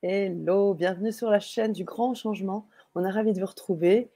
[0.00, 2.68] Hello, bienvenue sur la chaîne du Grand Changement.
[2.94, 4.12] On est ravi de vous retrouver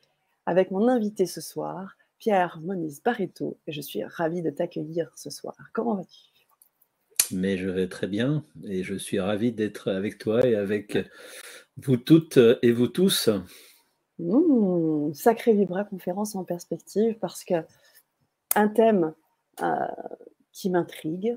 [0.47, 3.59] avec mon invité ce soir, Pierre Moniz Barreto.
[3.67, 5.57] Et je suis ravie de t'accueillir ce soir.
[5.73, 7.35] Comment vas-tu?
[7.35, 10.97] Mais je vais très bien et je suis ravi d'être avec toi et avec
[11.79, 13.29] vous toutes et vous tous.
[14.21, 17.55] Mmh, sacré Vibra conférence en perspective parce que
[18.55, 19.15] un thème
[19.61, 19.87] euh,
[20.53, 21.37] qui m'intrigue,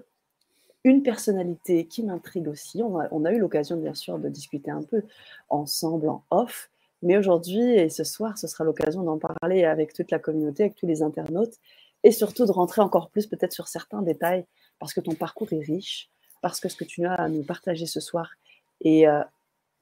[0.86, 2.82] une personnalité qui m'intrigue aussi.
[2.84, 5.02] On a, eu l'occasion, bien sûr, de discuter un peu
[5.50, 6.70] ensemble en off.
[7.02, 10.76] Mais aujourd'hui et ce soir, ce sera l'occasion d'en parler avec toute la communauté, avec
[10.76, 11.56] tous les internautes,
[12.04, 14.46] et surtout de rentrer encore plus peut-être sur certains détails,
[14.78, 16.10] parce que ton parcours est riche,
[16.42, 18.30] parce que ce que tu as à nous partager ce soir
[18.82, 19.24] est euh,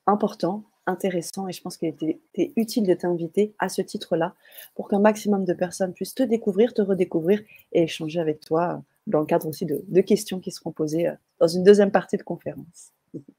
[0.08, 2.22] important, intéressant, et je pense qu'il était,
[2.56, 4.36] utile de t'inviter à ce titre-là,
[4.74, 7.42] pour qu'un maximum de personnes puissent te découvrir, te redécouvrir
[7.74, 11.48] et échanger avec toi dans le cadre aussi de, questions qui seront posées euh, dans
[11.48, 12.92] une deuxième partie de conférence.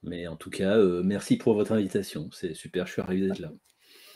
[0.02, 2.28] Mais en tout cas, euh, merci pour votre invitation.
[2.32, 3.52] C'est super, je suis arrivé d'être là.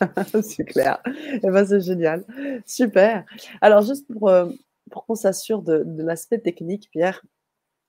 [0.43, 1.03] c'est clair.
[1.07, 2.25] Eh ben, c'est génial.
[2.65, 3.25] Super.
[3.61, 4.51] Alors, juste pour, euh,
[4.91, 7.25] pour qu'on s'assure de, de l'aspect technique, Pierre,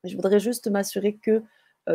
[0.04, 1.44] je voudrais juste m'assurer que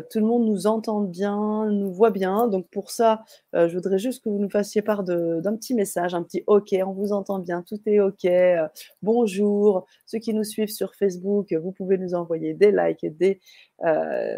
[0.02, 2.48] tout le monde nous entend bien, nous voit bien.
[2.48, 6.14] Donc pour ça, euh, je voudrais juste que vous nous fassiez part d'un petit message,
[6.14, 8.24] un petit OK, on vous entend bien, tout est OK.
[8.24, 8.66] Euh,
[9.02, 9.86] bonjour.
[10.06, 13.40] Ceux qui nous suivent sur Facebook, vous pouvez nous envoyer des likes, des,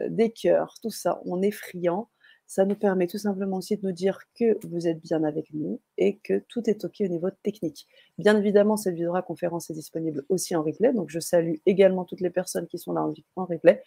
[0.09, 1.21] des cœurs, tout ça.
[1.25, 2.09] On est friand.
[2.49, 5.81] Ça nous permet tout simplement aussi de nous dire que vous êtes bien avec nous
[5.99, 7.89] et que tout est OK au niveau technique.
[8.19, 10.93] Bien évidemment, cette vidéo conférence est disponible aussi en replay.
[10.93, 13.83] Donc, je salue également toutes les personnes qui sont là en replay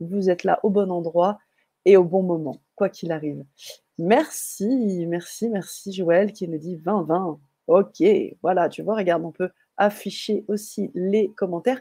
[0.00, 1.38] vous êtes là au bon endroit
[1.84, 3.44] et au bon moment, quoi qu'il arrive.
[3.98, 7.38] Merci, merci, merci Joël qui nous dit 20-20.
[7.66, 8.02] Ok,
[8.42, 11.80] voilà, tu vois, regarde, on peut afficher aussi les commentaires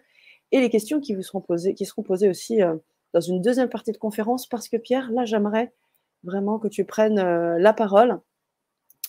[0.51, 2.75] et les questions qui vous seront posées, qui seront posées aussi euh,
[3.13, 5.73] dans une deuxième partie de conférence parce que Pierre, là, j'aimerais
[6.23, 8.19] vraiment que tu prennes euh, la parole.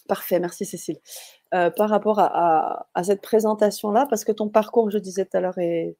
[0.08, 0.98] Parfait, merci Cécile.
[1.54, 5.58] Euh, par rapport à, cette présentation-là, parce que ton parcours, je disais tout à l'heure,
[5.58, 5.96] est,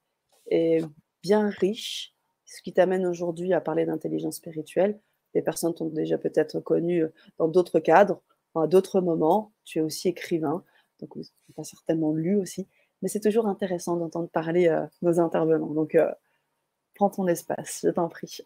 [0.50, 0.84] est
[1.22, 2.14] bien riche
[2.48, 4.98] ce qui t'amène aujourd'hui à parler d'intelligence spirituelle.
[5.34, 8.22] Des personnes t'ont déjà peut-être connu euh, dans d'autres cadres,
[8.54, 9.52] à d'autres moments.
[9.64, 10.64] Tu es aussi écrivain,
[11.00, 12.66] donc tu as certainement lu aussi.
[13.02, 15.74] Mais c'est toujours intéressant d'entendre parler euh, nos intervenants.
[15.74, 16.10] Donc, euh,
[16.94, 18.38] prends ton espace, je t'en prie.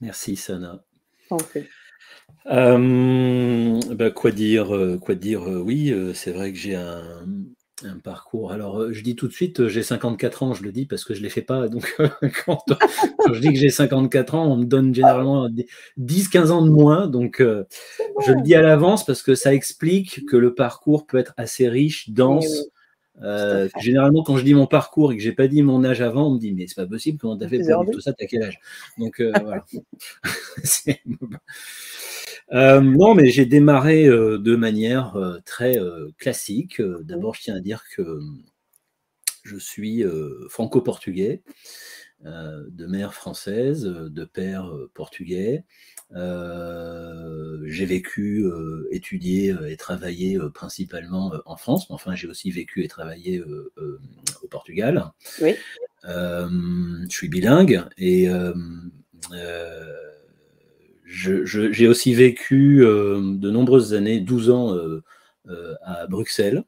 [0.00, 0.84] Merci, Sana.
[2.46, 7.26] Bah, quoi dire, quoi dire Oui, c'est vrai que j'ai un,
[7.84, 8.52] un parcours.
[8.52, 11.04] Alors, euh, je dis tout de suite, euh, j'ai 54 ans, je le dis parce
[11.04, 11.68] que je ne les fais pas.
[11.68, 11.94] Donc,
[12.44, 12.64] quand,
[13.32, 15.48] je dis que j'ai 54 ans, on me donne généralement
[15.98, 17.06] 10-15 ans de moins.
[17.06, 17.64] Donc, euh,
[18.24, 21.68] je le dis à l'avance parce que ça explique que le parcours peut être assez
[21.68, 22.68] riche, dense.
[23.80, 26.34] généralement, quand je dis mon parcours et que j'ai pas dit mon âge avant, on
[26.34, 28.42] me dit mais c'est pas possible, comment t'as fait pour dire tout ça, t'as quel
[28.42, 28.58] âge?
[28.98, 29.64] Donc voilà.
[32.52, 35.78] Euh, non, mais j'ai démarré euh, de manière euh, très
[36.18, 36.80] classique.
[37.02, 38.20] D'abord, je tiens à dire que
[39.44, 40.04] je suis
[40.48, 41.42] franco-portugais,
[42.24, 45.64] de mère française, de père portugais.
[46.12, 48.44] j'ai vécu,
[48.90, 53.40] étudié et travaillé principalement en France, mais enfin j'ai aussi vécu et travaillé
[54.42, 55.12] au Portugal.
[55.40, 55.54] Oui.
[56.02, 58.28] je suis bilingue et
[61.06, 65.02] j'ai aussi vécu euh, de nombreuses années, 12 ans euh,
[65.48, 66.64] euh, à Bruxelles.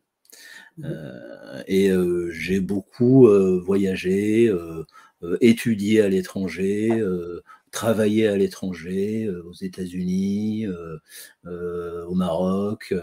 [0.78, 0.92] Mmh.
[1.66, 1.90] et
[2.30, 3.28] j'ai beaucoup
[3.66, 4.48] voyagé,
[5.40, 6.88] étudié à l'étranger,
[7.72, 10.68] travaillé à l'étranger, aux États-Unis,
[11.44, 12.94] au Maroc,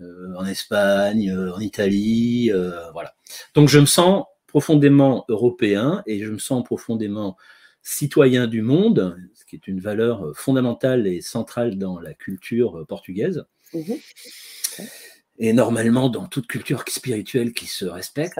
[0.00, 2.52] en Espagne, en Italie,
[2.92, 3.16] voilà.
[3.54, 7.36] Donc je me sens profondément européen et je me sens profondément
[7.84, 12.80] citoyen du monde, ce qui est une valeur euh, fondamentale et centrale dans la culture
[12.80, 13.44] euh, portugaise.
[13.74, 13.98] Mhm.
[15.36, 18.38] Et normalement, dans toute culture spirituelle qui se respecte.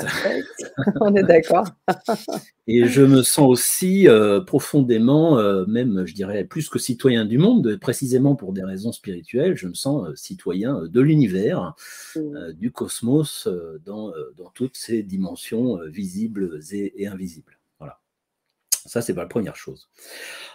[1.00, 1.66] On est d'accord.
[2.68, 5.36] et je me sens aussi euh, profondément,
[5.66, 9.74] même, je dirais, plus que citoyen du monde, précisément pour des raisons spirituelles, je me
[9.74, 11.74] sens citoyen de l'univers,
[12.14, 12.52] mmh.
[12.52, 13.48] du cosmos,
[13.84, 17.58] dans, dans, toutes ses dimensions visibles et invisibles.
[18.86, 19.88] Ça, c'est pas la première chose.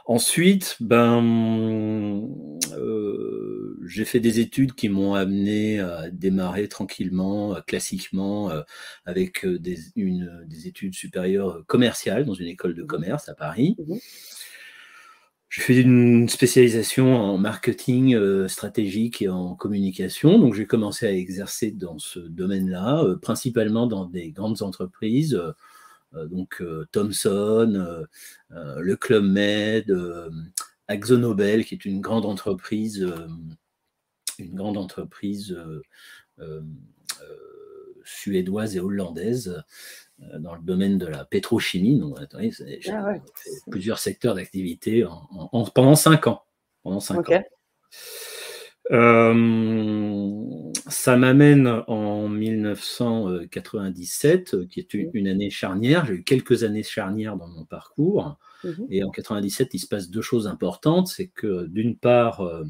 [0.05, 2.27] Ensuite, ben,
[2.73, 8.61] euh, j'ai fait des études qui m'ont amené à démarrer tranquillement, euh, classiquement, euh,
[9.05, 13.75] avec des, une, des études supérieures commerciales dans une école de commerce à Paris.
[13.79, 13.95] Mmh
[15.51, 18.15] j'ai fait une spécialisation en marketing
[18.47, 20.37] stratégique et en communication.
[20.37, 25.41] Donc, j'ai commencé à exercer dans ce domaine-là, principalement dans des grandes entreprises
[26.13, 28.05] donc euh, Thomson,
[28.51, 29.95] euh, le Club Med,
[30.87, 33.07] Axonobel, qui est une grande entreprise,
[34.39, 35.57] une grande entreprise
[38.03, 39.63] suédoise et hollandaise
[40.39, 41.99] dans le domaine de la pétrochimie.
[41.99, 43.13] Donc, j'ai ah
[43.69, 45.05] plusieurs secteurs d'activité
[45.51, 46.43] pendant cinq ans.
[46.81, 47.43] Pendant cinq ans.
[48.91, 50.43] Euh,
[50.87, 56.05] ça m'amène en 1997, qui est une, année charnière.
[56.05, 58.37] J'ai eu quelques années charnières dans mon parcours.
[58.63, 58.87] Mhm.
[58.89, 61.07] Et en 97, il se passe deux choses importantes.
[61.07, 62.63] C'est que d'une part, euh,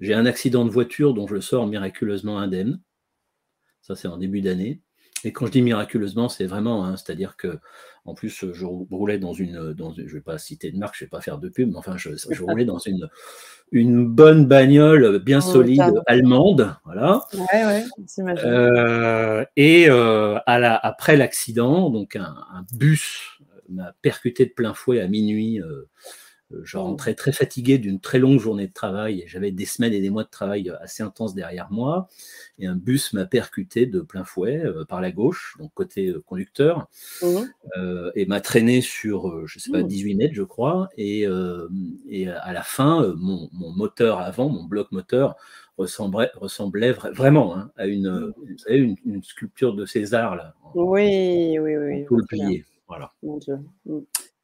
[0.00, 2.80] j'ai un accident de voiture dont je sors miraculeusement indemne.
[3.80, 4.80] Ça, c'est en début d'année.
[5.24, 7.58] Et quand je dis miraculeusement, c'est vraiment, hein, c'est-à-dire que
[8.04, 11.04] en plus, je roulais dans une, dans je ne vais pas citer de marque, je
[11.04, 12.10] ne vais pas faire de pub, mais enfin, je,
[12.42, 13.08] roulais dans une,
[13.70, 17.20] une bonne bagnole bien oh, solide allemande, voilà.
[17.34, 17.84] Ouais, ouais,
[18.44, 22.34] euh, et euh, à la, après l'accident, donc un,
[22.72, 23.38] bus
[23.68, 25.60] m'a percuté de plein fouet à minuit.
[25.60, 25.88] Euh,
[26.64, 29.24] je rentrais très fatigué d'une très longue journée de travail.
[29.26, 32.08] J'avais des semaines et des mois de travail assez intenses derrière moi.
[32.58, 36.20] Et un bus m'a percuté de plein fouet euh, par la gauche, donc côté euh,
[36.20, 36.88] conducteur,
[37.22, 37.26] mmh.
[37.78, 40.18] euh, et m'a traîné sur, je sais pas, 18 mmh.
[40.18, 40.88] mètres, je crois.
[40.96, 41.26] Et,
[42.08, 45.36] et à la fin, mon, moteur avant, mon bloc moteur,
[45.78, 50.36] ressemblait, ressemblait vraiment hein, à une, vous savez, une, sculpture de César.
[50.36, 52.04] Là, oui, oui, oui.
[52.06, 52.64] Tout le plié.
[52.92, 53.12] Voilà.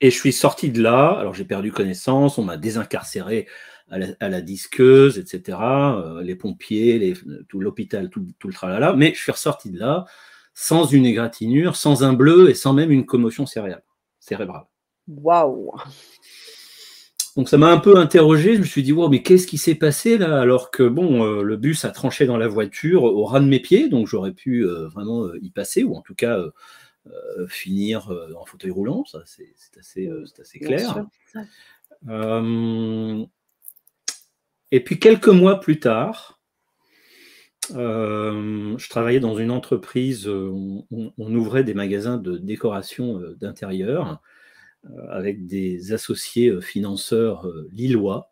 [0.01, 3.47] Et je suis sorti de là, alors j'ai perdu connaissance, on m'a désincarcéré
[3.91, 7.15] à la, disqueuse, etc., euh, les pompiers,
[7.49, 10.05] tout l'hôpital, tout, le tralala, mais je suis ressorti de là
[10.55, 13.85] sans une égratignure, sans un bleu et sans même une commotion cérébrale.
[14.19, 14.65] cérébrale.
[15.07, 15.73] Waouh.
[17.37, 19.77] Donc ça m'a un peu interrogé, je me suis dit, wow, mais qu'est-ce qui s'est
[19.77, 20.41] passé là?
[20.41, 23.61] Alors que bon, euh, le bus a tranché dans la voiture au ras de mes
[23.61, 26.39] pieds, donc j'aurais pu euh, vraiment y passer, ou en tout cas
[27.49, 31.07] finir euh, en fauteuil roulant, ça c'est assez, euh, assez, clair.
[34.71, 36.41] et puis quelques mois plus tard,
[37.71, 44.21] je travaillais dans une entreprise où on, ouvrait des magasins de décoration d'intérieur
[45.11, 48.31] avec des associés financeurs lillois.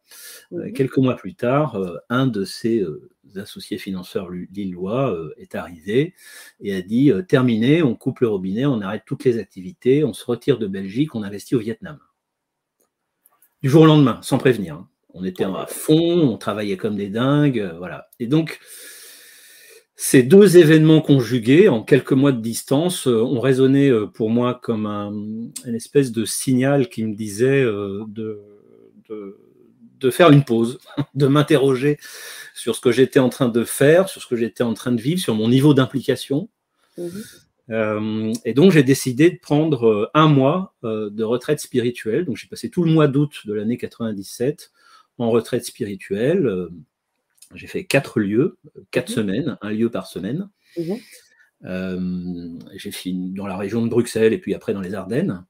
[0.51, 2.85] Mmh quelques mois plus tard, un de ces
[3.39, 6.15] associés financeurs lillois euh, est arrivé
[6.61, 10.13] et a dit euh, terminé, on coupe le robinet, on arrête toutes les activités, on
[10.13, 11.99] se retire de Belgique, on investit au Vietnam.
[13.63, 14.75] Du jour au lendemain, sans prévenir.
[14.75, 14.89] Hein.
[15.15, 18.09] On était à fond, on travaillait comme des dingues, euh, voilà.
[18.21, 18.61] Et donc,
[19.97, 25.11] ces deux événements conjugués, en quelques mois de distance, ont résonné pour moi comme un,
[25.65, 28.43] une espèce de signal qui me disait de,
[30.01, 30.79] de faire une pause,
[31.15, 31.99] de m'interroger
[32.55, 35.01] sur ce que j'étais en train de faire, sur ce que j'étais en train de
[35.01, 36.49] vivre, sur mon niveau d'implication.
[36.99, 37.23] Mhm.
[37.71, 42.25] Euh, et donc j'ai décidé de prendre euh, un mois euh, de retraite spirituelle.
[42.25, 44.71] Donc j'ai passé tout le mois d'août de l'année 97
[45.19, 46.69] en retraite spirituelle.
[47.55, 48.59] J'ai fait quatre lieux,
[48.91, 49.15] quatre mhm.
[49.15, 50.49] semaines, un lieu par semaine.
[50.79, 50.99] Mhm.
[52.77, 55.45] j'ai fini dans la région de Bruxelles et puis après dans les Ardennes.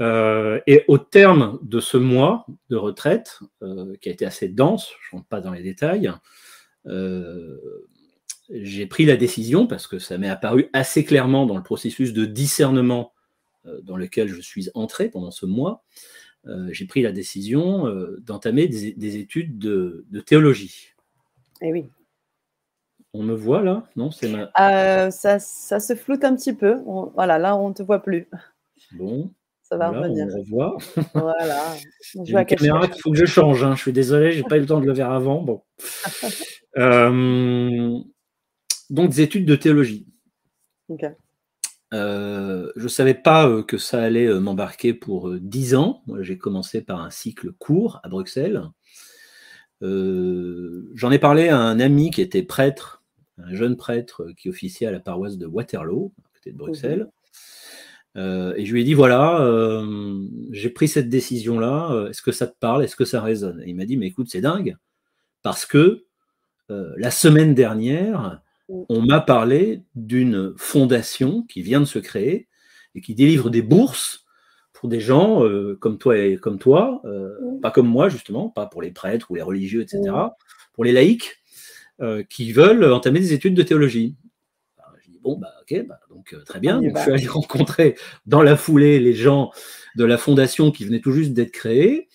[0.00, 4.92] Euh, et au terme de ce mois de retraite, euh, qui a été assez dense,
[5.02, 6.12] je ne rentre pas dans les détails,
[6.86, 7.56] euh,
[8.50, 12.24] j'ai pris la décision, parce que ça m'est apparu assez clairement dans le processus de
[12.24, 13.12] discernement
[13.82, 15.84] dans lequel je suis entré pendant ce mois,
[16.70, 17.86] j'ai pris la décision
[18.20, 20.88] d'entamer des, études de, théologie.
[21.60, 21.90] Eh oui.
[23.14, 25.10] On me voit là Non, c'est ma...
[25.10, 26.76] ça, ça, se floute un petit peu.
[27.14, 28.28] voilà, là, on ne te voit plus.
[28.92, 29.30] Bon.
[29.68, 30.26] Ça va revenir.
[30.32, 30.78] On revoit.
[31.12, 31.76] Voilà.
[32.14, 33.62] Une caméra qu'il faut que je change.
[33.62, 33.74] Hein.
[33.76, 35.42] Je suis désolé, j'ai pas eu le temps de le faire avant.
[35.42, 35.62] Bon.
[36.76, 37.98] Euh,
[38.88, 40.06] donc, des études de théologie.
[41.94, 46.02] Euh, je ne savais pas euh, que ça allait m'embarquer pour 10 ans.
[46.20, 48.62] J'ai commencé par un cycle court à Bruxelles.
[49.80, 53.02] J'en ai parlé à un ami qui était prêtre,
[53.38, 57.08] un jeune prêtre qui officiait à la paroisse de Waterloo, à côté de Bruxelles.
[58.18, 62.32] Euh, et je lui ai dit voilà, euh, j'ai pris cette décision-là, euh, est-ce que
[62.32, 63.62] ça te parle, est-ce que ça résonne?
[63.64, 64.76] Et il m'a dit mais écoute, c'est dingue,
[65.42, 66.04] parce que
[66.68, 68.42] la semaine dernière.
[68.68, 72.48] On m'a parlé d'une fondation qui vient de se créer
[72.94, 74.26] et qui délivre des bourses
[74.72, 75.42] pour des gens
[75.80, 77.60] comme toi et comme toi, mm.
[77.60, 80.30] pas comme moi justement, pas pour les prêtres ou les religieux, etc., mm.
[80.74, 81.42] pour les laïcs
[82.28, 84.16] qui veulent entamer des études de théologie.
[85.22, 86.80] Bon, bah, ok, bah, donc euh, très bien.
[86.82, 87.96] je suis allé rencontrer
[88.26, 89.50] dans la foulée les gens
[89.96, 92.08] de la fondation qui venaient tout juste d'être créés.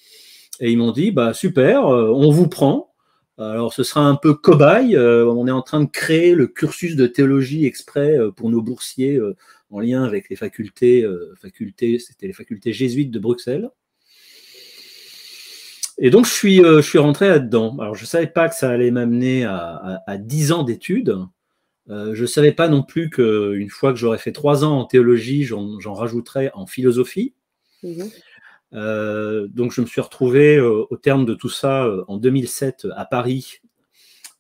[0.60, 2.93] Et ils m'ont dit, bah, super, euh, on vous prend.
[3.38, 4.96] Alors, ce sera un peu cobaye.
[4.96, 9.20] Euh, on est en train de créer le cursus de théologie exprès pour nos boursiers
[9.72, 11.04] en lien avec les facultés,
[12.00, 13.70] c'était les facultés jésuites de Bruxelles.
[15.98, 17.78] et donc, je suis, rentré là-dedans.
[17.80, 21.18] Alors, je ne savais pas que ça allait m'amener à, à, 10 ans d'études.
[21.88, 25.44] je ne savais pas non plus qu'une fois que j'aurais fait 3 ans en théologie,
[25.44, 27.34] j'en rajouterais en philosophie.
[27.82, 28.10] Mhm.
[28.74, 33.60] Donc, je me suis retrouvé au terme de tout ça en 2007 à Paris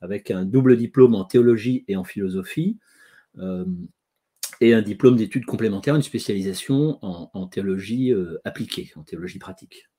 [0.02, 2.78] avec un double diplôme en théologie et en philosophie
[4.64, 9.90] et un diplôme d'études complémentaires, une spécialisation en, théologie euh, appliquée, en théologie pratique.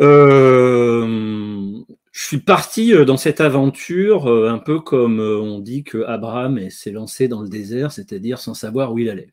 [0.00, 6.70] Euh, je suis parti euh, dans cette aventure un peu comme on dit que Abraham
[6.70, 9.28] s'est lancé dans le désert, c'est-à-dire sans savoir où il allait.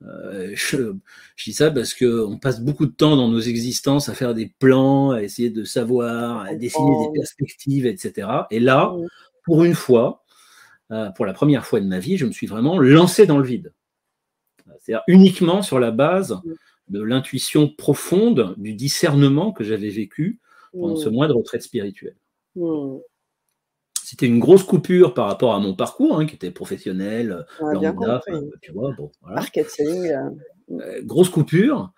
[0.00, 0.92] Je,
[1.44, 5.10] dis ça parce qu'on passe beaucoup de temps dans nos existences à faire des plans,
[5.10, 8.28] à essayer de savoir, à dessiner des perspectives, etc.
[8.50, 8.94] Et là,
[9.44, 10.24] pour une fois,
[10.90, 13.44] euh, pour la première fois de ma vie, je me suis vraiment lancé dans le
[13.44, 13.72] vide.
[14.80, 16.54] C'est-à-dire uniquement sur la base mm.
[16.88, 20.40] de l'intuition profonde, du discernement que j'avais vécu
[20.72, 21.12] pendant ce mm.
[21.12, 22.16] mois de retraite spirituelle.
[22.56, 22.98] Mm.
[24.08, 28.22] C'était une grosse coupure par rapport à mon parcours, hein, qui était professionnel, lambda,
[28.62, 30.06] tu vois, bon, Marketing.
[30.06, 30.30] Euh,
[30.80, 31.92] euh, grosse coupure.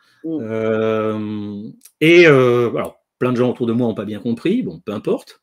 [2.00, 5.40] et alors, plein de gens autour de moi n'ont pas bien compris, bon, peu importe.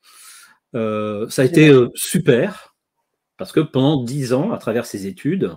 [0.73, 2.75] ça a été super.
[3.37, 5.55] Parce que pendant dix ans, à travers ces études,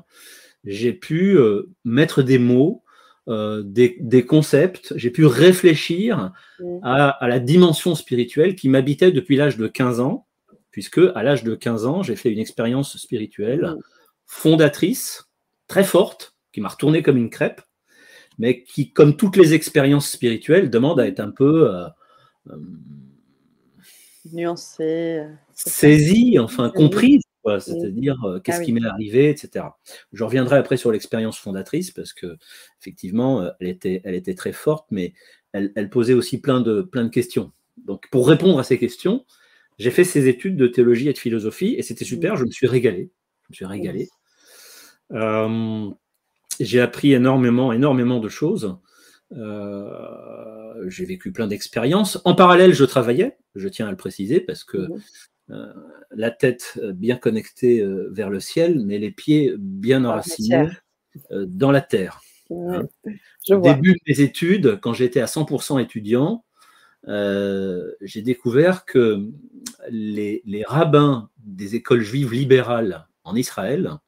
[0.64, 2.84] j'ai pu euh, mettre des mots,
[3.28, 6.78] euh, des, concepts, j'ai pu réfléchir mmh.
[6.82, 10.26] à, la dimension spirituelle qui m'habitait depuis l'âge de 15 ans,
[10.70, 13.80] puisque à l'âge de 15 ans, j'ai fait une expérience spirituelle mmh.
[14.26, 15.28] fondatrice,
[15.68, 17.62] très forte, qui m'a retourné comme une crêpe,
[18.38, 22.56] mais qui, comme toutes les expériences spirituelles, demande à être un peu euh,
[24.32, 25.24] nuancée,
[25.54, 27.22] saisie, enfin comprise
[27.58, 29.64] c'est-à-dire euh, qu'est-ce ah qui m'est arrivé, etc.
[30.12, 32.36] Je reviendrai après sur l'expérience fondatrice parce que
[32.80, 35.14] effectivement, euh, elle était, elle était très forte, mais
[35.52, 37.50] elle, posait aussi plein de, plein de questions.
[37.84, 39.24] Donc, pour répondre à ces questions,
[39.80, 42.36] j'ai fait ces études de théologie et de philosophie et c'était super.
[42.36, 43.10] Je me suis régalé.
[43.42, 44.08] Je me suis régalé.
[46.60, 48.78] j'ai appris énormément, énormément de choses.
[49.32, 52.20] Euh, j'ai vécu plein d'expériences.
[52.24, 55.00] En parallèle, je travaillais, je tiens à le préciser, parce que mmh
[55.50, 55.72] euh,
[56.12, 60.68] la tête euh, bien connectée euh, vers le ciel, mais les pieds bien enracinés
[61.30, 62.20] dans la terre.
[62.50, 62.86] Hein.
[63.48, 66.44] Au début de mes études, quand j'étais à 100% étudiant,
[67.06, 69.26] j'ai découvert que
[69.90, 73.98] les, rabbins des écoles juives libérales en Israël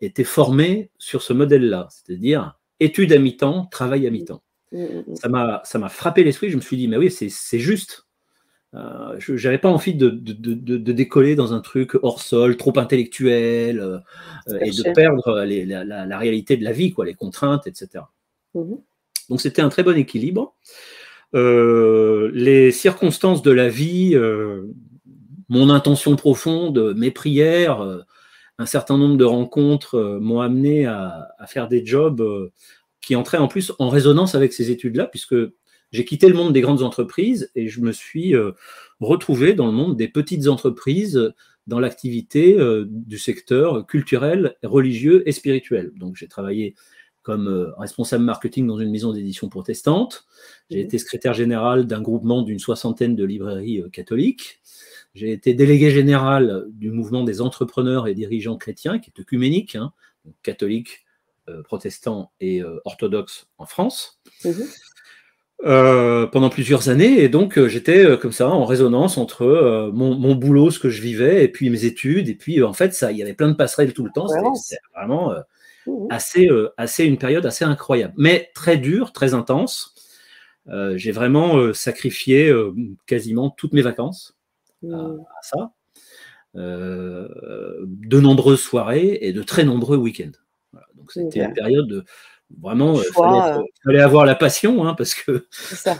[0.00, 4.42] étaient formés sur ce modèle-là, c'est-à-dire études à mi-temps, travail à mi-temps.
[4.72, 5.62] Mmh, mmh, mmh.
[5.64, 8.06] Ça m'a frappé l'esprit, je me suis dit, mais oui, c'est juste.
[8.74, 14.58] Euh, je n'avais pas envie de, décoller dans un truc hors sol, trop intellectuel, euh,
[14.60, 18.04] et de perdre la, réalité de la vie, quoi, les contraintes, etc.
[18.54, 20.54] Donc c'était un très bon équilibre.
[21.36, 24.18] Euh, les circonstances de la vie,
[25.48, 28.04] mon intention profonde, mes prières,
[28.58, 32.50] un certain nombre de rencontres m'ont amené à, faire des jobs
[33.00, 35.36] qui entraient en plus en résonance avec ces études-là, puisque
[35.92, 38.52] j'ai quitté le monde des grandes entreprises et je me suis euh,
[39.00, 41.32] retrouvé dans le monde des petites entreprises,
[41.66, 45.92] dans l'activité euh, du secteur culturel, religieux et spirituel.
[45.96, 46.74] Donc j'ai travaillé
[47.26, 50.26] comme euh, responsable marketing dans une maison d'édition protestante.
[50.70, 54.60] J'ai été secrétaire général d'un groupement d'une soixantaine de librairies catholiques.
[55.12, 59.92] J'ai été délégué général du mouvement des entrepreneurs et dirigeants chrétiens, qui est œcuménique, hein,
[60.42, 61.04] catholique,
[61.64, 64.20] protestant et orthodoxe en France.
[64.44, 64.66] Mhm.
[65.64, 67.22] Euh, pendant plusieurs années.
[67.22, 71.00] Et donc, euh, j'étais euh, comme ça en résonance entre mon, boulot, ce que je
[71.00, 72.28] vivais, et puis mes études.
[72.28, 74.28] Et puis, en fait, ça, il y avait plein de passerelles tout le temps.
[74.28, 75.32] C'était vraiment
[75.86, 79.94] mmh assez, assez une période assez incroyable, mais très dure, très intense.
[80.96, 82.52] J'ai vraiment sacrifié
[83.06, 84.36] quasiment toutes mes vacances
[84.82, 85.24] à, mmh.
[85.42, 85.70] ça.
[86.54, 90.36] de nombreuses soirées et de très nombreux week-ends.
[90.96, 92.04] Donc, c'était une période de
[92.60, 95.46] Vraiment, il euh, fallait, avoir la passion, hein, parce que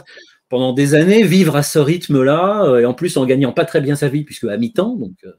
[0.49, 3.81] pendant des années, vivre à ce rythme-là, euh, et en plus en gagnant pas très
[3.81, 5.33] bien sa vie, puisque à mi-temps, donc euh,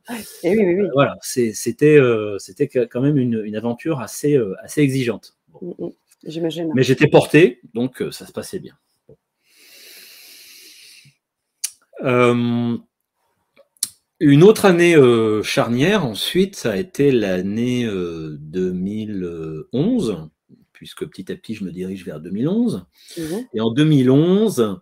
[0.45, 1.99] oui, voilà, c'était
[2.39, 5.37] c'était quand même une, aventure assez, assez exigeante.
[5.61, 5.91] Mm, mm.
[6.27, 6.73] J'imagine.
[6.75, 8.75] Mais j'étais porté, donc ça se passait bien.
[14.21, 14.97] une autre année
[15.43, 20.29] charnière, ensuite, ça a été l'année 2011
[20.79, 22.87] puisque petit à petit, je me dirige vers 2011.
[23.19, 23.49] Mhm.
[23.53, 24.75] Et en 2011, euh,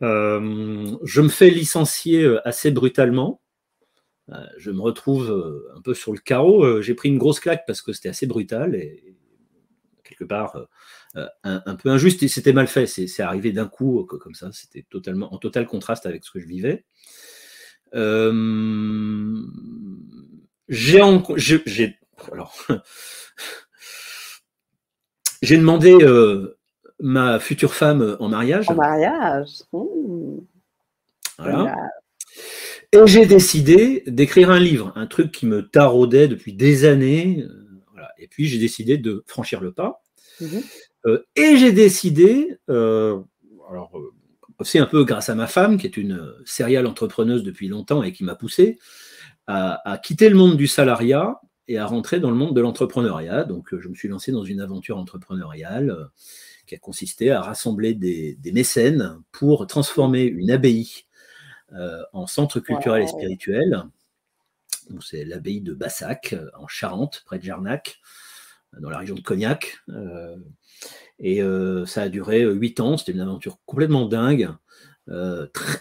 [0.00, 3.42] je me fais licencier euh, assez brutalement.
[4.30, 6.80] Euh, je me retrouve un peu sur le carreau.
[6.82, 9.16] J'ai pris une grosse claque parce que c'était assez brutal et
[10.04, 10.56] quelque part
[11.44, 12.86] un, peu injuste et c'était mal fait.
[12.86, 14.50] C'est arrivé d'un coup comme ça.
[14.52, 16.84] C'était totalement en total contraste avec ce que je vivais.
[20.68, 21.00] j'ai
[22.30, 22.54] alors
[25.42, 25.96] j'ai demandé
[27.00, 28.68] ma future femme en mariage.
[28.70, 29.48] En mariage.
[29.72, 30.38] Mmh.
[31.38, 31.74] Voilà.
[32.92, 37.44] Et j'ai décidé d'écrire un livre, un truc qui me taraudait depuis des années.
[37.96, 40.02] Euh, et puis j'ai décidé de franchir le pas.
[40.40, 40.62] Mhm.
[41.06, 43.20] Euh, et j'ai décidé, euh,
[43.70, 43.92] alors
[44.58, 48.12] aussi un peu grâce à ma femme, qui est une serial entrepreneuse depuis longtemps et
[48.12, 48.78] qui m'a poussé
[49.46, 53.44] à, quitter le monde du salariat et à rentrer dans le monde de l'entrepreneuriat.
[53.44, 56.10] Donc je me suis lancé dans une aventure entrepreneuriale
[56.70, 61.04] qui a consisté à rassembler des, des mécènes pour transformer une abbaye
[61.72, 63.82] euh, en centre culturel et spirituel.
[65.00, 67.98] C'est l'abbaye de Bassac, euh, en Charente, près de Jarnac,
[68.78, 69.78] dans la région de Cognac.
[69.88, 70.36] Euh,
[71.18, 71.42] et
[71.86, 72.96] ça a duré huit ans.
[72.96, 74.50] C'était une aventure complètement dingue,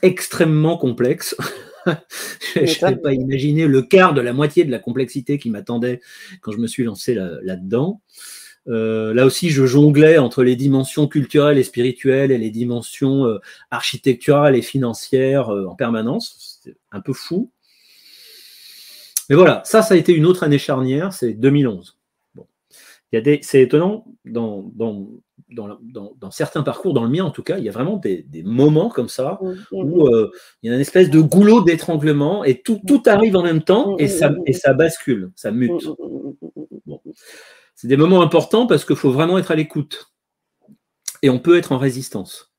[0.01, 1.35] extrêmement complexe.
[2.55, 6.01] je n'ai pas imaginé le quart de la moitié de la complexité qui m'attendait
[6.41, 8.01] quand je me suis lancé là-dedans.
[8.67, 13.39] Euh, là aussi, je jonglais entre les dimensions culturelles et spirituelles et les dimensions euh,
[13.71, 16.59] architecturales et financières euh, en permanence.
[16.63, 17.51] C'était un peu fou.
[19.29, 21.97] Mais voilà, ça, ça a été une autre année charnière, c'est 2011.
[22.35, 22.47] Bon.
[23.11, 25.07] C'est étonnant, dans, dans,
[25.49, 28.89] dans, certains parcours, dans le mien en tout cas, il y a vraiment des, moments
[28.89, 29.39] comme ça
[29.71, 30.07] où
[30.63, 33.97] il y a une espèce de goulot d'étranglement et tout, tout arrive en même temps
[33.97, 35.87] et ça, et ça bascule, ça mute.
[36.87, 37.01] Bon
[37.79, 40.11] c'est des moments importants parce qu'il faut vraiment être à l'écoute.
[41.21, 42.51] Et on peut être en résistance.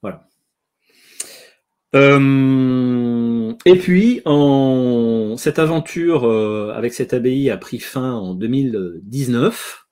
[0.00, 0.26] Voilà.
[1.94, 9.84] Euh, et puis, en, cette aventure euh, avec cette abbaye a pris fin en 2019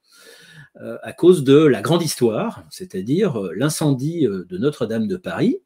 [0.80, 5.58] euh, à cause de la grande histoire, c'est-à-dire l'incendie de Notre-Dame de Paris,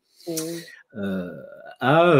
[1.78, 2.16] a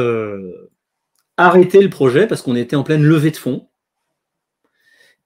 [1.37, 3.70] arrêté le projet parce qu'on était en pleine levée de fonds.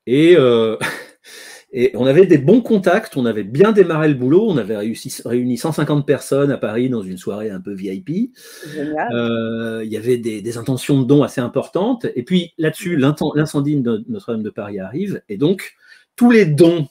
[0.06, 0.76] Et, euh,
[1.72, 5.14] et on avait des bons contacts, on avait bien démarré le boulot, on avait réussi,
[5.24, 8.32] réuni 150 personnes à Paris dans une soirée un peu VIP.
[8.76, 12.06] Euh, il y avait des, des, intentions de dons assez importantes.
[12.14, 15.22] Et puis là-dessus, l'incendie de Notre-Dame de Paris arrive.
[15.28, 15.74] Et donc,
[16.16, 16.86] tous les dons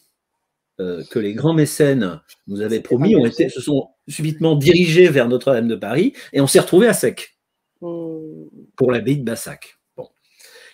[0.80, 5.30] euh, que les grands mécènes nous avaient promis ont été, se sont subitement dirigés vers
[5.30, 7.38] Notre-Dame de Paris et on s'est retrouvé à sec
[7.82, 7.88] mmh.
[8.76, 9.73] pour l'abbaye de Bassac.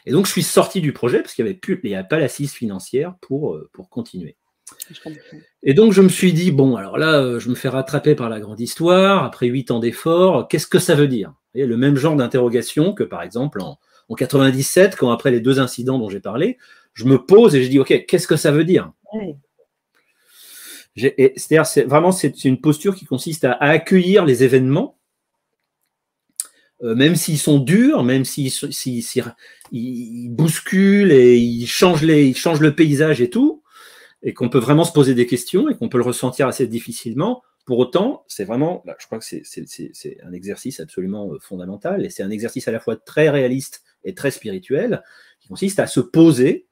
[0.06, 2.20] Et donc, je suis sorti du projet parce qu'il n'y avait, plus, il avait pas
[2.20, 4.38] l'assise financière pour, euh, pour continuer.
[5.64, 8.30] Et donc, je me suis dit, bon, alors là, euh, je me fais rattraper par
[8.30, 11.34] la grande histoire, après huit ans d'efforts, qu'est-ce que ça veut dire?
[11.54, 15.98] Le même genre d'interrogation que, par exemple, en, en 97, quand après les deux incidents
[15.98, 16.58] dont j'ai parlé,
[16.94, 18.92] je me pose et je dis, OK, qu'est-ce que ça veut dire?
[20.96, 24.99] C'est-à-dire, c'est vraiment, c'est une posture qui consiste à accueillir les événements
[26.82, 28.52] même s'ils sont durs, même s'ils
[30.30, 33.64] bousculent et ils changent, les, ils changent le paysage et tout,
[34.24, 37.44] et qu'on peut vraiment se poser des questions et qu'on peut le ressentir assez difficilement,
[37.66, 42.24] pour autant, c'est vraiment, je crois que c'est un exercice absolument euh, fondamental, et c'est
[42.24, 45.04] un exercice à la fois très réaliste et très spirituel,
[45.40, 46.66] qui consiste à se poser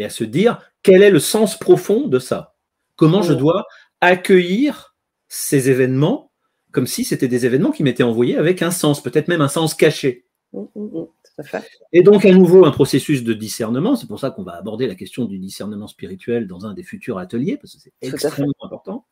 [0.00, 2.56] et à se dire quel est le sens profond de ça?
[2.96, 3.66] Comment je dois
[4.00, 4.96] accueillir
[5.28, 6.31] ces événements
[6.72, 9.74] comme si c'était des événements qui m'étaient envoyés avec un sens, peut-être même un sens
[9.74, 10.26] caché.
[10.52, 11.58] Mmh, mmh, mmh,
[11.92, 13.96] Et donc, à nouveau, un processus de discernement.
[13.96, 17.18] C'est pour ça qu'on va aborder la question du discernement spirituel dans un des futurs
[17.18, 19.06] ateliers, parce que c'est extrêmement important.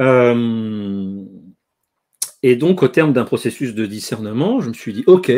[0.00, 1.24] Euh,
[2.44, 5.32] et donc, au terme d'un processus de discernement, je me suis dit, OK,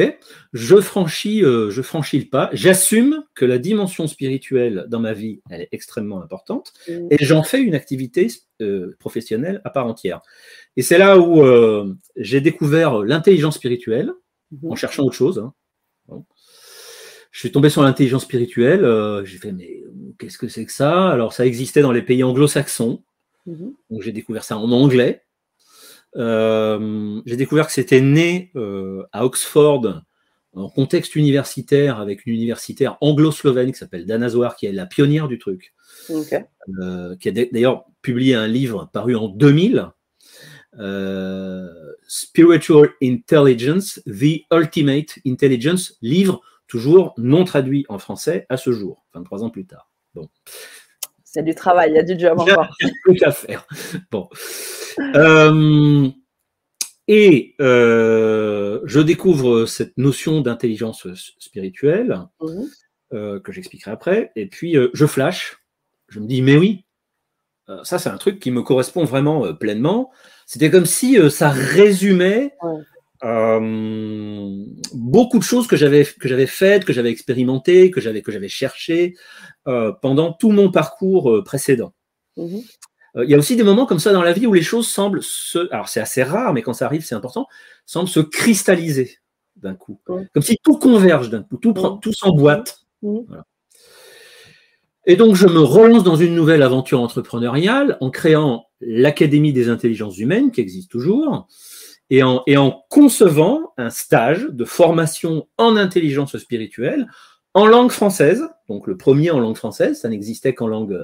[0.53, 5.41] je franchis, euh, je franchis le pas, j'assume que la dimension spirituelle dans ma vie,
[5.49, 8.29] elle est extrêmement importante, et j'en fais une activité
[8.61, 10.21] euh, professionnelle à part entière.
[10.77, 14.13] Et c'est là où euh, j'ai découvert l'intelligence spirituelle,
[14.65, 14.77] en mhm.
[14.77, 15.39] cherchant autre chose.
[16.09, 16.23] Hein.
[17.33, 19.85] Je suis tombé sur l'intelligence spirituelle, euh, j'ai fait, mais
[20.19, 21.11] qu'est-ce que c'est que ça?
[21.11, 23.03] Alors, ça existait dans les pays anglo-saxons,
[23.47, 23.75] mhm.
[23.91, 25.23] donc j'ai découvert ça en anglais.
[26.17, 28.53] Euh, j'ai découvert que c'était né
[29.13, 30.03] à Oxford,
[30.53, 35.29] en contexte universitaire, avec une universitaire anglo-slovène qui s'appelle Dana Zohar, qui est la pionnière
[35.29, 35.73] du truc,
[36.09, 39.87] qui a d'ailleurs publié un livre paru en 2000 euh,
[42.07, 49.43] Spiritual Intelligence, The Ultimate Intelligence, livre toujours non traduit en français à ce jour, 23
[49.43, 49.91] ans plus tard.
[50.15, 50.29] Bon.
[51.25, 52.75] C'est du travail, il y a du job encore.
[52.81, 53.67] Il y a tout à faire.
[54.11, 54.29] Bon.
[55.15, 56.09] Euh,
[57.09, 61.07] et euh, je découvre cette notion d'intelligence
[61.39, 63.41] spirituelle mhm.
[63.41, 64.33] que j'expliquerai après.
[64.37, 65.59] Et puis je flash,
[66.09, 66.85] je me dis, mais oui,
[67.83, 70.11] ça c'est un truc qui me correspond vraiment pleinement.
[70.47, 72.55] C'était comme si ça résumait
[74.95, 78.49] beaucoup de choses que j'avais que j'avais faites, que j'avais expérimentées, que j'avais que j'avais
[78.49, 79.15] cherché
[80.01, 81.93] pendant tout mon parcours précédent.
[82.37, 82.59] Mmh
[83.17, 85.21] il y a aussi des moments comme ça dans la vie où les choses semblent
[85.21, 87.49] se, alors c'est assez rare, mais quand ça arrive, c'est important,
[87.85, 89.19] semblent se cristalliser
[89.57, 90.01] d'un coup.
[90.07, 92.83] Comme si tout converge d'un coup, tout, tout s'emboîte.
[95.07, 100.19] Et donc, je me relance dans une nouvelle aventure entrepreneuriale en créant l'Académie des intelligences
[100.19, 101.49] humaines, qui existe toujours,
[102.11, 107.07] et en, et en concevant un stage de formation en intelligence spirituelle
[107.55, 110.99] en langue française, donc le premier en langue française, ça n'existait qu'en langue,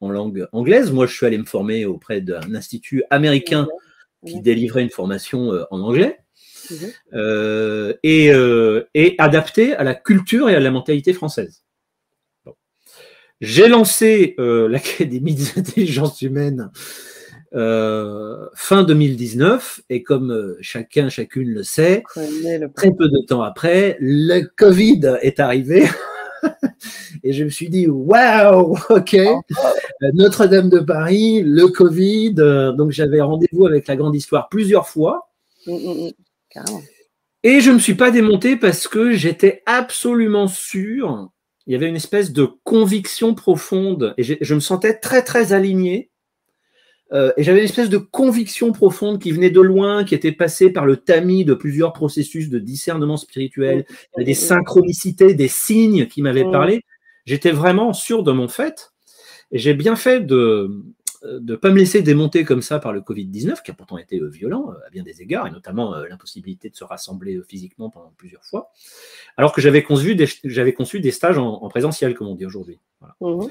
[0.00, 0.92] en langue anglaise.
[0.92, 3.68] Moi, je suis allé me former auprès d'un institut américain
[4.26, 6.18] qui délivrait une formation euh, en anglais.
[6.70, 6.92] Mhm.
[7.14, 11.64] Euh, et, euh, et, adapté à la culture et à la mentalité française.
[13.40, 16.70] J'ai lancé euh, l'Académie des intelligences humaines
[17.52, 22.04] fin 2019 et comme chacun, chacune le sait,
[22.76, 25.84] très peu de temps après, le Covid est arrivé.
[27.24, 29.16] et je me suis dit, waouh, ok,
[30.14, 32.34] Notre-Dame de Paris, le Covid,
[32.76, 35.30] donc j'avais rendez-vous avec la grande histoire plusieurs fois.
[35.66, 36.80] Mm, mm, mm.
[37.42, 41.30] Et je ne me suis pas démonté parce que j'étais absolument sûr,
[41.66, 46.10] il y avait une espèce de conviction profonde, et je me sentais très très aligné.
[47.12, 50.70] Euh, et j'avais une espèce de conviction profonde qui venait de loin, qui était passée
[50.70, 53.84] par le tamis de plusieurs processus de discernement spirituel,
[54.16, 56.82] des synchronicités, des signes qui m'avaient parlé.
[57.26, 58.92] J'étais vraiment sûr de mon fait.
[59.52, 60.70] Et j'ai bien fait de,
[61.22, 64.18] de ne pas me laisser démonter comme ça par le Covid-19, qui a pourtant été
[64.18, 67.90] euh, violent euh, à bien des égards, et notamment euh, l'impossibilité de se rassembler physiquement
[67.90, 68.72] pendant plusieurs fois,
[69.36, 72.78] alors que j'avais conçu des, j'avais conçu des stages en, présentiel, comme on dit aujourd'hui.
[73.20, 73.46] Mmh.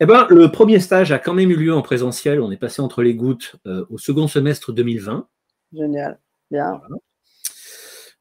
[0.00, 2.40] Eh ben, le premier stage a quand même eu lieu en présentiel.
[2.40, 3.56] On est passé entre les gouttes
[3.90, 5.28] au second semestre 2020.
[5.74, 6.18] Génial,
[6.50, 6.80] bien.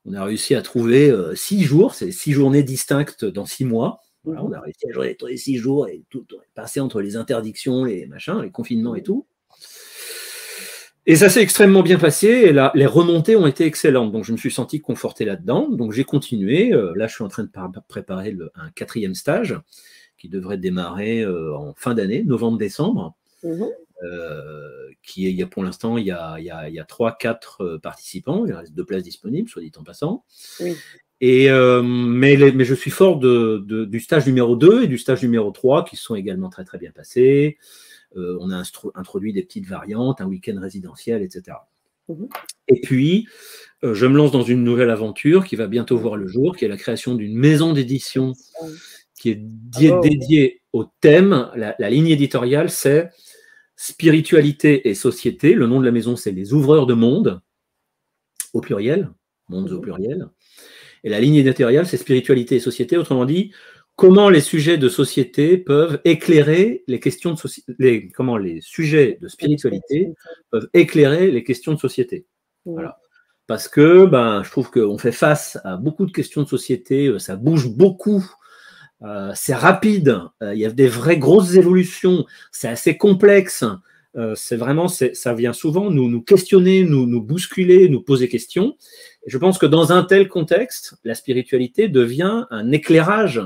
[0.04, 4.02] On a réussi à trouver six jours, c'est six journées distinctes dans six mois.
[4.26, 4.38] Mhm.
[4.40, 8.06] on a réussi à jouer les six jours et tout passer entre les interdictions, les
[8.06, 9.26] machins, les confinements et tout.
[11.06, 14.12] Et ça s'est extrêmement bien passé et là, les remontées ont été excellentes.
[14.12, 15.68] Donc je me suis senti conforté là-dedans.
[15.70, 16.72] Donc j'ai continué.
[16.72, 17.50] Euh, là, je suis en train de
[17.88, 19.60] préparer un quatrième stage
[20.20, 23.16] qui devrait démarrer euh, en fin d'année, novembre-décembre.
[23.44, 23.70] Mhm.
[24.04, 27.80] Euh, qui est, il y a pour l'instant, il y a, il y a, 3-4
[27.80, 28.46] participants.
[28.46, 30.26] Il reste deux places disponibles, soit dit en passant.
[30.60, 30.76] Oui.
[31.22, 35.22] Et, euh, mais, mais, je suis fort de, du stage numéro 2 et du stage
[35.22, 37.58] numéro 3 qui sont également très très bien passés.
[38.16, 38.64] Euh, on a
[38.96, 41.58] introduit des petites variantes, un week-end résidentiel, etc.
[42.08, 42.30] Mhm.
[42.70, 43.28] Et puis,
[43.84, 46.66] euh, je me lance dans une nouvelle aventure qui va bientôt voir le jour, qui
[46.66, 48.34] est la création d'une maison d'édition
[49.16, 51.50] qui est dédiée au thème.
[51.56, 53.10] La, la ligne éditoriale, c'est
[53.76, 55.54] spiritualité et société.
[55.54, 57.42] Le nom de la maison, c'est les ouvreurs de monde,
[58.54, 59.10] au pluriel,
[59.50, 59.82] mondes au mhm.
[59.82, 60.30] pluriel.
[61.04, 62.98] Et la ligne éditoriale, c'est spiritualité et société.
[62.98, 63.52] Autrement dit,
[63.96, 69.28] comment les sujets de société peuvent éclairer les questions de société, comment les sujets de
[69.28, 70.14] spiritualité
[70.52, 72.26] peuvent éclairer les questions de société.
[72.66, 73.00] Voilà.
[73.46, 77.20] Parce que ben, je trouve qu'on fait face à beaucoup de questions de société, euh,
[77.20, 78.24] ça bouge beaucoup,
[79.02, 83.66] euh, c'est rapide, euh, il y a des vraies grosses évolutions, c'est assez complexe.
[84.16, 88.76] Euh, c'est vraiment, ça vient souvent nous, nous questionner, nous, nous bousculer, nous poser questions.
[89.26, 93.42] Et je pense que dans un tel contexte, la spiritualité devient un éclairage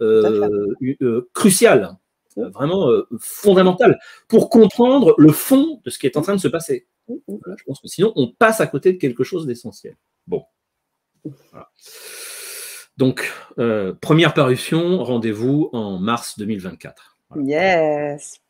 [0.00, 0.66] euh,
[1.02, 1.96] euh, crucial,
[2.36, 6.86] vraiment fondamental, pour comprendre le fond de ce qui est en train de se passer.
[7.08, 9.96] je pense que sinon, on passe à côté de quelque chose d'essentiel.
[10.26, 10.44] Bon.
[12.96, 13.30] Donc,
[14.00, 17.18] première parution, rendez-vous en mars 2024.
[17.44, 18.40] Yes,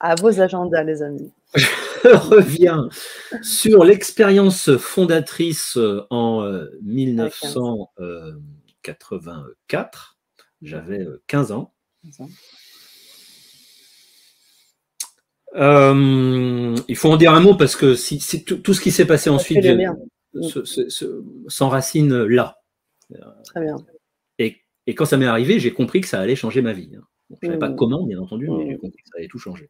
[0.00, 1.32] à vos agendas, les amis.
[1.54, 1.66] Je
[2.04, 2.88] reviens
[3.42, 6.48] sur l'expérience fondatrice euh, en
[6.82, 7.90] 1984.
[8.00, 8.32] Euh,
[10.62, 11.74] J'avais 15 euh, ans.
[16.88, 19.64] il faut en dire un mot parce que si, tout, ce qui s'est passé ensuite
[21.48, 22.58] s'enracine là.
[23.44, 23.76] Très bien.
[24.38, 24.62] Et,
[24.94, 26.92] quand ça m'est arrivé, j'ai compris que ça allait changer ma vie.
[26.96, 27.02] Hein.
[27.30, 27.76] je ne savais pas mmh.
[27.76, 29.68] comment, bien entendu, mais j'ai compris que ça allait tout changer.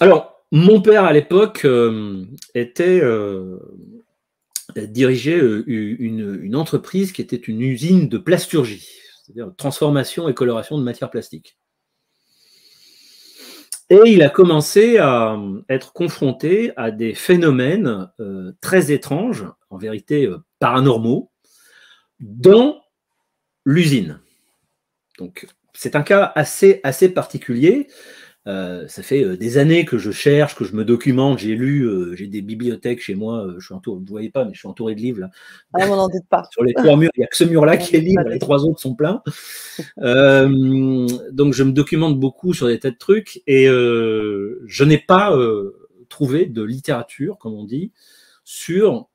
[0.00, 3.58] Alors, mon père à l'époque euh, était euh,
[4.76, 8.88] dirigeait euh, une, entreprise qui était une usine de plasturgie,
[9.22, 11.58] c'est-à-dire transformation et coloration de matières plastiques.
[13.90, 15.38] Et il a commencé à
[15.70, 18.10] être confronté à des phénomènes
[18.60, 21.30] très étranges, en vérité paranormaux,
[22.20, 22.82] dans
[23.64, 24.20] l'usine.
[25.18, 27.88] Donc, c'est un cas assez, assez particulier.
[28.46, 31.38] Euh, ça fait euh, des années que je cherche, que je me documente.
[31.38, 33.46] J'ai lu, euh, j'ai des bibliothèques chez moi.
[33.58, 35.30] je suis entouré, vous ne voyez pas, mais je suis entouré de livres là.
[35.74, 36.44] Ah, on n'en doute pas.
[36.52, 38.64] Sur les trois murs, il n'y a que ce mur-là qui est libre, les trois
[38.64, 39.22] autres sont pleins.
[39.98, 45.36] donc je me documente beaucoup sur des tas de trucs et je n'ai pas
[46.08, 47.92] trouvé de littérature, comme on dit,
[48.44, 49.08] sur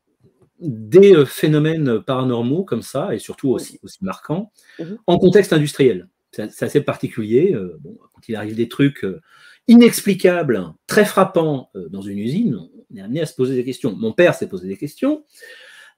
[0.59, 4.97] des phénomènes paranormaux comme ça, et surtout aussi, aussi marquants, mhm.
[5.07, 6.07] en contexte industriel.
[6.33, 7.55] C'est assez particulier.
[7.81, 9.21] Bon, il arrive des trucs euh,
[9.67, 12.59] inexplicables, très frappants euh, dans une usine,
[12.91, 13.95] on est amené à se poser des questions.
[13.95, 15.23] Mon père s'est posé des questions.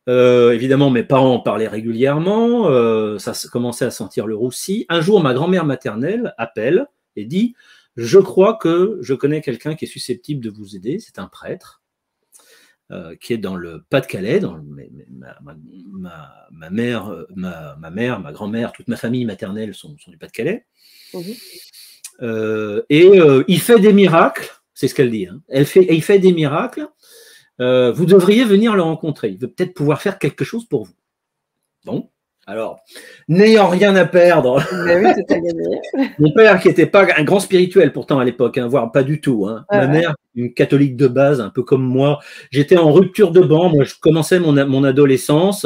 [0.08, 2.69] Euh, évidemment, mes parents en parlaient régulièrement.
[3.19, 4.86] ça commençait à sentir le roussi.
[4.89, 7.56] Un jour, ma grand-mère maternelle appelle et dit
[7.95, 11.00] Je crois que je connais quelqu'un qui est susceptible de vous aider.
[11.00, 11.82] C'est un prêtre.
[13.19, 14.60] Qui est dans le Pas-de-Calais, dans
[16.52, 20.65] ma, mère, ma, mère, ma grand-mère, toute ma famille maternelle sont, du Pas-de-Calais.
[21.13, 21.21] Mmh
[22.21, 25.28] euh, et euh, il fait des miracles, c'est ce qu'elle dit.
[25.28, 25.41] Hein.
[25.48, 26.88] Elle fait, il fait des miracles.
[27.62, 29.30] Euh, vous devriez venir le rencontrer.
[29.30, 30.95] Il veut peut-être pouvoir faire quelque chose pour vous.
[31.86, 32.10] Bon,
[32.48, 32.80] alors,
[33.28, 34.62] n'ayant rien à perdre,
[36.20, 39.20] mon père qui n'était pas un grand spirituel pourtant à l'époque, hein, voire pas du
[39.20, 39.66] tout, hein.
[39.72, 42.20] ma mère, une catholique de base, un peu comme moi,
[42.52, 45.66] j'étais en rupture de banc, moi je commençais mon, mon adolescence,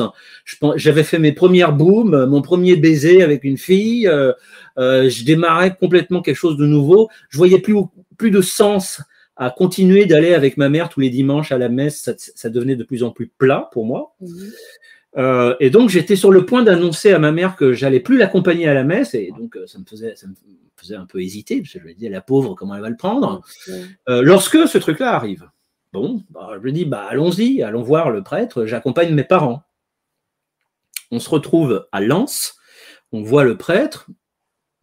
[0.75, 4.31] j'avais fait mes premières booms, mon premier baiser avec une fille, euh,
[4.77, 7.75] euh, je démarrais complètement quelque chose de nouveau, je voyais plus,
[8.17, 9.01] plus de sens
[9.35, 12.83] à continuer d'aller avec ma mère tous les dimanches à la messe, ça, devenait de
[12.83, 14.13] plus en plus plat pour moi.
[14.19, 14.51] Mhm.
[15.17, 18.67] Euh, et donc j'étais sur le point d'annoncer à ma mère que j'allais plus l'accompagner
[18.67, 20.33] à la messe, et donc euh, ça me faisait, ça me
[20.75, 22.97] faisait un peu hésiter, parce que je lui disais la pauvre comment elle va le
[22.97, 23.41] prendre?
[24.07, 25.49] Euh, lorsque ce truc-là arrive,
[25.93, 28.65] bon, bah, je lui dis bah allons-y, allons voir le prêtre.
[28.65, 29.63] J'accompagne mes parents.
[31.11, 32.55] On se retrouve à Lens,
[33.11, 34.07] on voit le prêtre.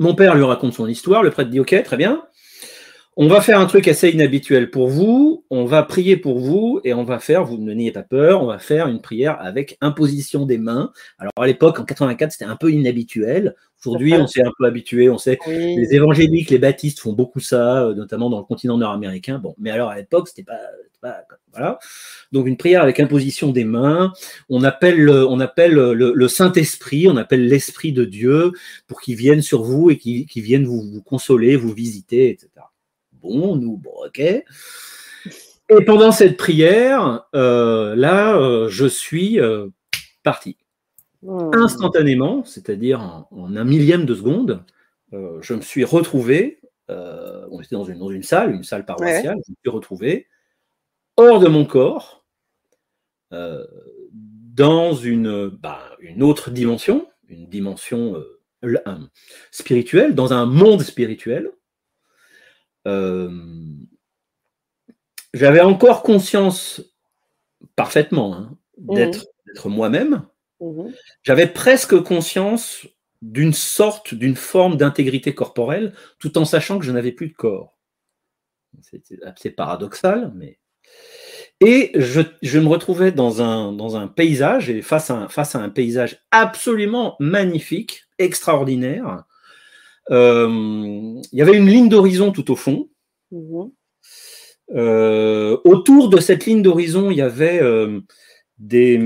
[0.00, 1.22] Mon père lui raconte son histoire.
[1.22, 2.26] Le prêtre dit ok, très bien.
[3.18, 6.92] On va faire un truc assez inhabituel pour vous, on va prier pour vous et
[6.92, 10.44] on va faire, vous ne n'ayez pas peur, on va faire une prière avec imposition
[10.44, 10.92] des mains.
[11.18, 13.54] Alors à l'époque, en 84, c'était un peu inhabituel.
[13.80, 17.84] Aujourd'hui, on s'est un peu habitué, on sait, les évangéliques, les baptistes font beaucoup ça,
[17.84, 19.38] euh, notamment dans le continent nord-américain.
[19.38, 20.60] Bon, mais alors à l'époque, c'était pas,
[21.00, 21.78] pas, voilà.
[22.32, 24.12] Donc une prière avec imposition des mains.
[24.50, 28.52] On appelle, on appelle le, Saint-Esprit, on appelle l'Esprit de Dieu
[28.86, 32.66] pour qu'il vienne sur vous et qu'il vienne vous, vous consoler, vous visiter, etc
[33.26, 34.20] bon, nous, bon, ok.
[35.68, 39.68] Et pendant cette prière, euh, là, euh, je suis euh,
[40.22, 40.56] parti.
[41.22, 41.50] Hmm.
[41.54, 44.64] Instantanément, c'est-à-dire en, un millième de seconde,
[45.40, 49.52] je me suis retrouvé, on était dans une, dans une salle, une salle paroissiale, je
[49.52, 50.26] me suis retrouvé
[51.16, 52.26] hors de mon corps,
[53.30, 58.22] dans une, bah, une autre dimension, une dimension
[59.50, 61.50] spirituelle, dans un monde spirituel,
[65.34, 66.82] j'avais encore conscience
[67.74, 68.94] parfaitement hein, mmh.
[68.94, 70.26] d'être moi-même.
[70.60, 70.88] Mmh.
[71.22, 72.86] J'avais presque conscience
[73.22, 77.76] d'une sorte, d'une forme d'intégrité corporelle, tout en sachant que je n'avais plus de corps.
[79.36, 80.58] C'est paradoxal, mais.
[81.60, 85.70] Et je, me retrouvais dans un, dans un paysage, et face à face à un
[85.70, 89.20] paysage absolument magnifique, extraordinaire, euh,
[90.10, 92.88] il y avait une ligne d'horizon tout au fond.
[93.30, 93.70] Mhm.
[94.74, 98.00] Euh, autour de cette ligne d'horizon, il y avait euh,
[98.58, 99.00] des,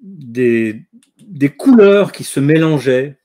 [0.00, 0.82] des,
[1.22, 3.18] des, couleurs qui se mélangeaient.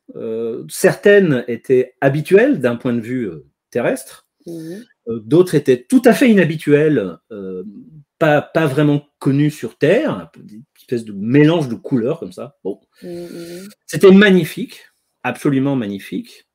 [0.69, 3.29] certaines étaient habituelles d'un point de vue
[3.69, 4.83] terrestre, mhm.
[5.07, 7.17] d'autres étaient tout à fait inhabituelles,
[8.19, 12.57] pas, pas, vraiment connues sur Terre, une espèce de mélange de couleurs comme ça.
[12.63, 12.81] Bon.
[13.01, 13.69] Mhm.
[13.85, 14.81] C'était magnifique
[15.25, 16.47] absolument magnifique.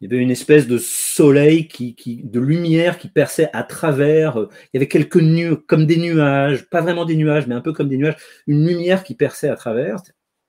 [0.00, 4.38] Il y avait une espèce de soleil, qui, de lumière qui perçait à travers.
[4.38, 7.60] Euh, il y avait quelques nuages, comme des nuages, pas vraiment des nuages, mais un
[7.60, 9.96] peu comme des nuages, une lumière qui perçait à travers.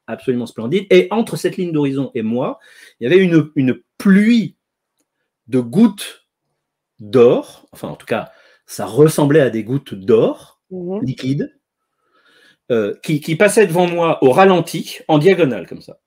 [0.07, 0.87] Absolument splendide.
[0.89, 2.59] Et entre cette ligne d'horizon et moi,
[2.99, 4.55] il y avait une, une pluie
[5.47, 6.27] de gouttes
[6.99, 7.67] d'or.
[7.73, 8.31] Enfin, en tout cas,
[8.65, 11.03] ça ressemblait à des gouttes d'or mhm.
[11.03, 11.59] liquides
[12.71, 16.00] euh, qui, qui passaient devant moi au ralenti, en diagonale, comme ça.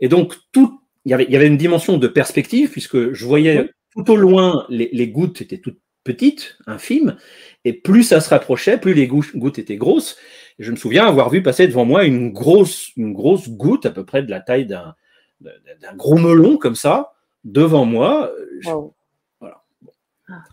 [0.00, 3.24] Et donc, tout, il y, avait, il y avait une dimension de perspective, puisque je
[3.24, 7.16] voyais tout au loin, les, gouttes étaient toutes petites, infimes,
[7.64, 10.16] et plus ça se rapprochait, plus les gouttes étaient grosses.
[10.58, 13.90] Et je me souviens avoir vu passer devant moi une grosse, une grosse goutte, à
[13.90, 14.94] peu près de la taille d'un,
[15.94, 18.32] gros melon, comme ça, devant moi.
[19.40, 19.62] Voilà.
[20.28, 20.44] Ah.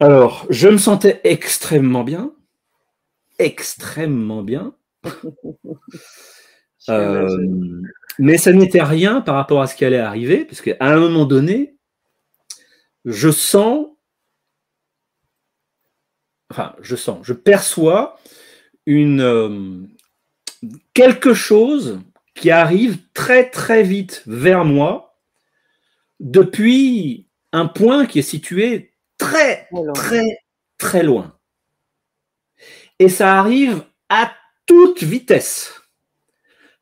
[0.00, 2.32] Alors, je me sentais extrêmement bien,
[3.38, 4.74] extrêmement bien.
[6.88, 7.82] Euh,
[8.18, 11.24] mais ça n'était rien par rapport à ce qui allait arriver, parce qu'à un moment
[11.24, 11.76] donné,
[13.04, 13.86] je sens,
[16.50, 18.18] enfin, je sens, je perçois
[18.86, 19.80] une, euh,
[20.94, 22.00] quelque chose
[22.34, 25.18] qui arrive très très vite vers moi
[26.20, 30.40] depuis un point qui est situé très très
[30.78, 31.38] très loin.
[32.98, 34.32] Et ça arrive à
[34.66, 35.85] toute vitesse.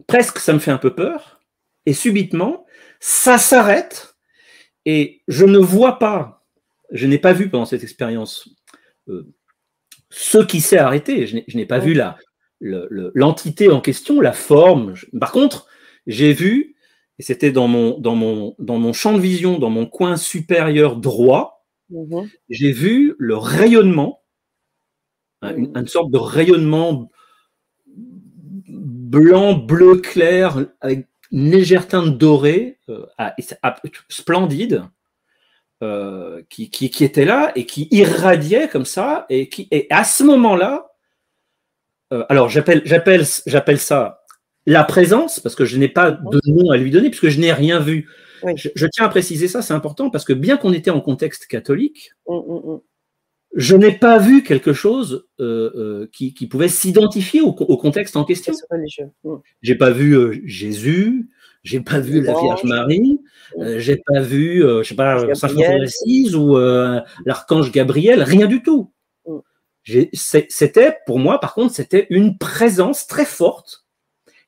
[0.06, 1.40] Presque ça me fait un peu peur.
[1.86, 2.66] Et subitement,
[3.00, 4.16] ça s'arrête
[4.86, 6.44] et je ne vois pas,
[6.90, 8.48] je n'ai pas vu pendant cette expérience
[9.08, 9.34] euh,
[10.10, 11.26] ce qui s'est arrêté.
[11.26, 12.16] Je n'ai pas vu la,
[12.60, 14.94] l'entité en question, la forme.
[15.18, 15.66] Par contre,
[16.06, 16.76] j'ai vu,
[17.18, 20.96] et c'était dans mon, dans, mon, dans mon champ de vision, dans mon coin supérieur
[20.96, 22.28] droit, mhm.
[22.48, 24.22] j'ai vu le rayonnement,
[25.42, 27.10] hein, une, sorte de rayonnement
[29.14, 33.06] blanc, bleu clair, avec une légère teinte dorée, euh,
[34.08, 34.84] splendide,
[35.82, 40.22] euh, qui, qui, était là et qui irradiait comme ça, et, qui, et à ce
[40.24, 40.86] moment-là,
[42.12, 44.22] euh, alors j'appelle, j'appelle, j'appelle ça
[44.66, 47.52] la présence, parce que je n'ai pas de nom à lui donner, puisque je n'ai
[47.52, 48.08] rien vu.
[48.56, 52.12] Je, tiens à préciser ça, c'est important, parce que bien qu'on était en contexte catholique,
[52.28, 52.80] mm, mm, mm.
[53.54, 58.52] Je n'ai pas vu quelque chose euh, euh, qui, pouvait s'identifier au, contexte en question.
[59.62, 61.28] J'ai pas vu Jésus,
[61.62, 63.20] j'ai pas vu la Vierge Marie,
[63.76, 66.56] j'ai pas vu, je sais pas, Saint François d'Assise ou
[67.24, 68.90] l'archange Gabriel, rien du tout.
[70.12, 73.86] C'était, pour moi, par contre, c'était une présence très forte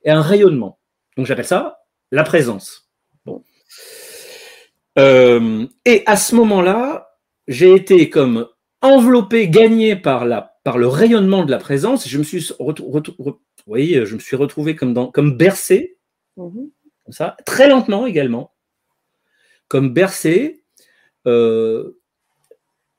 [0.04, 0.78] et un rayonnement.
[1.16, 2.88] Donc j'appelle ça la présence.
[4.98, 7.10] Euh, et à ce moment-là,
[7.48, 8.48] j'ai été comme
[8.86, 12.08] enveloppé, gagné par, la, par le rayonnement de la présence.
[12.08, 15.96] Je me suis, je me suis retrouvé comme, dans, comme bercé,
[16.36, 16.70] comme
[17.10, 18.52] ça, très lentement également,
[19.68, 20.62] comme bercé.
[21.26, 21.98] Euh,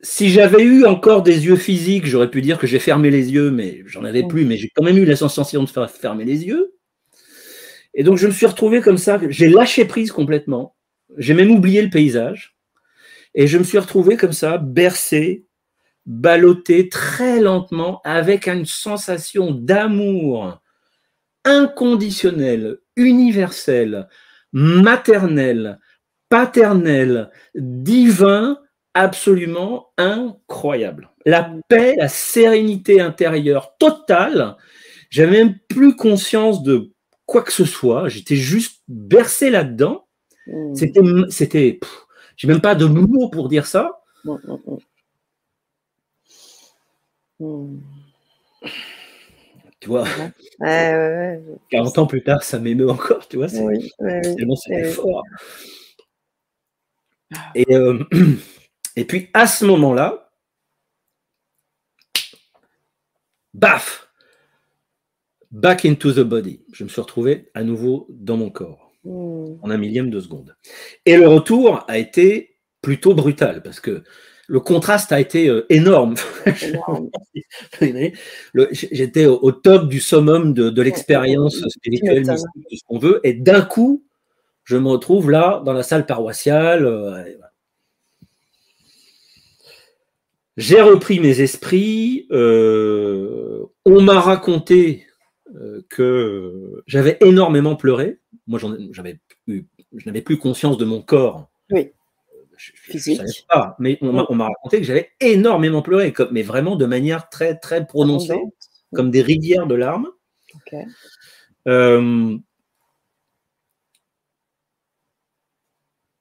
[0.02, 3.50] si j'avais eu encore des yeux physiques, j'aurais pu dire que j'ai fermé les yeux,
[3.50, 6.45] mais j'en avais plus, mais j'ai quand même eu la sensation de faire fermer les
[6.45, 6.76] yeux.
[7.93, 10.76] Et donc je me suis retrouvé comme ça, j'ai lâché prise complètement,
[11.17, 12.56] j'ai même oublié le paysage,
[13.34, 15.46] et je me suis retrouvé comme ça, bercé,
[16.08, 20.60] ballotté très lentement, avec une sensation d'amour
[21.43, 24.08] inconditionnel, universel,
[24.54, 25.80] maternel,
[26.30, 28.58] paternel, divin,
[28.93, 31.10] absolument incroyable.
[31.26, 34.56] La paix, la sérénité intérieure totale.
[35.10, 36.91] J'avais même plus conscience de
[37.26, 38.10] quoi que ce soit.
[38.10, 40.08] J'étais juste bercé là-dedans.
[40.48, 40.74] Hmm.
[40.74, 41.80] C'était, c'était,
[42.38, 44.00] j'ai même pas de mots pour dire ça.
[49.80, 50.06] Tu vois,
[50.60, 53.63] 40 ans plus tard, ça m'émeut encore, tu vois, c'est
[54.56, 55.23] c'était fort.
[57.56, 58.04] Et, euh,
[58.97, 60.32] Et puis à ce moment-là,
[63.54, 64.10] baf,
[65.52, 66.65] back into the body.
[66.73, 69.58] Je me suis retrouvé à nouveau dans mon corps hmm.
[69.62, 70.58] en un millième de seconde.
[71.06, 74.04] Et le retour a été plutôt brutal parce que
[74.47, 76.15] le contraste a été euh, énorme.
[78.71, 83.62] J'étais au top du summum de, l'expérience spirituelle, mystique, tout ce qu'on veut, et d'un
[83.62, 84.05] coup,
[84.63, 86.86] je me retrouve là dans la salle paroissiale.
[86.86, 87.23] Euh,
[90.55, 92.25] j'ai repris mes esprits.
[92.31, 95.05] Euh, on m'a raconté
[95.89, 98.19] que j'avais énormément pleuré.
[98.47, 98.60] Moi,
[98.91, 101.49] j'avais je n'avais plus conscience de mon corps.
[101.71, 101.91] Oui.
[102.58, 103.22] Physique.
[103.50, 107.86] pas, mais on m'a raconté que j'avais énormément pleuré, mais vraiment de manière très très
[107.86, 108.39] prononcée,
[108.93, 110.08] comme des rivières de larmes.
[111.67, 112.38] Euh,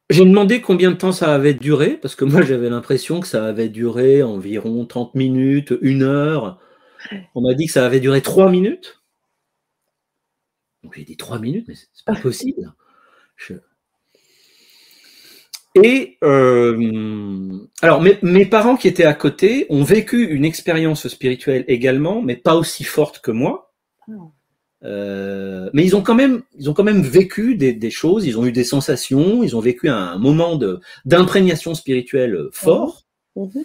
[0.09, 3.45] J'ai demandé combien de temps ça avait duré, parce que moi j'avais l'impression que ça
[3.45, 6.61] avait duré environ 30 minutes, une heure.
[7.35, 9.03] On m'a dit que ça avait duré 3 minutes.
[10.85, 12.73] Donc j'ai dit 3 minutes, mais c'est pas possible.
[15.83, 21.65] Et euh, alors mes, mes, parents qui étaient à côté ont vécu une expérience spirituelle
[21.69, 23.75] également, mais pas aussi forte que moi.
[24.09, 24.13] Ah.
[24.85, 28.47] Euh, mais ils ont quand même, ils ont quand même vécu des, choses, ils ont
[28.47, 30.59] eu des sensations, ils ont vécu un moment
[31.05, 33.05] d'imprégnation spirituelle fort.
[33.35, 33.45] Mhm.
[33.45, 33.65] Mhm.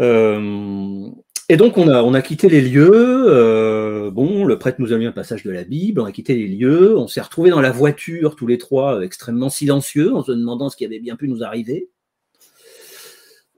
[0.00, 1.10] Euh,
[1.52, 3.26] et donc on a, on a quitté les lieux.
[3.28, 6.00] Euh, bon, le prêtre nous a mis un passage de la Bible.
[6.00, 6.96] On a quitté les lieux.
[6.96, 10.78] On s'est retrouvés dans la voiture tous les trois, extrêmement silencieux, en se demandant ce
[10.78, 11.90] qui avait bien pu nous arriver.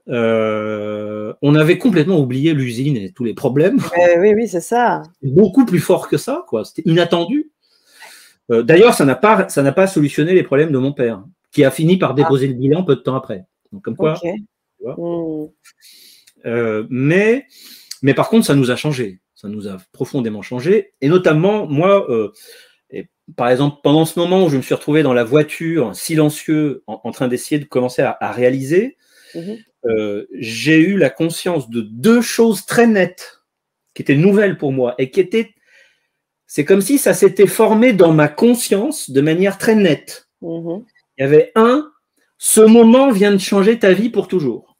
[0.09, 3.79] Euh, on avait complètement oublié l'usine et tous les problèmes.
[3.97, 5.03] Eh oui, oui, c'est ça.
[5.23, 6.65] Beaucoup plus fort que ça, quoi.
[6.65, 7.49] C'était inattendu.
[8.51, 11.23] Euh, d'ailleurs, ça n'a pas, ça n'a pas solutionné les problèmes de mon père,
[11.53, 13.45] qui a fini par déposer le bilan peu de temps après.
[13.71, 14.19] Donc, comme quoi.
[14.83, 15.45] Hmm.
[16.45, 17.45] Euh, mais,
[18.01, 19.19] mais par contre, ça nous a changé.
[19.35, 20.93] Ça nous a profondément changé.
[21.01, 22.31] Et notamment, moi, euh,
[22.89, 26.83] et par exemple, pendant ce moment où je me suis retrouvé dans la voiture, silencieux,
[26.87, 28.97] en, train d'essayer de commencer à, réaliser,
[29.33, 29.57] mhm.
[30.33, 33.41] j'ai eu la conscience de deux choses très nettes
[33.93, 35.55] qui étaient nouvelles pour moi et qui étaient
[36.47, 40.29] c'est comme si ça s'était formé dans ma conscience de manière très nette.
[40.41, 40.85] Mhm.
[41.17, 41.91] Il y avait un,
[42.37, 44.77] ce moment vient de changer ta vie pour toujours.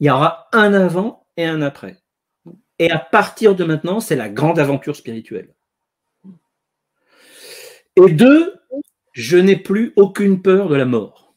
[0.00, 2.02] Il y aura un avant et un après.
[2.78, 5.54] Et à partir de maintenant, c'est la grande aventure spirituelle.
[7.96, 8.54] Et deux,
[9.12, 11.34] je n'ai plus aucune peur de la mort.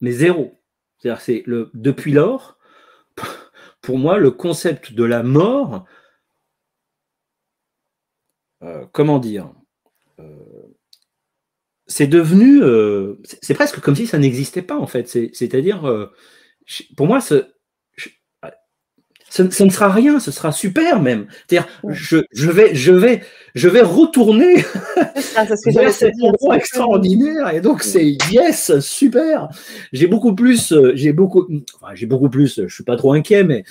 [0.00, 0.58] Mais zéro.
[0.98, 2.58] C'est-à-dire, c'est le, depuis lors,
[3.82, 5.84] pour moi, le concept de la mort,
[8.62, 9.52] euh, comment dire,
[10.18, 10.34] euh,
[11.86, 15.08] c'est devenu, euh, c'est presque comme si ça n'existait pas en fait.
[15.08, 16.10] C'est-à-dire,
[16.96, 17.57] pour moi, ce,
[19.30, 21.26] ce, ne sera rien, ce sera super même.
[21.46, 23.22] C'est-à-dire, je, je, vais, je, vais,
[23.54, 24.64] je vais retourner
[25.66, 29.48] vers cet endroit extraordinaire et donc c'est yes, super.
[29.92, 31.46] J'ai beaucoup plus, j'ai beaucoup,
[31.94, 32.62] j'ai beaucoup plus.
[32.66, 33.64] Je suis pas trop inquiet, mais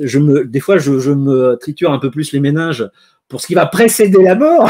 [0.00, 2.88] je me, des fois, je, je me triture un peu plus les méninges
[3.28, 4.68] pour ce qui va précéder la mort,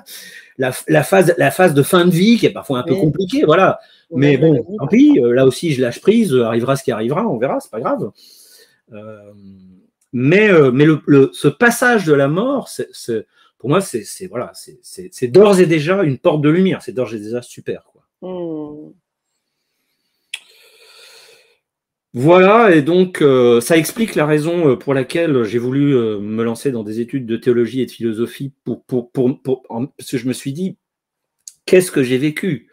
[0.58, 0.72] la,
[1.02, 3.78] phase, la phase de fin de vie qui est parfois un peu compliquée, voilà.
[4.10, 7.26] Mais bon, tant pis, euh, là aussi je lâche prise, euh, arrivera ce qui arrivera,
[7.26, 8.10] on verra, c'est pas grave.
[8.92, 9.18] Euh,
[10.18, 12.88] mais mais le, ce passage de la mort, c'est,
[13.58, 17.18] pour moi, c'est, voilà, c'est, d'ores et déjà une porte de lumière, c'est d'ores et
[17.18, 17.84] déjà super.
[17.92, 18.02] Quoi.
[18.22, 18.92] Mmh.
[22.18, 26.44] Voilà, et donc euh, ça explique la raison euh, pour laquelle j'ai voulu euh, me
[26.44, 30.26] lancer dans des études de théologie et de philosophie, pour, pour, pour, parce que je
[30.26, 30.78] me suis dit,
[31.66, 32.70] qu'est-ce que j'ai vécu?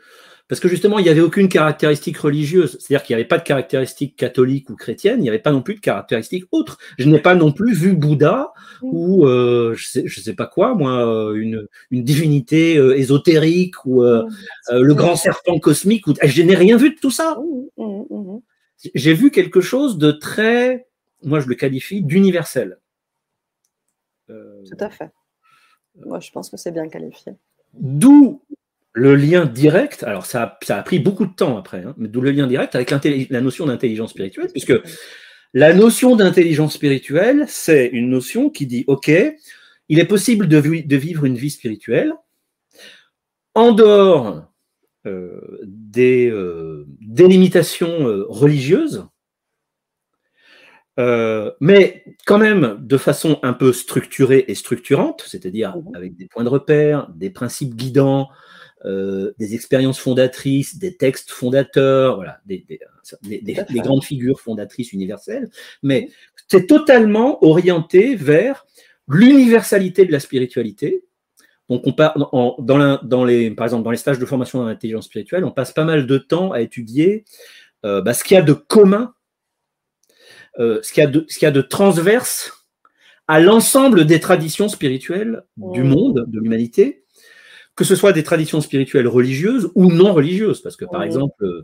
[0.50, 3.44] Parce que justement, il n'y avait aucune caractéristique religieuse, c'est-à-dire qu'il n'y avait pas de
[3.44, 6.78] caractéristique catholique ou chrétienne, il n'y avait pas non plus de caractéristique autre.
[6.98, 11.32] Je n'ai pas non plus vu Bouddha ou je sais, je sais pas quoi, moi,
[11.34, 16.08] une, une divinité ésotérique ou le grand serpent cosmique.
[16.08, 17.38] Ou, je n'ai rien vu de tout ça.
[18.94, 20.88] J'ai vu quelque chose de très,
[21.24, 22.80] moi je le qualifie d'universel.
[24.30, 25.10] Euh, Tout à fait.
[26.06, 27.34] Moi je pense que c'est bien qualifié.
[27.74, 28.42] D'où
[28.94, 32.22] le lien direct, alors ça, ça, a pris beaucoup de temps après, hein, mais d'où
[32.22, 34.74] le lien direct avec la notion d'intelligence spirituelle, puisque
[35.54, 39.12] la notion d'intelligence spirituelle, c'est une notion qui dit, OK,
[39.90, 42.14] il est possible de, de vivre une vie spirituelle
[43.56, 44.44] en dehors
[45.06, 49.06] euh, des euh, délimitations euh, religieuses,
[51.60, 55.96] mais quand même de façon un peu structurée et structurante, c'est-à-dire mhm.
[55.96, 58.30] avec des points de repère, des principes guidants,
[58.86, 62.66] des expériences fondatrices, des textes fondateurs, voilà, des,
[63.22, 65.50] des, grandes figures fondatrices universelles,
[65.84, 66.10] mais
[66.50, 68.66] c'est totalement orienté vers
[69.08, 71.06] l'universalité de la spiritualité,
[71.70, 72.16] donc, on part
[72.60, 75.86] dans, les, par exemple, dans les stages de formation dans l'intelligence spirituelle, on passe pas
[75.86, 77.24] mal de temps à étudier
[77.86, 79.14] euh, bah, ce qu'il y a de commun,
[80.60, 82.66] euh, ce qu'il y, a de transverse
[83.28, 85.88] à l'ensemble des traditions spirituelles du mmh.
[85.88, 87.03] monde, de l'humanité,
[87.76, 91.06] que ce soit des traditions spirituelles religieuses ou non religieuses, parce que par mmh.
[91.06, 91.64] exemple,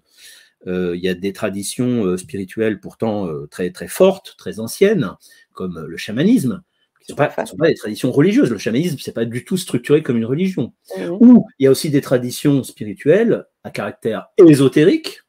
[0.68, 5.12] euh, il y a des traditions spirituelles pourtant très très fortes, très anciennes,
[5.54, 6.64] comme le chamanisme,
[7.02, 8.52] ce ne sont, pas des traditions religieuses.
[8.52, 10.74] Le chamanisme, c'est pas du tout structuré comme une religion.
[10.96, 11.10] Mmh.
[11.20, 15.22] Ou il y a aussi des traditions spirituelles à caractère ésotérique,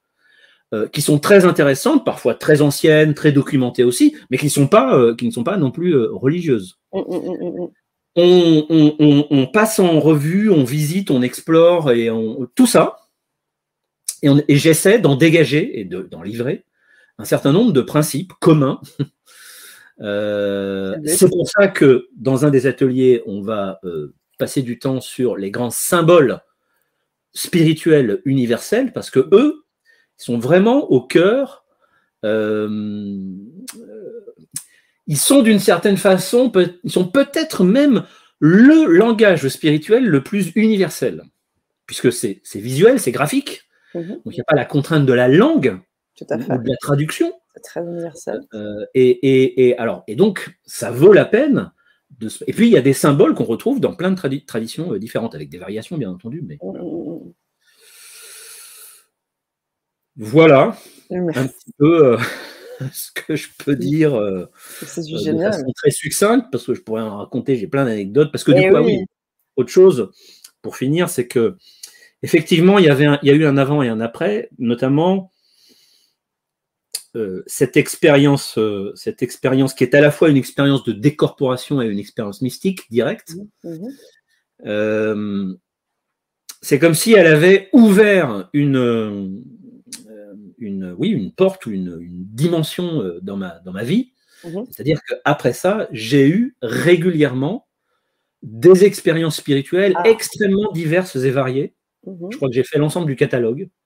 [0.73, 4.97] euh, qui sont très intéressantes, parfois très anciennes, très documentées aussi, mais qui, sont pas,
[4.97, 6.79] euh, qui ne sont pas non plus euh, religieuses.
[6.93, 7.69] Mmh, mmh,
[8.17, 12.97] on, passe en revue, on visite, on explore et on, tout ça.
[14.23, 16.65] Et, et j'essaie d'en dégager et d'en livrer
[17.21, 18.81] un certain nombre de principes communs
[20.01, 25.03] euh, c'est pour ça que dans un des ateliers, on va euh, passer du temps
[25.03, 26.41] sur les grands symboles
[27.33, 29.65] spirituels universels, parce que eux
[30.17, 31.65] sont vraiment au cœur.
[32.25, 33.09] Euh,
[35.11, 36.53] ils sont d'une certaine façon,
[36.85, 38.05] ils sont peut-être même
[38.39, 41.25] le langage spirituel le plus universel,
[41.87, 43.63] puisque c'est visuel, c'est graphique.
[43.97, 44.21] Mhm.
[44.25, 45.81] Donc il n'y a pas la contrainte de la langue
[46.21, 47.33] ou de la traduction.
[47.57, 48.41] C'est très universel.
[48.55, 51.73] Euh, et, alors, et donc, ça vaut la peine.
[52.21, 52.29] De...
[52.47, 55.35] Et puis, il y a des symboles qu'on retrouve dans plein de traditions euh, différentes,
[55.35, 56.41] avec des variations, bien entendu.
[56.47, 56.57] Mais...
[56.63, 57.33] Mm, mm, mm.
[60.15, 60.77] Voilà
[61.11, 62.19] un petit peu euh,
[62.93, 64.19] ce que je peux dire.
[64.87, 65.63] c'est génial.
[65.77, 68.33] très succincte, parce que je pourrais en raconter, j'ai plein d'anecdotes.
[68.33, 69.05] Parce que du coup, ah oui,
[69.57, 70.11] autre chose
[70.63, 71.57] pour finir, c'est que
[72.23, 75.31] effectivement, il y, avait il y a eu un avant et un après, notamment
[77.17, 81.83] euh, cette expérience, euh, cette expérience qui est à la fois une expérience de décorporation
[81.83, 83.35] et une expérience mystique directe.
[83.65, 83.89] Mmh.
[84.67, 85.55] Euh,
[86.63, 89.43] c'est comme si elle avait ouvert une,
[90.61, 94.13] une, oui, une porte ou une, dimension dans ma, dans ma vie.
[94.45, 94.63] Mmh.
[94.71, 97.67] C'est-à-dire qu'après ça, j'ai eu régulièrement
[98.43, 100.09] des expériences spirituelles ah.
[100.09, 101.75] extrêmement diverses et variées.
[102.07, 103.69] Je crois que j'ai fait l'ensemble du catalogue.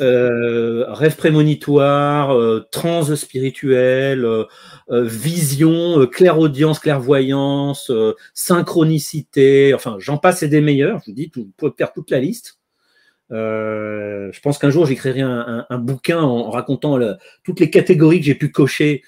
[0.00, 4.46] Euh, rêve prémonitoire, euh, trans spirituel, euh,
[4.88, 7.92] vision, clairaudience, clairvoyance,
[8.32, 12.20] synchronicité, enfin j'en passe et des meilleurs, je vous dis, vous pouvez faire toute la
[12.20, 12.58] liste.
[13.30, 16.98] Je pense qu'un jour j'écrirai un, bouquin en, racontant
[17.44, 19.02] toutes les catégories que j'ai pu cocher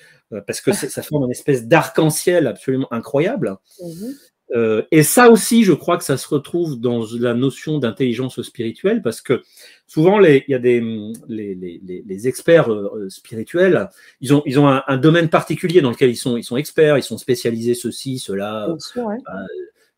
[0.47, 3.57] parce que ça forme une espèce d'arc-en-ciel absolument incroyable.
[3.83, 4.15] Mhm.
[4.55, 9.01] Euh, et ça aussi, je crois que ça se retrouve dans la notion d'intelligence spirituelle,
[9.03, 9.43] parce que
[9.87, 10.81] souvent, il y a des,
[11.29, 13.89] les, les, les experts euh, spirituels,
[14.21, 17.03] ils ont, ils ont un, domaine particulier dans lequel ils sont, ils sont experts, ils
[17.03, 19.03] sont spécialisés ceci, cela, euh,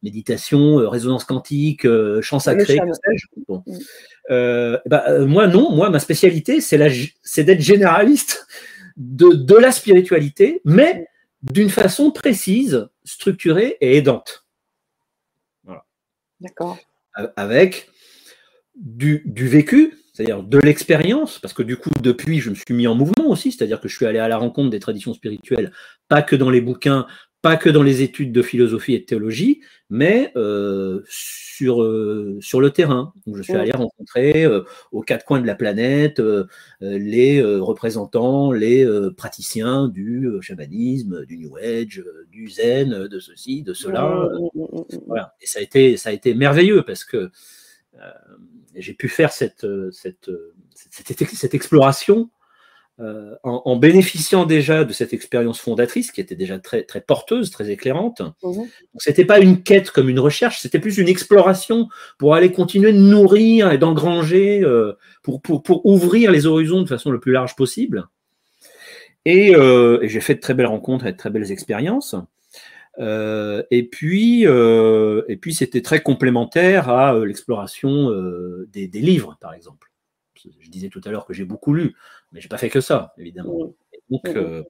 [0.02, 1.86] méditation, résonance quantique,
[2.20, 2.78] chant sacré,
[3.48, 3.64] bon.
[4.30, 4.76] Mm.
[4.86, 8.46] bah, moi, non, moi, ma spécialité, c'est d'être généraliste
[8.96, 11.08] de, de la spiritualité, mais
[11.42, 14.44] d'une façon précise, structurée et aidante.
[16.40, 16.78] D'accord.
[17.36, 17.88] Avec
[18.74, 22.94] du, vécu, c'est-à-dire de l'expérience, parce que du coup, depuis, je me suis mis en
[22.94, 25.72] mouvement aussi, c'est-à-dire que je suis allé à la rencontre des traditions spirituelles,
[26.08, 27.06] pas que dans les bouquins,
[27.44, 32.58] pas que dans les études de philosophie et de théologie, mais euh, sur, euh, sur
[32.58, 33.12] le terrain.
[33.26, 36.22] Donc, je suis allé rencontrer euh, aux quatre coins de la planète
[36.80, 44.26] les représentants, les praticiens du chamanisme, du New Age, du Zen, de ceci, de cela.
[45.06, 45.34] Voilà.
[45.42, 47.30] Et ça a été, ça a été merveilleux parce que
[48.74, 50.30] j'ai pu faire cette, cette,
[50.90, 52.30] cette, cette exploration
[53.00, 57.68] euh, en, bénéficiant déjà de cette expérience fondatrice qui était déjà très, très porteuse, très
[57.68, 58.22] éclairante.
[58.44, 58.68] Mhm.
[58.98, 61.88] Ce n'était pas une quête comme une recherche, c'était plus une exploration
[62.18, 64.92] pour aller continuer de nourrir et d'engranger, euh,
[65.24, 68.06] pour, pour, pour, ouvrir les horizons de façon le plus large possible.
[69.24, 72.14] Et, euh, j'ai fait de très belles rencontres et de très belles expériences.
[73.00, 78.08] et puis, et puis c'était très complémentaire à l'exploration
[78.72, 79.90] des, des, livres, par exemple.
[80.60, 81.96] Je disais tout à l'heure que j'ai beaucoup lu,
[82.34, 83.72] mais j'ai pas fait que ça, évidemment.
[84.26, 84.62] Euh,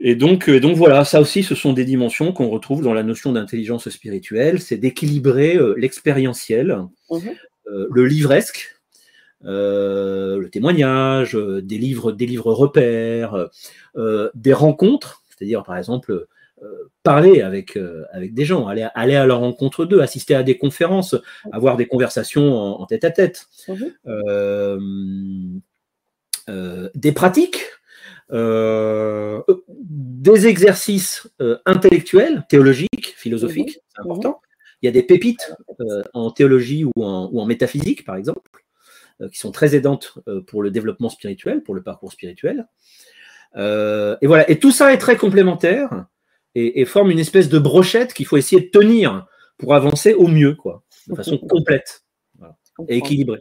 [0.00, 3.02] et donc, et donc, voilà, ça aussi, ce sont des dimensions qu'on retrouve dans la
[3.02, 7.20] notion d'intelligence spirituelle, c'est d'équilibrer euh, l'expérientiel, mhm.
[7.68, 8.72] euh, le livresque,
[9.42, 13.48] le témoignage, des livres, des livres repères,
[14.34, 16.26] des rencontres, c'est-à-dire par exemple
[17.04, 17.78] parler avec,
[18.10, 21.14] avec des gens, aller, aller à leur rencontre d'eux, assister à des conférences,
[21.52, 23.46] avoir des conversations en, tête à tête.
[23.68, 25.60] Mhm.
[26.48, 27.64] Euh, des pratiques,
[28.30, 34.40] euh, des exercices euh, intellectuels, théologiques, philosophiques, c'est important.
[34.82, 35.52] Il y a des pépites
[36.12, 38.64] en théologie ou en, métaphysique, par exemple,
[39.32, 42.68] qui sont très aidantes pour le développement spirituel, pour le parcours spirituel.
[43.56, 44.48] et voilà.
[44.50, 46.06] Et tout ça est très complémentaire
[46.54, 49.26] et, forme une espèce de brochette qu'il faut essayer de tenir
[49.56, 52.04] pour avancer au mieux, quoi, de façon complète
[52.86, 53.40] et équilibrée.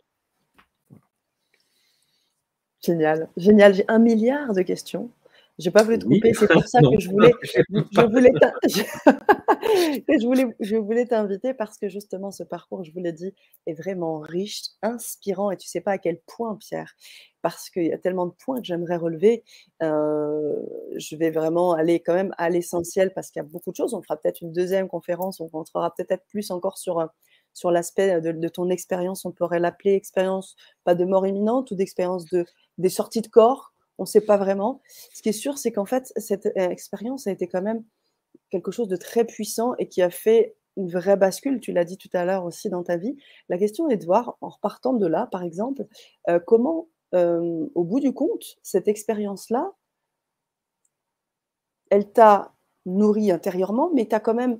[2.86, 3.74] Génial, génial.
[3.74, 5.10] J'ai un milliard de questions.
[5.58, 7.32] Je n'ai pas voulu te couper, c'est pour ça que je voulais,
[10.20, 13.34] je voulais, je voulais, t'inviter parce que justement ce parcours, je vous l'ai dit,
[13.66, 16.94] est vraiment riche, inspirant et tu sais pas à quel point, Pierre,
[17.42, 19.46] parce qu'il y a tellement de points que j'aimerais relever.
[19.82, 20.62] Euh,
[20.98, 23.94] je vais vraiment aller quand même à l'essentiel parce qu'il y a beaucoup de choses.
[23.94, 27.00] On fera peut-être une deuxième conférence, on rentrera peut-être plus encore sur
[27.56, 32.26] sur l'aspect de, ton expérience, on pourrait l'appeler expérience pas de mort imminente ou d'expérience
[32.26, 32.46] de,
[32.78, 34.82] des sorties de corps, on ne sait pas vraiment.
[35.14, 37.84] Ce qui est sûr, c'est qu'en fait, cette euh, expérience a été quand même
[38.50, 41.98] quelque chose de très puissant et qui a fait une vraie bascule, tu l'as dit
[41.98, 43.16] tout à l'heure aussi dans ta vie.
[43.48, 45.86] La question est de voir, en repartant de là, par exemple,
[46.30, 49.72] euh, comment, euh, au bout du compte, cette expérience-là,
[51.90, 52.54] elle t'a
[52.86, 54.60] nourri intérieurement, mais tu as quand même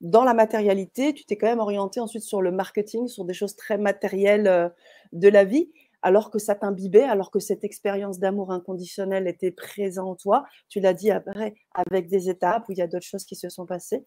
[0.00, 3.54] dans la matérialité, tu t'es quand même orienté ensuite sur le marketing, sur des choses
[3.54, 4.72] très matérielles
[5.12, 5.70] de la vie,
[6.02, 10.44] alors que ça t'imbibait, alors que cette expérience d'amour inconditionnel était présente en toi.
[10.68, 13.48] Tu l'as dit après, avec des étapes où il y a d'autres choses qui se
[13.48, 14.04] sont passées.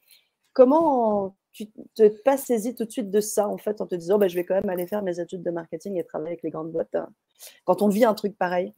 [0.54, 4.18] Comment tu te pas saisi tout de suite de ça, en fait, en te disant,
[4.18, 6.50] bah, je vais quand même aller faire mes études de marketing et travailler avec les
[6.50, 7.10] grandes boîtes, hein,
[7.64, 8.74] quand on vit un truc pareil?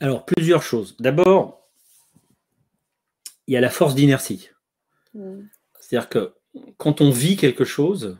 [0.00, 0.96] Alors, plusieurs choses.
[0.98, 1.68] D'abord,
[3.46, 4.50] il y a la force d'inertie.
[5.80, 6.34] C'est-à-dire que
[6.76, 8.18] quand on vit quelque chose,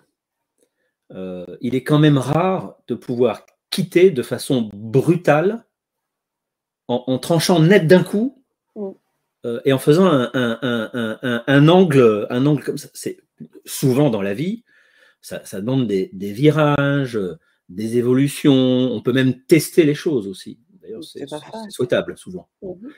[1.13, 5.65] euh, il est quand même rare de pouvoir quitter de façon brutale,
[6.89, 8.45] en, tranchant net d'un coup,
[8.77, 8.91] mm.
[9.45, 12.89] euh, et en faisant un, angle, un angle comme ça.
[12.95, 13.19] C'est
[13.65, 14.65] souvent dans la vie,
[15.21, 17.19] ça, demande des, virages,
[17.69, 18.53] des évolutions.
[18.53, 20.61] On peut même tester les choses aussi.
[20.81, 21.27] D'ailleurs, c'est
[21.71, 22.49] souhaitable souvent.
[22.63, 22.93] Mm-hmm.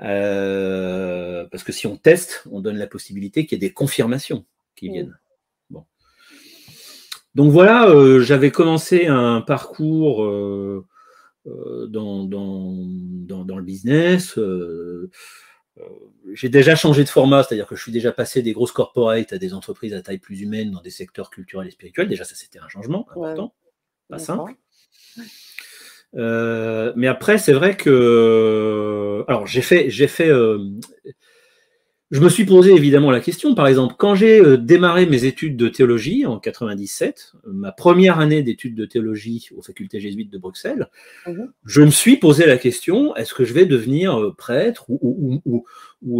[0.00, 4.44] Euh, parce que si on teste, on donne la possibilité qu'il y ait des confirmations
[4.76, 4.92] qui mm.
[4.92, 5.18] viennent.
[7.34, 10.86] Donc voilà, euh, j'avais commencé un parcours euh,
[11.44, 14.38] dans, dans, le business.
[16.32, 19.38] j'ai déjà changé de format, c'est-à-dire que je suis déjà passé des grosses corporates à
[19.38, 22.06] des entreprises à taille plus humaine dans des secteurs culturels et spirituels.
[22.06, 23.52] Déjà, ça, c'était un changement important,
[24.08, 24.54] pas simple.
[26.14, 29.24] Mais après, c'est vrai que.
[29.28, 29.90] Alors, j'ai fait.
[29.90, 30.30] J'ai fait
[32.14, 35.56] je me suis posé évidemment la question, par exemple, quand j'ai euh, démarré mes études
[35.56, 40.90] de théologie en 97, ma première année d'études de théologie aux facultés jésuites de Bruxelles,
[41.26, 41.50] mhm.
[41.64, 45.64] je me suis posé la question, est-ce que je vais devenir euh, prêtre ou,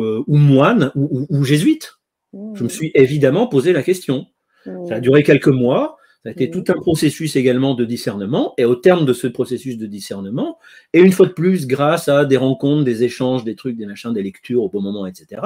[0.03, 2.01] euh, moine ou, jésuite?
[2.33, 2.71] Je me mhm.
[2.71, 4.27] suis évidemment posé la question.
[4.67, 4.87] Mhm.
[4.89, 8.65] Ça a duré quelques mois, ça a été tout un processus également de discernement, et
[8.65, 10.59] au terme de ce processus de discernement,
[10.95, 14.11] et une fois de plus, grâce à des rencontres, des échanges, des trucs, des machins,
[14.13, 15.43] des lectures au bon moment, etc.,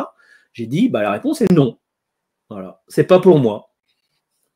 [0.52, 1.78] j'ai dit, bah, la réponse est non.
[2.48, 3.70] Voilà, c'est pas pour moi.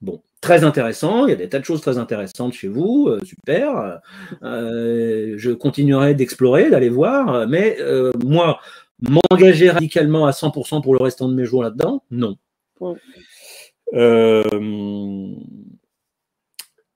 [0.00, 3.20] Bon, très intéressant, il y a des tas de choses très intéressantes chez vous, euh,
[3.24, 4.00] super.
[4.44, 8.60] Euh, je continuerai d'explorer, d'aller voir, mais euh, moi,
[9.00, 12.36] m'engager radicalement à 100% pour le restant de mes jours là-dedans, non.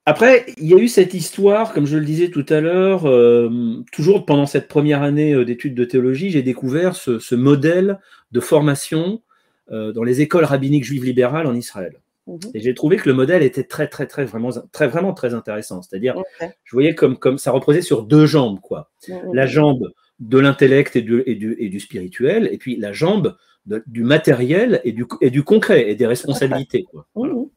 [0.07, 3.83] Après, il y a eu cette histoire, comme je le disais tout à l'heure, euh,
[3.91, 7.99] toujours pendant cette première année euh, d'études de théologie, j'ai découvert ce, modèle
[8.31, 9.21] de formation
[9.69, 11.99] euh, dans les écoles rabbiniques juives libérales en Israël.
[12.25, 12.39] Mhm.
[12.53, 15.81] Et j'ai trouvé que le modèle était très, très, très, vraiment très, vraiment très intéressant.
[15.81, 18.89] C'est-à-dire, je voyais comme, comme ça reposait sur deux jambes, quoi.
[19.09, 19.33] Mhm.
[19.33, 19.91] La jambe
[20.21, 23.35] de l'intellect et du, et, du, et du, spirituel, et puis la jambe
[23.65, 26.83] du matériel et du, et du concret et des responsabilités.
[26.83, 27.05] Quoi.
[27.17, 27.49] Mhm.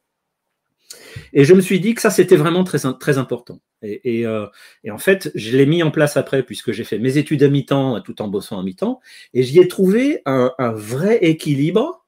[1.32, 2.86] Et je me suis dit que ça, c'était vraiment très,
[3.18, 3.61] important.
[3.84, 4.47] Euh,
[4.84, 7.49] et, en fait, je l'ai mis en place après, puisque j'ai fait mes études à
[7.49, 9.01] mi-temps tout en bossant à mi-temps,
[9.34, 12.05] et j'y ai trouvé un, vrai équilibre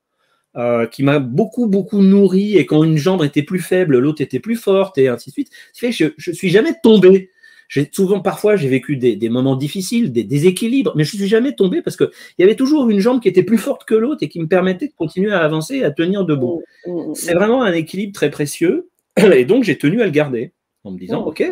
[0.57, 2.57] euh, qui m'a beaucoup, beaucoup nourri.
[2.57, 5.51] Et quand une jambe était plus faible, l'autre était plus forte, et ainsi de suite.
[5.75, 7.31] Je ne suis jamais tombé.
[7.73, 11.55] J'ai souvent, parfois, j'ai vécu des, moments difficiles, des déséquilibres, mais je ne suis jamais
[11.55, 14.29] tombé parce qu'il y avait toujours une jambe qui était plus forte que l'autre et
[14.29, 16.63] qui me permettait de continuer à avancer et à tenir debout.
[16.87, 17.15] Mmh, mmh, mmh.
[17.15, 18.91] C'est vraiment un équilibre très précieux.
[19.17, 20.53] Et donc, j'ai tenu à le garder
[20.85, 21.43] en me disant, OK.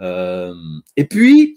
[0.00, 0.52] Euh,
[0.96, 1.56] et puis,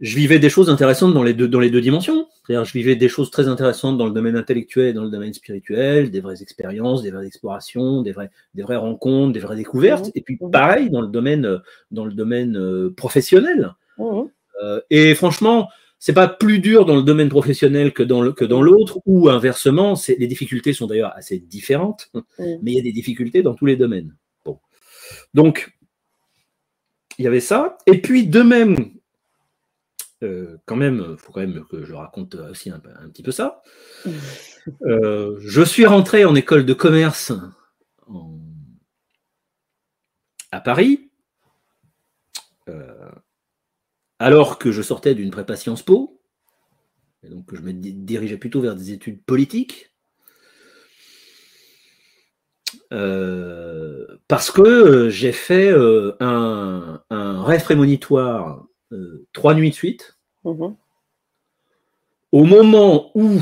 [0.00, 2.28] je vivais des choses intéressantes dans les deux, dans les deux dimensions.
[2.46, 5.34] C'est-à-dire, je vivais des choses très intéressantes dans le domaine intellectuel et dans le domaine
[5.34, 10.06] spirituel, des vraies expériences, des vraies explorations, des, vraies, des vraies rencontres, des vraies découvertes.
[10.06, 10.12] Mmh.
[10.14, 10.50] Et puis, mmh.
[10.50, 13.74] pareil, dans le domaine, dans le domaine euh, professionnel.
[13.98, 14.22] Mmh.
[14.62, 15.68] Euh, et franchement,
[15.98, 19.94] c'est pas plus dur dans le domaine professionnel que dans, que dans l'autre, ou inversement,
[20.06, 23.74] les difficultés sont d'ailleurs assez différentes, mais il y a des difficultés dans tous les
[23.74, 24.14] domaines.
[24.44, 24.60] Bon.
[25.34, 25.76] Donc,
[27.18, 27.78] il y avait ça.
[27.86, 28.92] Et puis, de même,
[30.22, 33.62] euh, quand même, il faut quand même que je raconte aussi un, petit peu ça.
[34.82, 37.32] Euh, je suis rentré en école de commerce
[40.50, 41.10] à Paris.
[42.68, 43.10] Euh,
[44.18, 46.20] alors que je sortais d'une prépa Sciences Po,
[47.22, 49.92] et donc je me dirigeais plutôt vers des études politiques,
[52.92, 57.02] euh, parce que j'ai fait euh, un,
[57.44, 60.76] rêve prémonitoire euh, trois nuits de suite, mhm.
[62.32, 63.40] au moment où,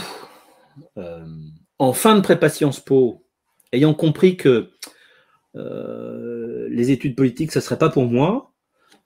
[1.78, 3.24] en fin de prépa Sciences Po,
[3.72, 4.70] ayant compris que
[5.54, 8.52] les études politiques, ce ne serait pas pour moi,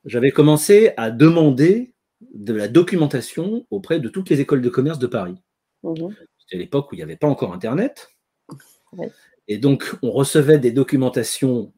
[0.04, 1.94] j'avais commencé à demander
[2.34, 5.36] de la documentation auprès de toutes les écoles de commerce de Paris.
[5.82, 6.14] Mhm.
[6.38, 8.08] C'était l'époque où il n'y avait pas encore Internet.
[9.48, 11.72] Et donc, on recevait des documentations,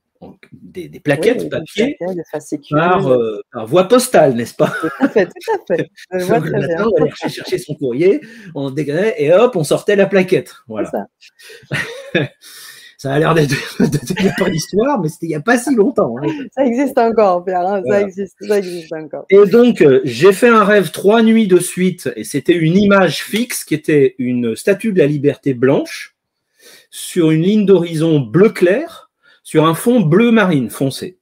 [0.53, 4.73] des, plaquettes papier euh, par, voie postale, n'est-ce pas?
[4.81, 5.91] Tout à fait, tout à fait.
[6.11, 8.21] on allait chercher son courrier,
[8.55, 10.55] on dégradait et hop, on sortait la plaquette.
[10.69, 10.91] Voilà.
[10.91, 11.07] Ça.
[13.03, 13.57] ça a l'air d'être
[14.39, 16.15] pas l'histoire, mais c'était il n'y a pas si longtemps.
[16.19, 16.29] Hein.
[16.53, 17.67] Ça existe encore, Pierre.
[17.67, 19.27] Hein, ça, existe, ça, existe, encore.
[19.29, 23.25] Et donc, euh, j'ai fait un rêve trois nuits de suite, et c'était une image
[23.25, 26.15] fixe qui était une statue de la liberté blanche
[26.91, 29.11] sur une ligne d'horizon bleu clair,
[29.53, 31.21] sur un fond bleu marine foncé.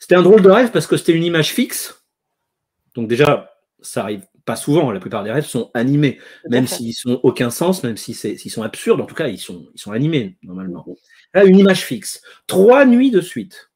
[0.00, 2.04] C'était un drôle de rêve parce que c'était une image fixe.
[2.96, 4.90] Donc déjà, ça arrive pas souvent.
[4.90, 6.18] La plupart des rêves sont animés,
[6.48, 9.00] même s'ils sont aucun sens, même s'ils sont absurdes.
[9.00, 10.84] En tout cas, ils sont, ils sont animés normalement.
[11.34, 12.20] Là, une image fixe.
[12.48, 13.69] Trois nuits de suite.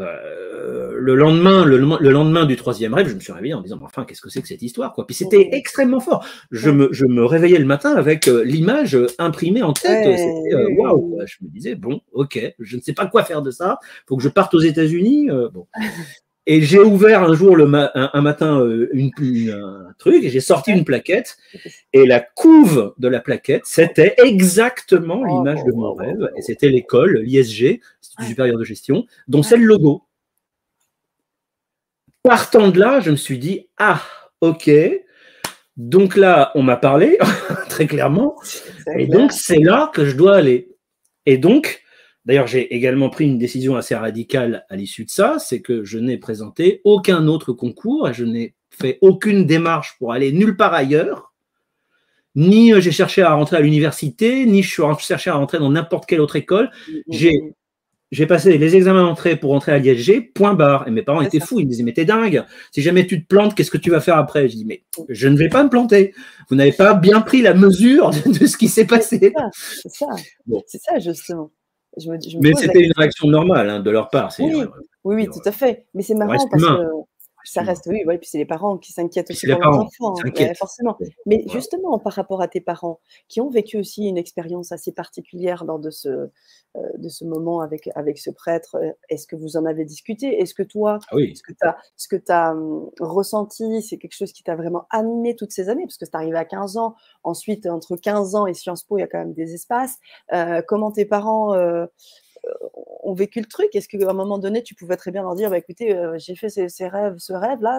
[0.00, 4.04] Euh, le lendemain, le, lendemain du troisième rêve, je me suis réveillé en disant enfin
[4.04, 5.06] qu'est-ce que c'est que cette histoire quoi?
[5.06, 6.26] Puis c'était extrêmement fort.
[6.50, 10.20] Je me, je me réveillais le matin avec euh, l'image imprimée en tête.
[10.52, 11.20] Euh, waouh.
[11.26, 13.78] Je me disais bon ok, je ne sais pas quoi faire de ça.
[14.08, 15.28] Faut que je parte aux États-Unis.
[15.52, 15.68] bon.
[16.46, 19.10] Et j'ai ouvert un jour le un, matin une,
[19.50, 21.38] un truc et j'ai sorti une plaquette.
[21.92, 26.30] Et la couve de la plaquette c'était exactement oh, l'image de mon oh, rêve.
[26.36, 30.02] Et c'était l'école, l'ISG, Institut supérieur de gestion, dont c'est le logo.
[32.22, 34.02] Partant de là, je me suis dit ah
[34.42, 34.70] ok,
[35.78, 37.18] donc là on m'a parlé
[37.70, 38.36] très clairement.
[38.98, 40.68] Et donc c'est là que je dois aller.
[41.24, 41.83] Et donc
[42.24, 45.98] D'ailleurs, j'ai également pris une décision assez radicale à l'issue de ça, c'est que je
[45.98, 50.72] n'ai présenté aucun autre concours et je n'ai fait aucune démarche pour aller nulle part
[50.72, 51.32] ailleurs.
[52.34, 55.70] Ni euh, j'ai cherché à rentrer à l'université, ni je suis cherché à rentrer dans
[55.70, 56.70] n'importe quelle autre école.
[57.08, 57.54] J'ai
[58.10, 60.86] j'ai passé les examens d'entrée pour rentrer à l'ISG, point barre.
[60.86, 63.26] Et mes parents étaient fous, ils me disaient, mais t'es dingue, si jamais tu te
[63.26, 64.48] plantes, qu'est-ce que tu vas faire après?
[64.48, 66.14] Je dis, mais je ne vais pas me planter.
[66.48, 69.32] Vous n'avez pas bien pris la mesure de, ce qui s'est passé.
[69.60, 70.06] C'est ça,
[70.66, 71.50] c'est ça, justement
[72.40, 74.32] mais c'était une réaction normale hein, de leur part.
[74.38, 74.64] Oui,
[75.04, 75.86] oui, tout à fait.
[75.94, 77.04] Mais c'est marrant parce que
[77.44, 80.96] ça reste, oui, puis c'est les parents qui s'inquiètent aussi pour leurs enfants, hein, forcément.
[81.26, 85.64] Mais justement, par rapport à tes parents, qui ont vécu aussi une expérience assez particulière
[85.64, 86.30] lors de ce, euh,
[86.96, 90.40] de ce moment avec, avec ce prêtre, euh, est-ce que vous en avez discuté?
[90.40, 94.16] Est-ce que toi, ah ce que tu as, ce que as hum, ressenti, c'est quelque
[94.16, 95.84] chose qui t'a vraiment animé toutes ces années?
[95.84, 99.02] Parce que c'est arrivé à 15 ans, ensuite, entre 15 ans et Sciences Po, il
[99.02, 99.96] y a quand même des espaces.
[100.32, 101.54] Euh, comment tes parents
[103.04, 105.50] ont vécu le truc Est-ce qu'à un moment donné, tu pouvais très bien leur dire,
[105.50, 107.78] bah, écoutez, euh, j'ai fait ces, rêves, ce rêve-là,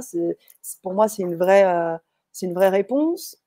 [0.82, 1.98] pour moi, c'est une, vraie, euh,
[2.32, 3.38] c'est une vraie réponse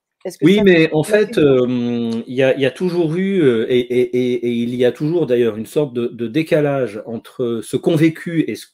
[0.43, 5.27] oui, mais en fait, euh, il y, a toujours eu, et, il y a toujours
[5.27, 8.66] d'ailleurs une sorte de, décalage entre ce qu'ont vécu et, ce,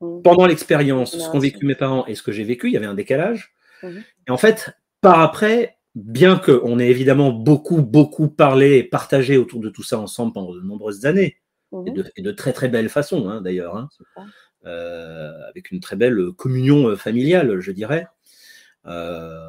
[0.00, 0.22] mmh.
[0.22, 2.86] pendant l'expérience, ce qu'ont vécu mes parents et ce que j'ai vécu, il y avait
[2.86, 3.52] un décalage.
[3.82, 3.98] Mmh
[4.28, 4.70] et en fait,
[5.02, 9.98] par après, bien qu'on ait évidemment beaucoup, beaucoup parlé et partagé autour de tout ça
[9.98, 11.36] ensemble pendant de nombreuses années,
[11.72, 13.88] Mmh et, de, très très belle façon hein, d'ailleurs, hein.
[14.66, 18.06] euh, avec une très belle communion euh, familiale, je dirais.
[18.86, 19.40] Euh,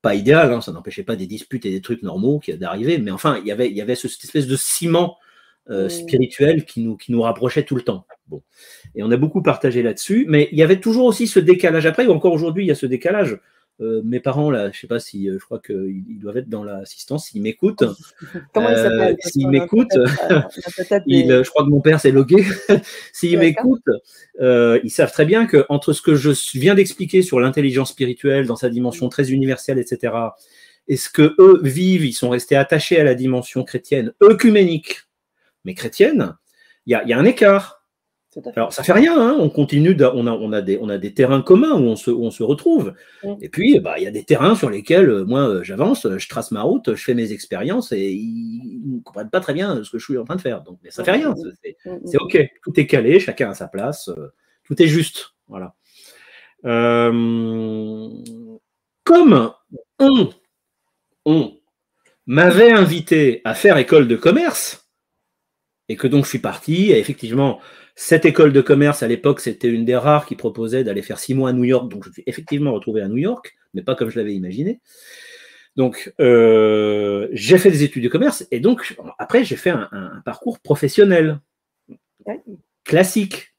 [0.00, 3.10] pas idéal, hein, ça n'empêchait pas des disputes et des trucs normaux qui d'arriver, mais
[3.10, 5.18] enfin, il y avait, il y avait cette espèce de ciment
[5.68, 5.88] mmh.
[5.90, 8.06] spirituel qui nous, qui nous rapprochait tout le temps.
[8.28, 8.42] Bon.
[8.94, 12.06] Et on a beaucoup partagé là-dessus, mais il y avait toujours aussi ce décalage après,
[12.06, 13.38] ou encore aujourd'hui, il y a ce décalage.
[13.80, 16.64] Euh, mes parents, là, je sais pas si, euh, je crois qu'ils doivent être dans
[16.64, 17.84] l'assistance, s'ils m'écoutent.
[18.52, 22.44] Comment ils s'appellent euh, S'ils m'écoutent, je crois que mon père s'est logué.
[23.12, 23.82] s'ils m'écoutent,
[24.38, 28.56] ils savent très bien que entre ce que je viens d'expliquer sur l'intelligence spirituelle dans
[28.56, 30.14] sa dimension très universelle, etc.,
[30.88, 35.02] et ce que eux vivent, ils sont restés attachés à la dimension chrétienne, œcuménique,
[35.64, 36.36] mais chrétienne,
[36.86, 37.79] il y, y a, un écart.
[38.54, 41.12] Alors, ça fait rien, hein, on continue, on, a, on, a des, on a des
[41.12, 42.94] terrains communs où on se, on se retrouve.
[43.24, 43.34] Mm.
[43.40, 46.28] Et puis, bah, il y a des terrains sur lesquels, euh, moi, euh, j'avance, je
[46.28, 49.90] trace ma route, je fais mes expériences et ils ne comprennent pas très bien ce
[49.90, 50.62] que je suis en train de faire.
[50.62, 51.98] Donc, mais ça fait rien, mm.
[52.04, 54.32] c'est OK, tout est calé, chacun a sa place, euh,
[54.64, 55.34] tout est juste.
[55.48, 55.74] Voilà.
[59.02, 59.52] comme
[59.98, 60.30] on,
[61.24, 61.52] on
[62.26, 64.88] m'avait invité à faire école de commerce,
[65.88, 67.58] et que donc je suis parti, et effectivement,
[68.02, 71.34] cette école de commerce, à l'époque, c'était une des rares qui proposait d'aller faire six
[71.34, 71.90] mois à New York.
[71.90, 74.80] Donc, je me suis effectivement retrouvé à New York, mais pas comme je l'avais imaginé.
[75.76, 80.60] Donc, euh, j'ai fait des études de commerce et donc, après, j'ai fait un, parcours
[80.60, 81.40] professionnel
[82.84, 83.52] classique.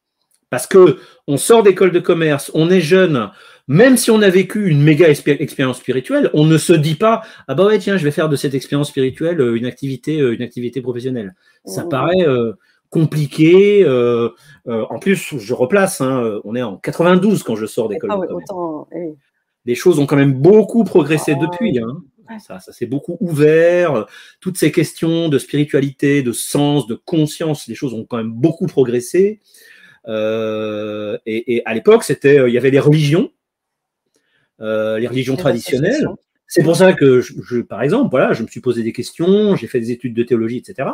[0.50, 3.30] Parce que on sort d'école de commerce, on est jeune,
[3.68, 7.54] même si on a vécu une méga expérience spirituelle, on ne se dit pas ah
[7.54, 10.42] bah ouais tiens je vais faire de cette expérience spirituelle euh, une activité euh, une
[10.42, 11.36] activité professionnelle.
[11.64, 11.90] Ça mmh.
[11.90, 12.26] paraît
[12.92, 13.84] compliqué.
[13.84, 14.30] Euh,
[14.68, 18.12] euh, en plus, je replace, hein, on est en 92 quand je sors d'école.
[18.94, 19.14] Eh
[19.66, 21.80] Les choses ont quand même beaucoup progressé ah, depuis.
[21.80, 22.04] Hein.
[22.40, 24.06] Ça, ça s'est beaucoup ouvert.
[24.40, 28.68] Toutes ces questions de spiritualité, de sens, de conscience, les choses ont quand même beaucoup
[28.68, 29.40] progressé.
[30.08, 33.32] Euh, et, à l'époque, c'était, il y avait les religions,
[34.60, 36.08] les religions traditionnelles.
[36.48, 39.68] C'est pour ça que, je, par exemple, voilà, je me suis posé des questions, j'ai
[39.68, 40.90] fait des études de théologie, etc.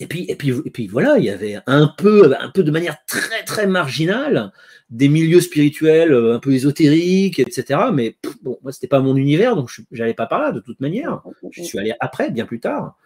[0.00, 2.70] Et puis, et puis, et puis voilà, il y avait un peu, un peu de
[2.70, 4.52] manière très très marginale
[4.90, 7.80] des milieux spirituels euh, un peu ésotériques, etc.
[7.92, 10.80] Mais bon, moi c'était pas mon univers, donc je n'allais pas par là de toute
[10.80, 11.20] manière.
[11.50, 12.96] Je suis allé après, bien plus tard.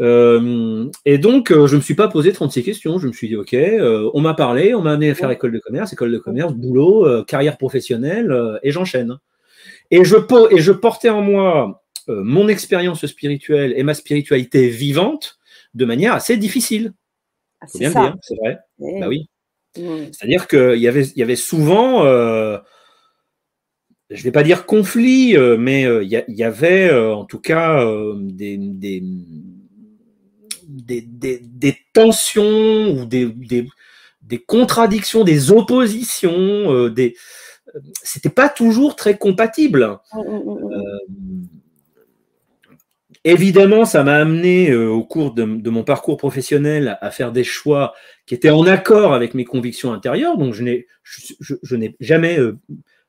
[0.00, 2.98] Euh, et donc, je ne me suis pas posé 36 questions.
[2.98, 5.60] Je me suis dit, OK, on m'a parlé, on m'a amené à faire école de
[5.60, 9.18] commerce, école de commerce, boulot, carrière professionnelle, et j'enchaîne.
[9.92, 10.16] Et je,
[10.50, 15.33] et je portais en moi mon expérience spirituelle et ma spiritualité vivante
[15.74, 16.92] de manière assez difficile.
[17.60, 18.58] Ah, c'est bien dire, c'est vrai.
[18.78, 19.28] Bah oui.
[19.76, 20.12] Mmh.
[20.12, 22.58] C'est-à-dire qu'il y avait, y avait souvent, euh,
[24.10, 27.84] je ne vais pas dire conflit, euh, mais euh, il y, avait en tout cas
[28.20, 29.02] des, des,
[31.02, 33.26] des, tensions ou des,
[34.22, 37.16] des, contradictions, des oppositions, des
[38.02, 39.98] c'était pas toujours très compatible.
[40.12, 41.48] Mmh, mmh,
[43.26, 47.94] Évidemment, ça m'a amené euh, au cours de, mon parcours professionnel à faire des choix
[48.26, 50.36] qui étaient en accord avec mes convictions intérieures.
[50.36, 52.58] Donc, je n'ai, je, n'ai jamais euh,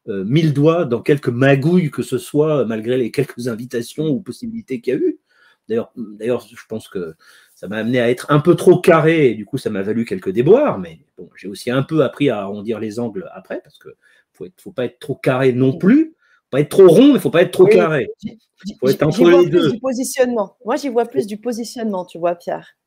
[0.08, 4.22] euh, mis le doigt dans quelques magouilles que ce soit, malgré les quelques invitations ou
[4.22, 5.20] possibilités qu'il y a eu.
[5.68, 7.16] D'ailleurs, d'ailleurs, je pense que
[7.54, 10.06] ça m'a amené à être un peu trop carré et du coup, ça m'a valu
[10.06, 10.80] quelques déboires.
[10.80, 13.90] Mais bon, j'ai aussi un peu appris à arrondir les angles après parce que
[14.32, 16.15] faut, faut pas être trop carré non plus
[16.56, 18.10] pas être trop rond, mais il faut pas être trop carré.
[18.24, 19.72] Il faut être entre les deux.
[19.72, 20.56] du positionnement.
[20.64, 22.78] Moi, j'y vois plus du positionnement, tu vois, Pierre.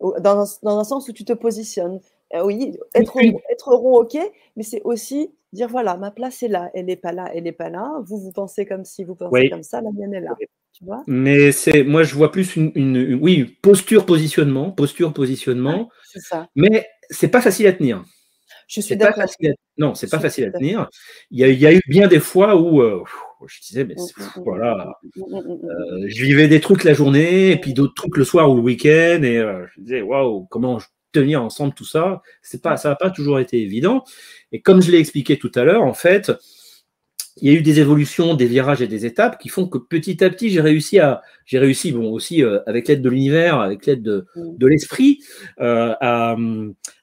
[0.00, 2.00] Dans un, dans un sens où tu te positionnes.
[2.34, 4.18] Euh, oui, être, rond, être rond, ok,
[4.56, 7.52] mais c'est aussi dire voilà, ma place est là, elle n'est pas là, elle n'est
[7.52, 7.92] pas là.
[8.04, 10.34] Vous, vous pensez comme si, vous pensez comme ça, la mienne est là.
[10.72, 11.04] Tu vois?
[11.06, 15.88] Mais c'est, moi, je vois plus une, une, oui, posture, positionnement, posture, positionnement.
[16.04, 16.48] c'est ça.
[16.54, 18.04] Mais c'est pas facile à tenir.
[18.66, 19.24] Je suis d'accord.
[19.78, 20.88] Non, c'est pas facile à tenir.
[21.30, 23.02] Il y, a, eu bien des fois où euh,
[23.46, 23.94] je disais, mais
[24.44, 28.62] voilà, je vivais des trucs la journée et puis d'autres trucs le soir ou le
[28.62, 30.78] week-end et euh, je disais, waouh, comment
[31.12, 32.22] tenir ensemble tout ça?
[32.42, 34.02] C'est pas, ça n'a pas toujours été évident.
[34.50, 36.32] Et comme je l'ai expliqué tout à l'heure, en fait,
[37.36, 40.22] il y a eu des évolutions, des virages et des étapes qui font que petit
[40.24, 43.86] à petit, j'ai réussi à, j'ai réussi, bon, aussi euh, avec l'aide de l'univers, avec
[43.86, 45.20] l'aide de, de l'esprit,
[45.58, 46.36] à,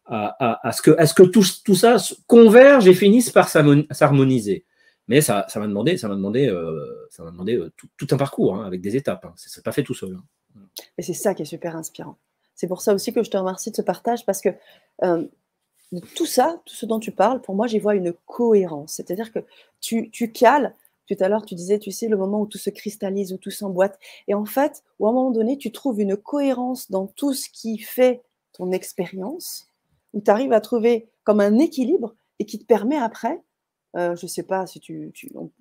[0.05, 4.65] à, ce que, à ce que tout, tout, ça converge et finisse par s'harmoniser.
[5.07, 8.17] Mais ça, ça m'a demandé, ça m'a demandé, euh, ça m'a demandé euh, tout, un
[8.17, 9.25] parcours hein, avec des étapes.
[9.25, 9.34] Hein.
[9.36, 10.15] Ça pas fait tout seul.
[10.15, 10.61] Hein.
[10.97, 12.17] Et c'est ça qui est super inspirant.
[12.55, 14.49] C'est pour ça aussi que je te remercie de ce partage parce que
[16.02, 18.94] tout ça, tout ce dont tu parles, pour moi, j'y vois une cohérence.
[18.94, 19.39] C'est-à-dire que
[19.82, 20.76] tu, tu cales.
[21.08, 23.52] Tout à l'heure, tu disais, tu sais, le moment où tout se cristallise, où tout
[23.52, 24.00] s'emboîte.
[24.28, 27.50] Et en fait, ou à un moment donné, tu trouves une cohérence dans tout ce
[27.50, 28.22] qui fait
[28.54, 29.68] ton expérience,
[30.14, 33.41] où tu arrives à trouver comme un équilibre et qui te permet après,
[33.96, 35.14] euh, je ne sais pas si tu,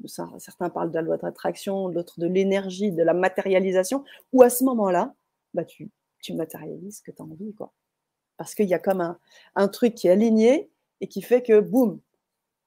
[0.06, 4.50] certains parlent de la loi de l'attraction, d'autres de l'énergie, de la matérialisation, ou à
[4.50, 5.14] ce moment-là,
[5.52, 5.90] bah tu,
[6.22, 7.52] tu matérialises ce que tu as envie.
[7.54, 7.72] Quoi.
[8.42, 9.16] Parce qu'il y a comme
[9.54, 10.68] un, truc qui est aligné
[11.00, 12.00] et qui fait que, boum,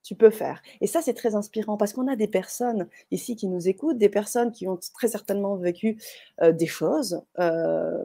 [0.03, 0.61] tu peux faire.
[0.79, 4.07] Et ça, c'est très inspirant parce qu'on a des personnes ici qui nous écoutent, des
[4.07, 6.01] personnes qui ont très certainement vécu
[6.41, 8.01] euh, des choses, euh,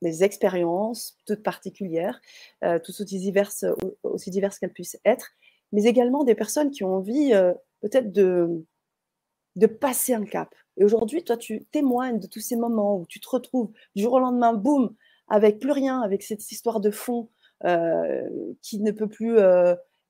[0.00, 2.20] des expériences toutes particulières,
[2.62, 3.64] euh, toutes aussi diverses,
[4.04, 5.32] aussi diverses qu'elles puissent être,
[5.72, 7.32] mais également des personnes qui ont envie
[7.80, 8.64] peut-être de,
[9.56, 10.54] de passer un cap.
[10.76, 14.12] Et aujourd'hui, toi, tu témoignes de tous ces moments où tu te retrouves du jour
[14.12, 14.94] au lendemain, boum,
[15.28, 17.28] avec plus rien, avec cette histoire de fond
[17.64, 18.28] euh,
[18.62, 19.38] qui ne peut plus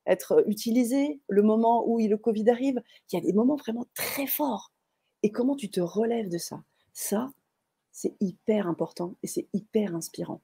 [0.07, 4.27] être utilisée, le moment où le Covid arrive, il y a des moments vraiment très
[4.27, 4.73] forts.
[5.23, 6.63] Et comment tu te relèves de ça?
[6.93, 7.33] Ça,
[7.93, 10.43] c'est hyper important et c'est hyper inspirant.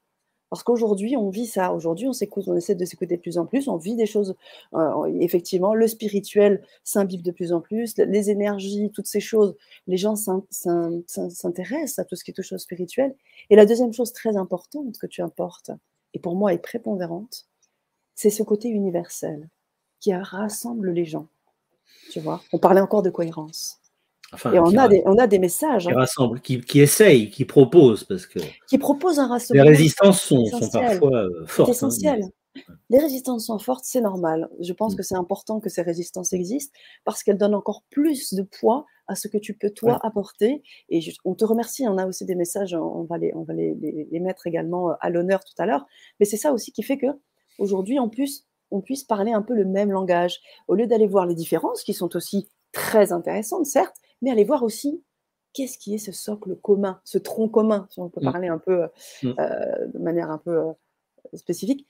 [0.51, 1.73] Parce qu'aujourd'hui, on vit ça.
[1.73, 3.69] Aujourd'hui, on s'écoute, on essaie de s'écouter de plus en plus.
[3.69, 4.35] On vit des choses.
[4.75, 7.97] Euh, effectivement, le spirituel s'imbibe de plus en plus.
[7.97, 9.57] Les énergies, toutes ces choses.
[9.87, 13.15] Les gens s'intéressent à tout ce qui touche au spirituel.
[13.49, 15.71] Et la deuxième chose très importante que tu importes,
[16.15, 17.47] et pour moi est prépondérante,
[18.17, 19.49] c'est ce côté universel
[20.01, 21.29] qui rassemble les gens.
[22.11, 23.80] Tu vois, on parlait encore de cohérence
[24.53, 25.85] et on a, des, on a des messages.
[25.85, 25.97] Qui hein.
[25.97, 28.05] rassemblent, qui, qui essayent, qui proposent.
[28.05, 29.65] Parce que qui proposent un rassemblement.
[29.65, 31.73] Les résistances sont, sont parfois euh, fortes.
[31.73, 32.21] C'est hein, essentiel.
[32.89, 34.49] Les résistances sont fortes, c'est normal.
[34.61, 34.97] Je pense mm.
[34.97, 39.15] que c'est important que ces résistances existent parce qu'elles donnent encore plus de poids à
[39.15, 40.63] ce que tu peux toi apporter.
[40.89, 41.87] Et on te remercie.
[41.89, 44.95] On a aussi des messages, on va les, on va les, les, mettre également euh,
[45.01, 45.87] à l'honneur tout à l'heure.
[46.19, 47.07] Mais c'est ça aussi qui fait que
[47.59, 51.27] aujourd'hui, en plus, on puisse parler un peu le même langage au lieu d'aller voir
[51.27, 55.03] les différences qui sont aussi très intéressantes, certes, mais allez voir aussi
[55.53, 58.33] qu'est-ce qui est ce socle commun, ce tronc commun, si on peut mmh.
[58.33, 58.89] parler un peu
[59.23, 59.33] mmh.
[59.39, 60.73] euh, de manière un peu euh,
[61.35, 61.87] spécifique.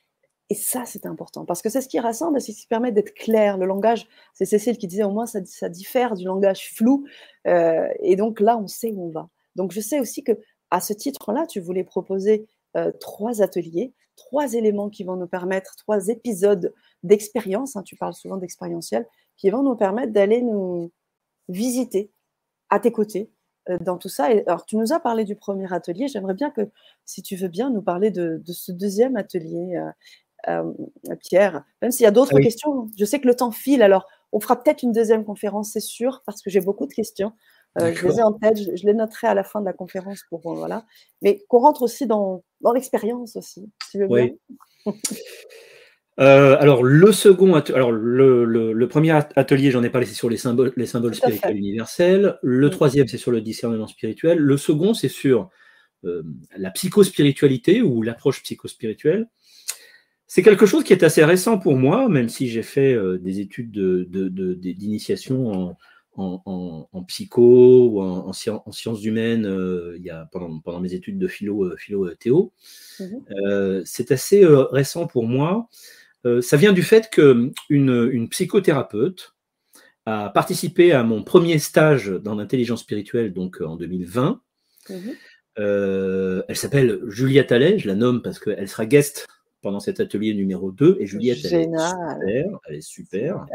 [0.48, 3.14] Et ça, c'est important, parce que c'est ce qui rassemble, c'est ce qui permet d'être
[3.14, 3.56] clair.
[3.56, 7.04] Le langage, c'est Cécile qui disait au moins ça, ça diffère du langage flou,
[7.46, 9.28] euh, et donc là, on sait où on va.
[9.54, 10.32] Donc je sais aussi que
[10.70, 12.46] à ce titre-là, tu voulais proposer
[13.00, 16.72] trois ateliers, trois éléments qui vont nous permettre, trois épisodes
[17.02, 20.92] d'expérience, hein, tu parles souvent d'expérientiel, qui vont nous permettre d'aller nous
[21.48, 22.12] visiter
[22.70, 23.30] à tes côtés
[23.80, 24.32] dans tout ça.
[24.32, 26.08] Et, alors, tu nous as parlé du premier atelier.
[26.08, 26.62] J'aimerais bien que,
[27.04, 29.80] si tu veux bien, nous parler de, ce deuxième atelier,
[31.20, 31.64] Pierre.
[31.82, 33.82] Même s'il y a d'autres questions, je sais que le temps file.
[33.82, 37.32] Alors, on fera peut-être une deuxième conférence, c'est sûr, parce que j'ai beaucoup de questions.
[37.78, 40.40] je les ai en tête, je, les noterai à la fin de la conférence pour
[40.40, 40.84] voilà.
[41.22, 44.28] Mais qu'on rentre aussi dans, dans l'expérience aussi, si tu veux bien.
[46.20, 50.72] Euh, alors, le second, alors le, premier atelier, j'en ai parlé, c'est sur les symboles,
[50.76, 52.38] les symboles spirituels universels.
[52.42, 54.38] Le troisième, c'est sur le discernement spirituel.
[54.38, 55.48] Le second, c'est sur
[56.04, 56.22] euh,
[56.56, 59.28] la psychospiritualité ou l'approche psychospirituelle.
[60.26, 63.40] C'est quelque chose qui est assez récent pour moi, même si j'ai fait euh, des
[63.40, 65.74] études d'initiation
[66.16, 69.50] en, psycho ou en, sciences humaines
[69.96, 72.52] il y a, pendant, mes études de philo, philo théo.
[73.00, 75.66] Mmh c'est assez récent pour moi.
[76.26, 79.34] Euh, ça vient du fait qu'une une psychothérapeute
[80.06, 84.40] a participé à mon premier stage dans l'intelligence spirituelle, donc euh, en 2020.
[84.88, 84.96] Mhm.
[85.58, 89.28] Euh, elle s'appelle Juliette Allais, je la nomme parce qu'elle sera guest
[89.62, 90.98] pendant cet atelier numéro 2.
[91.00, 92.60] Et Juliette, elle est super.
[92.68, 93.46] Elle, est super.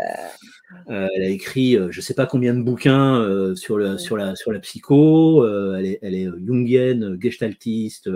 [0.90, 3.98] Euh, elle a écrit euh, je ne sais pas combien de bouquins euh, sur, le,
[3.98, 5.46] sur, la, sur la psycho.
[5.76, 8.10] elle, est, elle est jungienne, gestaltiste,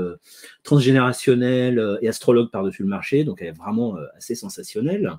[0.63, 3.23] transgénérationnelle et astrologue par-dessus le marché.
[3.23, 5.13] Donc elle est vraiment assez sensationnelle.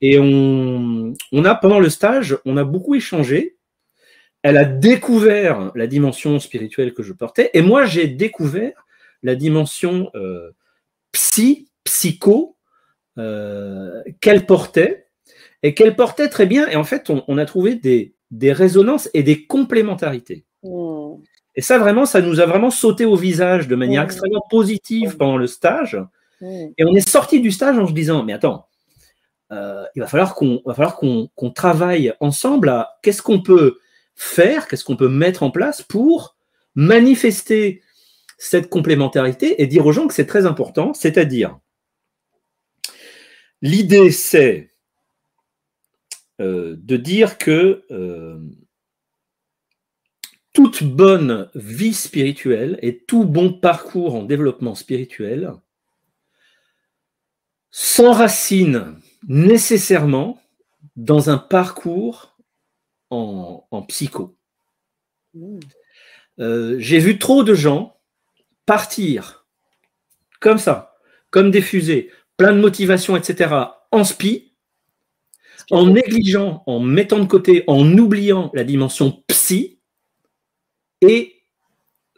[0.00, 3.56] Et on, on a, pendant le stage, on a beaucoup échangé.
[4.42, 7.50] Elle a découvert la dimension spirituelle que je portais.
[7.52, 8.86] Et moi, j'ai découvert
[9.22, 10.10] la dimension
[11.12, 12.56] psy psycho
[13.18, 15.08] euh, qu'elle portait
[15.64, 16.68] et qu'elle portait très bien.
[16.68, 18.14] Et en fait, on, a trouvé des,
[18.52, 20.44] résonances et des complémentarités.
[20.62, 21.16] Hmm.
[21.56, 24.06] Et ça, vraiment, ça nous a vraiment sauté au visage de manière hmm.
[24.06, 25.18] extrêmement positive hmm.
[25.18, 25.98] pendant le stage.
[26.42, 28.66] Et on est sorti du stage en se disant, mais attends,
[29.52, 33.78] euh, il va falloir qu'on va falloir qu'on travaille ensemble à qu'est-ce qu'on peut
[34.14, 36.36] faire, qu'est-ce qu'on peut mettre en place pour
[36.74, 37.82] manifester
[38.38, 41.58] cette complémentarité et dire aux gens que c'est très important, c'est-à-dire
[43.62, 44.70] L'idée, c'est
[46.40, 48.40] euh, de dire que euh,
[50.54, 55.52] toute bonne vie spirituelle et tout bon parcours en développement spirituel
[57.70, 58.98] s'enracine
[59.28, 60.40] nécessairement
[60.96, 62.38] dans un parcours
[63.10, 64.36] en, psycho.
[65.34, 65.58] Mmh.
[66.38, 68.00] Euh, j'ai vu trop de gens
[68.64, 69.46] partir
[70.40, 70.96] comme ça,
[71.30, 72.10] comme des fusées,
[72.40, 73.54] plein de motivation, etc.,
[73.92, 74.54] en spi,
[75.70, 79.78] en négligeant, en mettant de côté, en oubliant la dimension psy,
[81.02, 81.44] et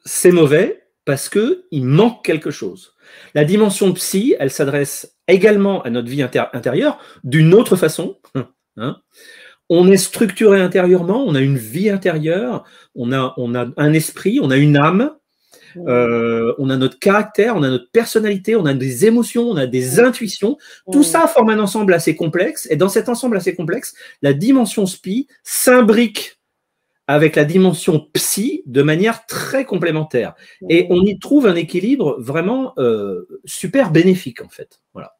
[0.05, 2.95] c'est mauvais parce qu'il manque quelque chose.
[3.35, 8.19] La dimension psy, elle s'adresse également à notre vie intérieure d'une autre façon.
[8.79, 9.03] Hein.
[9.69, 12.65] on est structuré intérieurement, on a une vie intérieure,
[12.95, 15.15] on a, on a un esprit, on a une âme,
[15.77, 19.67] euh, on a notre caractère, on a notre personnalité, on a des émotions, on a
[19.67, 20.59] des intuitions.
[20.91, 22.67] Tout ça forme un ensemble assez complexe.
[22.71, 26.39] Et dans cet ensemble assez complexe, la dimension spi s'imbrique
[27.07, 30.35] avec la dimension psy de manière très complémentaire.
[30.69, 34.81] Et on y trouve un équilibre vraiment euh, super bénéfique, en fait.
[34.95, 35.15] Voilà.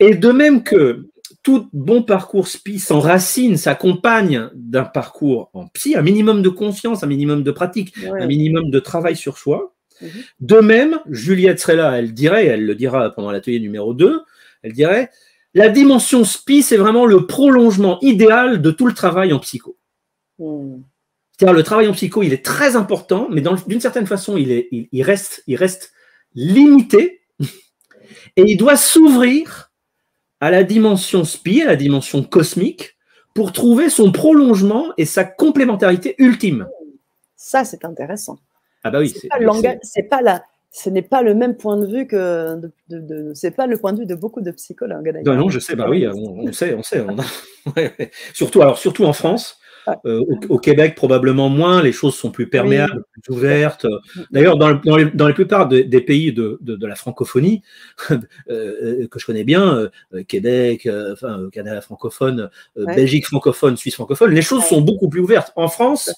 [0.00, 1.06] Et de même que
[1.44, 7.06] tout bon parcours SPI s'enracine, s'accompagne d'un parcours en psy, un minimum de conscience, un
[7.06, 9.76] minimum de pratique, un minimum de travail sur soi.
[10.00, 10.08] Mhm.
[10.40, 14.22] De même, Juliette serait là, elle dirait, elle le dira pendant l'atelier numéro 2,
[14.62, 15.10] elle dirait,
[15.52, 19.76] la dimension SPI, c'est vraiment le prolongement idéal de tout le travail en psycho.
[20.38, 20.80] Hmm.
[21.32, 24.68] C'est-à-dire le travail en psycho, il est très important, mais d'une certaine façon, il, est,
[24.70, 25.92] il, reste, il reste
[26.34, 27.20] limité
[28.36, 29.72] et il doit s'ouvrir
[30.44, 32.98] à la dimension spi, à la dimension cosmique,
[33.34, 36.68] pour trouver son prolongement et sa complémentarité ultime.
[37.34, 38.36] Ça, c'est intéressant.
[38.82, 39.08] Ah bah oui.
[39.08, 43.52] C'est pas, pas la, ce n'est pas le même point de vue que de, c'est
[43.52, 45.18] pas le point de vue de beaucoup de psychologues.
[45.24, 47.02] Non, non, je sais, bah oui, on, sait, on sait.
[48.34, 49.56] surtout, alors surtout en France,
[50.06, 53.86] euh, au, Québec, probablement moins, les choses sont plus perméables, plus ouvertes.
[54.30, 57.62] D'ailleurs, dans, dans, les plupart des pays de, la francophonie,
[58.10, 58.18] euh,
[58.50, 59.90] euh, que je connais bien,
[60.28, 65.52] Québec, enfin, Canada francophone, Belgique francophone, Suisse francophone, les choses sont beaucoup plus ouvertes.
[65.56, 66.12] En France,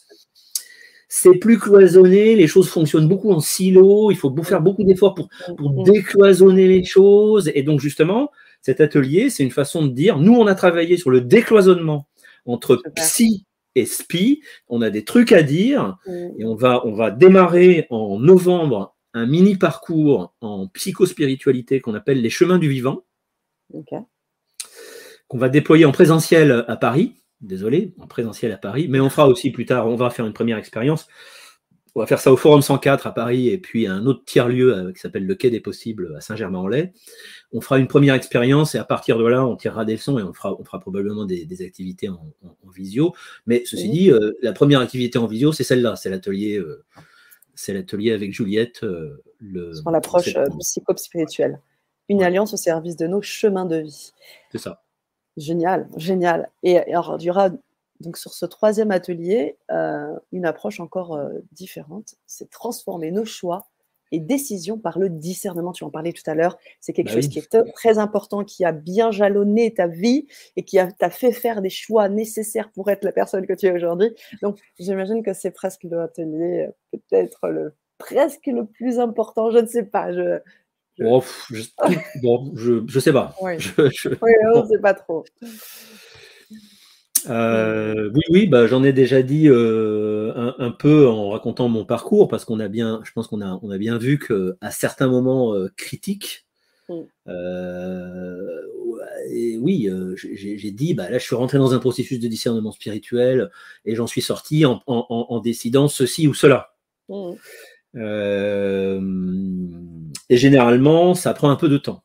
[1.08, 5.28] c'est plus cloisonné, les choses fonctionnent beaucoup en silo, il faut faire beaucoup d'efforts pour,
[5.56, 7.50] pour décloisonner les choses.
[7.54, 11.10] Et donc, justement, cet atelier, c'est une façon de dire, nous, on a travaillé sur
[11.10, 12.08] le décloisonnement
[12.46, 13.45] entre psy
[13.84, 14.42] SPI.
[14.68, 16.28] On a des trucs à dire mm.
[16.38, 22.20] et on va, on va démarrer en novembre un mini parcours en psychospiritualité qu'on appelle
[22.20, 23.04] les chemins du vivant,
[25.28, 27.14] qu'on va déployer en présentiel à Paris.
[27.40, 30.32] Désolé, en présentiel à Paris, mais on fera aussi plus tard, on va faire une
[30.32, 31.06] première expérience
[31.96, 34.92] on va faire ça au Forum 104 à Paris et puis à un autre tiers-lieu
[34.94, 36.92] qui s'appelle le Quai des Possibles à Saint-Germain-en-Laye.
[37.52, 40.22] On fera une première expérience et à partir de là, on tirera des leçons et
[40.22, 42.20] on fera, on fera probablement des, activités en,
[42.74, 43.14] visio.
[43.46, 44.10] Mais ceci dit,
[44.42, 46.60] la première activité en visio, c'est celle-là, c'est l'atelier
[47.56, 48.84] c'est l'atelier avec Juliette.
[48.84, 51.60] Euh, le, Sur l'approche euh, psycho-spirituelle.
[52.08, 54.12] Une alliance au service de nos chemins de vie.
[54.52, 54.84] C'est ça.
[55.36, 56.50] Génial, génial.
[56.62, 57.50] Et alors, il y aura
[58.00, 61.18] donc sur ce troisième atelier euh, une approche encore
[61.50, 62.14] différente.
[62.26, 63.66] C'est transformer nos choix
[64.12, 65.72] et décision par le discernement.
[65.72, 66.58] Tu en parlais tout à l'heure.
[66.80, 70.26] C'est quelque bah chose qui est très important, qui a bien jalonné ta vie
[70.56, 73.72] et qui t'a fait faire des choix nécessaires pour être la personne que tu es
[73.72, 74.14] aujourd'hui.
[74.42, 79.50] Donc, j'imagine que c'est presque l'atelier, euh, peut-être le presque le plus important.
[79.50, 80.12] Je ne sais pas.
[80.12, 80.38] Je,
[80.98, 81.04] je...
[81.04, 81.62] Oh, je,
[82.98, 83.34] sais pas.
[83.40, 85.24] Oui, oui on ne sait pas trop.
[87.28, 92.28] Euh, oui, oui, bah, j'en ai déjà dit euh, un, peu en racontant mon parcours,
[92.28, 95.54] parce qu'on a bien, je pense qu'on a, on a bien vu qu'à certains moments
[95.54, 96.46] euh, critiques,
[96.88, 97.02] mm.
[99.30, 103.50] et oui, j'ai dit, bah, là, je suis rentré dans un processus de discernement spirituel
[103.84, 106.74] et j'en suis sorti en, décidant ceci ou cela.
[107.08, 107.32] Mm.
[110.28, 112.02] et généralement, ça prend un peu de temps.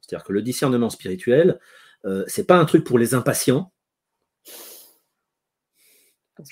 [0.00, 1.58] C'est-à-dire que le discernement spirituel,
[2.26, 3.72] c'est pas un truc pour les impatients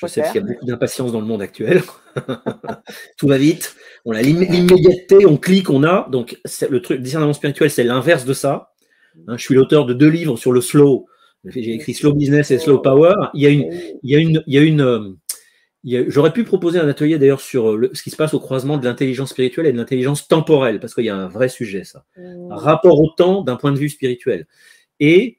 [0.01, 1.83] je sais qu'il y a beaucoup d'impatience dans le monde actuel.
[3.17, 3.75] Tout va vite.
[4.05, 6.09] On a l'immédiateté, on clique, on a.
[6.11, 8.73] Donc, le truc, discernement spirituel, c'est l'inverse de ça.
[9.27, 11.07] Hein, je suis l'auteur de deux livres sur le slow.
[11.45, 13.15] J'ai écrit Slow Business et Slow Power.
[13.35, 13.69] Il y a une,
[14.03, 15.11] il y a une, il y a une, euh,
[15.85, 19.31] J'aurais pu proposer un atelier d'ailleurs sur ce qui se passe au croisement de l'intelligence
[19.31, 22.05] spirituelle et de l'intelligence temporelle, parce qu'il y a un vrai sujet, ça.
[22.17, 22.53] Mmh.
[22.53, 24.47] Rapport au temps d'un point de vue spirituel.
[25.01, 25.39] Et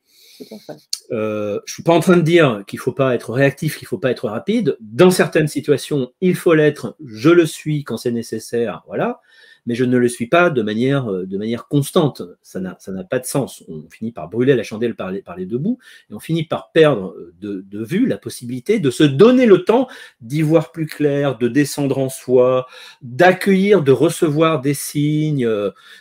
[1.12, 3.78] euh, je ne suis pas en train de dire qu'il ne faut pas être réactif,
[3.78, 4.78] qu'il ne faut pas être rapide.
[4.80, 6.96] Dans certaines situations, il faut l'être.
[7.06, 9.22] Je le suis quand c'est nécessaire, voilà.
[9.66, 12.22] Mais je ne le suis pas de manière, euh, de manière constante.
[12.42, 12.76] Ça n'a
[13.10, 13.64] pas de sens.
[13.70, 15.78] On finit par brûler la chandelle par les, par les deux bouts
[16.12, 19.64] et on finit par perdre euh, de, de vue la possibilité de se donner le
[19.64, 19.88] temps
[20.20, 22.68] d'y voir plus clair, de descendre en soi,
[23.02, 25.50] d'accueillir, de recevoir des signes.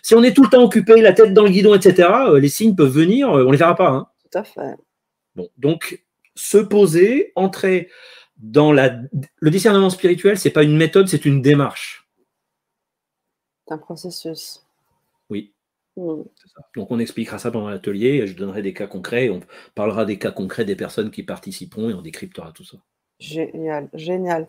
[0.02, 2.08] Si on est tout le temps occupé, la tête dans le guidon, etc.,
[2.40, 3.90] les signes peuvent venir, on ne les verra pas.
[3.90, 4.08] Hein.
[4.32, 4.76] Tout à fait.
[5.36, 6.04] Bon, donc,
[6.34, 7.90] se poser, entrer
[8.38, 8.98] dans la.
[9.36, 12.08] Le discernement spirituel, c'est pas une méthode, c'est une démarche.
[13.66, 14.64] C'est un processus.
[15.30, 15.52] Oui.
[15.96, 16.22] Hmm.
[16.76, 18.26] Donc, on expliquera ça pendant l'atelier.
[18.26, 19.30] Je donnerai des cas concrets.
[19.30, 19.40] On
[19.74, 22.78] parlera des cas concrets des personnes qui participeront et on décryptera tout ça.
[23.18, 24.48] Génial, génial.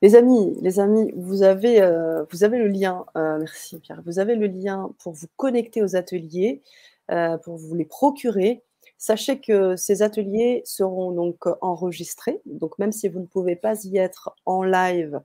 [0.00, 3.04] Les amis, les amis, vous avez, euh, vous avez le lien.
[3.16, 4.00] Euh, merci Pierre.
[4.06, 6.62] Vous avez le lien pour vous connecter aux ateliers,
[7.10, 8.62] euh, pour vous les procurer.
[8.98, 12.40] Sachez que ces ateliers seront donc enregistrés.
[12.46, 15.20] Donc même si vous ne pouvez pas y être en live,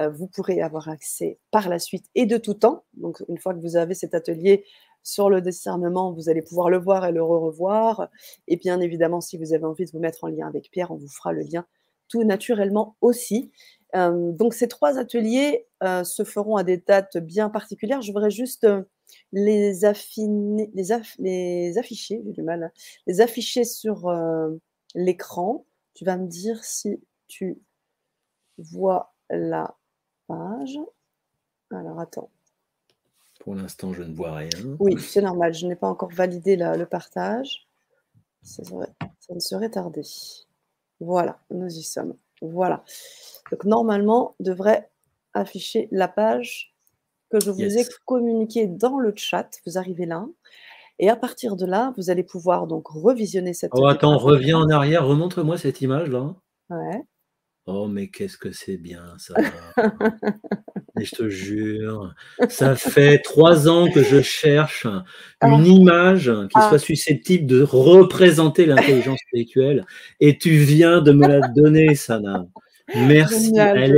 [0.00, 2.84] euh, vous pourrez avoir accès par la suite et de tout temps.
[2.94, 4.64] Donc une fois que vous avez cet atelier
[5.04, 8.08] sur le discernement, vous allez pouvoir le voir et le revoir.
[8.48, 10.96] Et bien évidemment, si vous avez envie de vous mettre en lien avec Pierre, on
[10.96, 11.64] vous fera le lien
[12.08, 13.50] tout naturellement aussi.
[13.94, 18.00] Euh, donc ces trois ateliers euh, se feront à des dates bien particulières.
[18.02, 18.66] Je voudrais juste
[19.32, 20.84] les, affiner, les,
[21.18, 22.72] les afficher, j'ai du mal,
[23.06, 24.50] les afficher sur euh,
[24.94, 25.66] l'écran.
[25.94, 27.60] Tu vas me dire si tu
[28.56, 29.76] vois la
[30.26, 30.78] page.
[31.70, 32.30] Alors attends.
[33.40, 34.48] Pour l'instant, je ne vois rien.
[34.78, 35.52] Oui, c'est normal.
[35.52, 37.66] Je n'ai pas encore validé le partage.
[38.42, 38.62] Ça,
[39.18, 40.02] ça ne serait tardé.
[41.00, 42.16] Voilà, nous y sommes.
[42.42, 42.84] Voilà.
[43.50, 44.90] Donc normalement, devrait
[45.32, 46.74] afficher la page
[47.30, 49.48] que je vous ai communiqué dans le chat.
[49.66, 50.26] Vous arrivez là.
[50.98, 53.70] Et à partir de là, vous allez pouvoir donc revisionner cette.
[53.74, 56.34] Oh, attends, reviens en arrière, remontre-moi cette image-là.
[56.70, 57.02] Ouais.
[57.66, 59.34] Oh, mais qu'est-ce que c'est bien ça.
[60.96, 62.12] mais je te jure,
[62.48, 64.86] ça fait trois ans que je cherche
[65.40, 65.48] ah.
[65.48, 66.68] une image qui ah.
[66.68, 69.86] soit susceptible de représenter l'intelligence spirituelle
[70.18, 72.46] et tu viens de me la donner, Sana.
[72.94, 73.54] Merci,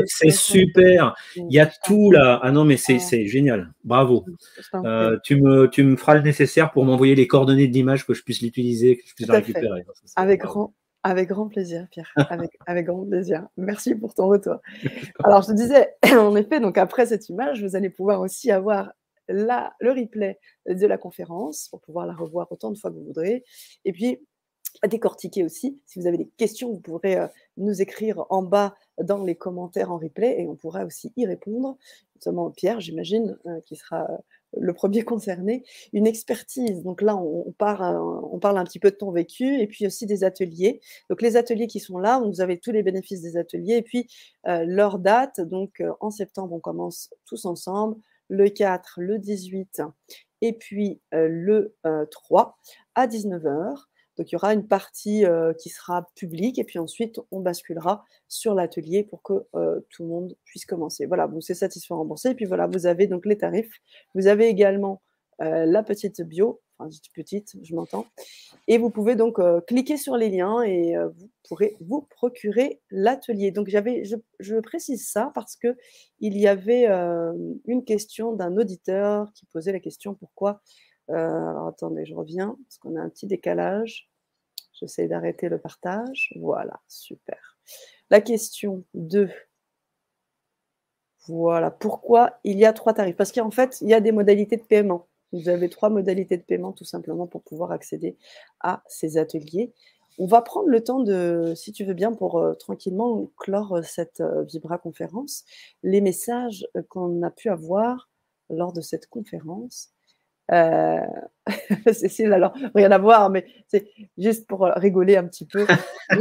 [0.07, 1.15] c'est super.
[1.37, 2.39] Il y a tout là.
[2.43, 3.73] Ah non, mais c'est génial.
[3.83, 4.25] Bravo.
[4.75, 8.15] Euh, tu, me, tu me feras le nécessaire pour m'envoyer les coordonnées de l'image que
[8.15, 9.85] je puisse l'utiliser, que je puisse la récupérer.
[10.17, 10.75] avec, grand,
[11.05, 12.11] avec grand plaisir, Pierre.
[12.17, 13.47] Avec, avec grand plaisir.
[13.57, 14.57] Merci pour ton retour.
[15.23, 18.91] Alors, je te disais, en effet, donc après cette image, vous allez pouvoir aussi avoir
[19.29, 23.05] la, le replay de la conférence pour pouvoir la revoir autant de fois que vous
[23.05, 23.45] voudrez.
[23.85, 24.19] Et puis,
[24.83, 25.81] à décortiquer aussi.
[25.87, 27.29] Si vous avez des questions, vous pourrez euh,
[27.59, 31.77] nous écrire en bas dans les commentaires en replay et on pourra aussi y répondre.
[32.17, 34.09] Notamment Pierre, j'imagine, euh, qui sera
[34.61, 36.83] le premier concerné, une expertise.
[36.83, 37.81] Donc là, on, part,
[38.33, 40.81] on parle un petit peu de ton vécu et puis aussi des ateliers.
[41.11, 44.09] Donc les ateliers qui sont là, vous avez tous les bénéfices des ateliers et puis
[44.45, 45.41] leur date.
[45.41, 47.97] Donc en septembre, on commence tous ensemble,
[48.29, 49.83] le 4, le 18
[50.43, 51.75] et puis le
[52.11, 52.59] 3
[52.95, 53.87] à 19h.
[54.17, 55.25] Donc, il y aura une partie
[55.59, 59.47] qui sera publique et puis ensuite, on basculera sur l'atelier pour que
[59.91, 61.07] tout le monde puisse commencer.
[61.07, 62.31] Voilà, vous c'est satisfait remboursé.
[62.31, 63.81] Et puis voilà, vous avez donc les tarifs.
[64.15, 65.03] Vous avez également
[65.41, 68.07] la petite bio, enfin, petite, je m'entends.
[68.69, 73.51] Et vous pouvez donc cliquer sur les liens et vous pourrez vous procurer l'atelier.
[73.51, 75.77] Donc, j'avais, je, je, précise ça parce que
[76.21, 82.05] il y avait une question d'un auditeur qui posait la question pourquoi euh, alors attendez,
[82.05, 84.11] je reviens parce qu'on a un petit décalage.
[84.73, 86.33] J'essaie d'arrêter le partage.
[86.37, 87.59] Voilà, super.
[88.11, 89.31] La question 2.
[91.27, 93.17] Voilà, pourquoi il y a trois tarifs?
[93.17, 95.09] Parce qu'en fait, il y a des modalités de paiement.
[95.33, 98.19] Vous avez trois modalités de paiement tout simplement pour pouvoir accéder
[98.61, 99.73] à ces ateliers.
[100.19, 104.21] On va prendre le temps de, si tu veux bien, pour euh, tranquillement clore cette
[104.21, 105.45] euh, Vibra conférence,
[105.83, 108.11] les messages qu'on a pu avoir
[108.51, 109.94] lors de cette conférence.
[110.53, 111.01] Euh,
[111.93, 113.89] Cécile, alors, rien à voir, mais c'est
[114.19, 115.67] juste pour rigoler un petit peu.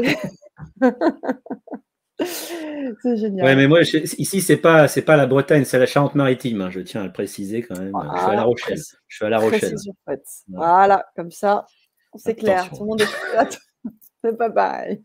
[2.19, 3.45] c'est génial.
[3.45, 6.61] Ouais, mais moi, ici, c'est pas, c'est pas la Bretagne, c'est la Charente-Maritime.
[6.61, 7.93] Hein, je tiens à le préciser quand même.
[7.93, 8.79] je suis à La Rochelle.
[9.07, 9.75] Je suis à La Rochelle.
[10.49, 11.65] Voilà, comme ça,
[12.15, 12.69] c'est clair.
[12.69, 13.05] Tout le monde est.
[14.23, 15.01] c'est pas pareil.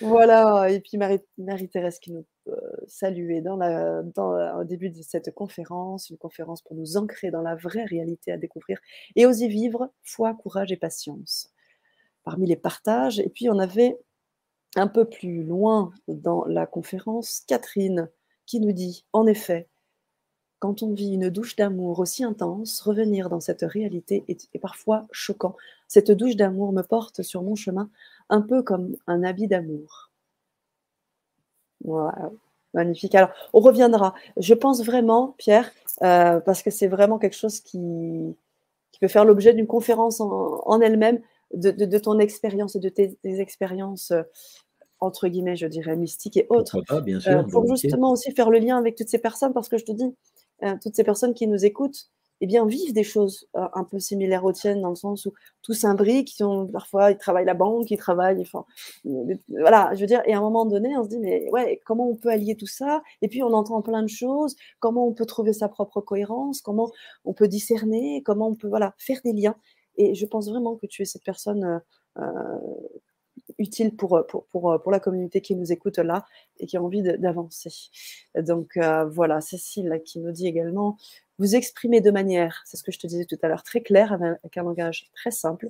[0.00, 0.98] voilà, et puis
[1.38, 6.62] Marie-Thérèse qui nous euh, saluait dans la, dans, au début de cette conférence, une conférence
[6.62, 8.78] pour nous ancrer dans la vraie réalité à découvrir
[9.16, 11.52] et oser vivre foi, courage et patience.
[12.24, 13.98] Parmi les partages, et puis on avait
[14.76, 18.10] un peu plus loin dans la conférence Catherine
[18.46, 19.68] qui nous dit, en effet,
[20.58, 25.54] quand on vit une douche d'amour aussi intense, revenir dans cette réalité est parfois choquant.
[25.86, 27.90] Cette douche d'amour me porte sur mon chemin
[28.30, 30.05] un peu comme un habit d'amour.
[31.84, 32.30] Voilà,
[32.74, 33.14] magnifique.
[33.14, 34.14] Alors, on reviendra.
[34.36, 35.70] Je pense vraiment, Pierre,
[36.02, 38.36] euh, parce que c'est vraiment quelque chose qui,
[38.92, 41.20] qui peut faire l'objet d'une conférence en, elle-même,
[41.54, 44.22] de, ton expérience et de tes, expériences, euh,
[45.00, 46.82] entre guillemets, je dirais, mystiques et autres.
[47.02, 49.78] bien sûr, euh, pour justement aussi faire le lien avec toutes ces personnes, parce que
[49.78, 50.14] je te dis,
[50.82, 54.44] toutes ces personnes qui nous écoutent, eh bien, vivent des choses euh, un peu similaires
[54.44, 55.32] aux tiennes, dans le sens où
[55.62, 58.64] tout s'imbrique, qui ont, parfois ils travaillent la banque, ils travaillent, enfin,
[59.48, 62.08] voilà, je veux dire, et à un moment donné, on se dit, mais ouais, comment
[62.08, 63.02] on peut allier tout ça?
[63.22, 66.90] Et puis on entend plein de choses, comment on peut trouver sa propre cohérence, comment
[67.24, 69.56] on peut discerner, comment on peut, voilà, faire des liens?
[69.96, 71.78] Et je pense vraiment que tu es cette personne euh,
[72.18, 72.58] euh,
[73.58, 76.24] utile pour, pour, pour, pour, la communauté qui nous écoute là
[76.58, 77.90] et qui a envie d'avancer.
[78.36, 78.78] Donc
[79.10, 80.96] voilà, Cécile qui nous dit également
[81.38, 84.12] vous exprimez de manière, c'est ce que je te disais tout à l'heure, très claire,
[84.12, 85.68] avec un langage très simple.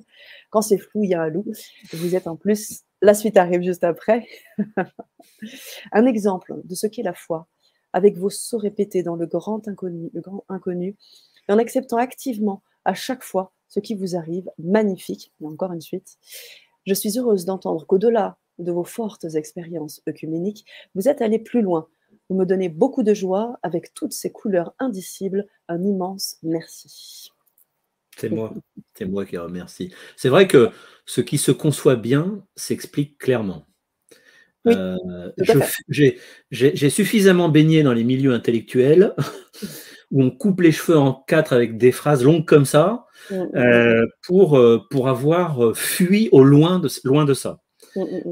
[0.49, 1.45] Quand c'est flou, il y a un loup.
[1.93, 4.25] Vous êtes en plus, la suite arrive juste après.
[5.91, 7.47] un exemple de ce qu'est la foi,
[7.91, 10.95] avec vos sauts répétés dans le grand inconnu, le grand inconnu,
[11.49, 15.49] et en acceptant activement à chaque fois ce qui vous arrive, magnifique, il y a
[15.49, 16.17] encore une suite.
[16.87, 20.65] Je suis heureuse d'entendre qu'au-delà de vos fortes expériences œcuméniques,
[20.95, 21.87] vous êtes allé plus loin
[22.29, 25.47] vous me donnez beaucoup de joie avec toutes ces couleurs indicibles.
[25.69, 27.29] Un immense merci.
[28.17, 28.53] C'est moi,
[28.95, 29.93] c'est moi qui remercie.
[30.15, 30.69] C'est vrai que
[31.05, 33.65] ce qui se conçoit bien s'explique clairement.
[34.65, 34.97] Euh,
[36.49, 39.15] j'ai suffisamment baigné dans les milieux intellectuels
[40.11, 43.39] où on coupe les cheveux en quatre avec des phrases longues comme ça mm, mm,
[43.39, 43.57] mm.
[43.57, 47.59] Euh, pour, euh, pour avoir fui au loin de, loin de ça.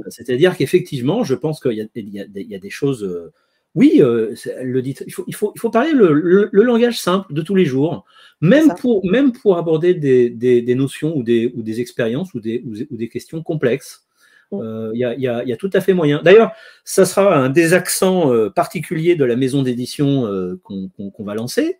[0.09, 3.31] C'est-à-dire qu'effectivement, je pense qu'il y, y, a des choses
[3.75, 4.33] oui, euh,
[4.63, 7.55] le dit, il, faut, il, faut, il faut parler le, le, langage simple de tous
[7.55, 8.05] les jours,
[8.39, 12.39] même, pour, même pour aborder des, des, des, notions ou des, ou des expériences ou
[12.39, 14.04] des, ou des questions complexes.
[14.53, 16.21] Euh, il y, a, y, a, y, a, tout à fait moyen.
[16.23, 16.51] D'ailleurs,
[16.83, 21.79] ça sera un des accents euh, particuliers de la maison d'édition euh, qu'on va lancer.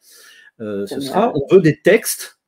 [0.59, 2.39] ce sera, on veut des textes,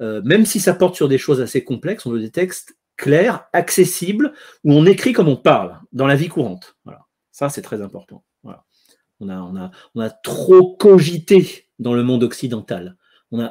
[0.00, 4.32] même si ça porte sur des choses assez complexes, on veut des textes clairs, accessibles,
[4.62, 6.76] où on écrit comme on parle dans la vie courante.
[6.84, 7.00] Voilà.
[7.32, 8.24] Ça, c'est très important.
[9.20, 12.96] On a, on, a, on a trop cogité dans le monde occidental.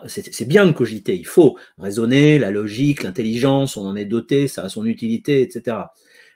[0.07, 4.63] C'est bien de cogiter, il faut raisonner, la logique, l'intelligence, on en est doté, ça
[4.63, 5.77] a son utilité, etc.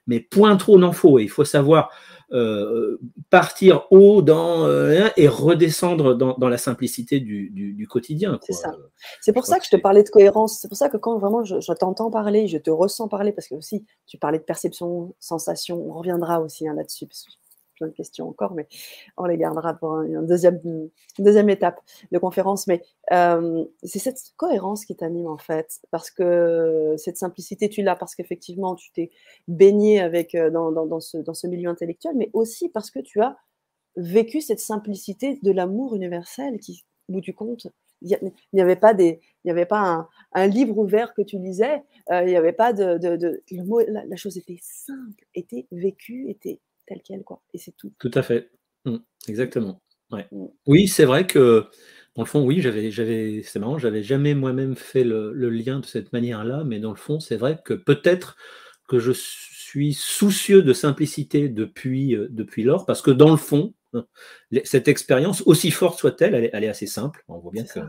[0.05, 1.89] Mais point trop n'en faut, il faut savoir
[2.33, 2.97] euh,
[3.29, 8.37] partir haut dans, euh, et redescendre dans, dans la simplicité du, du, quotidien.
[8.43, 8.73] C'est ça.
[9.21, 10.59] C'est pour ça que je te parlais de cohérence.
[10.59, 13.47] C'est pour ça que quand vraiment je, je t'entends parler, je te ressens parler, parce
[13.47, 17.07] que aussi tu parlais de perception, sensation, on reviendra aussi hein, là-dessus,
[17.77, 18.67] plein de questions encore, mais
[19.17, 20.59] on les gardera pour une, deuxième,
[21.19, 21.79] deuxième étape
[22.11, 22.67] de conférence.
[22.67, 22.81] Mais
[23.11, 28.15] euh, c'est cette cohérence qui t'anime en fait, parce que cette simplicité, tu l'as parce
[28.15, 29.11] qu'effectivement, tu t'es
[29.47, 33.21] baigné avec, euh, dans, dans, ce, dans ce milieu intellectuel, mais aussi parce que tu
[33.21, 33.37] as
[33.95, 37.67] vécu cette simplicité de l'amour universel qui, au bout du compte,
[38.01, 41.83] il n'y avait pas, des, il y avait pas un, livre ouvert que tu lisais,
[42.11, 46.29] euh, il n'y avait pas de, de, le mot, la, chose était simple, était vécue,
[46.29, 47.41] était telle qu'elle, quoi.
[47.53, 47.93] Et c'est tout.
[47.99, 48.51] Tout à fait.
[48.85, 48.97] Mmh,
[49.27, 49.81] exactement.
[50.11, 50.27] Ouais.
[50.31, 50.45] Mmh.
[50.65, 51.65] Oui, c'est vrai que,
[52.15, 55.79] dans le fond, oui, j'avais, j'avais, c'est marrant, j'avais jamais moi-même fait le, le, lien
[55.79, 58.37] de cette manière-là, mais dans le fond, c'est vrai que peut-être
[58.87, 63.73] que je suis soucieux de simplicité depuis, euh, depuis lors, parce que dans le fond,
[64.63, 67.23] cette expérience, aussi forte soit-elle, elle, est assez simple.
[67.27, 67.79] On voit bien que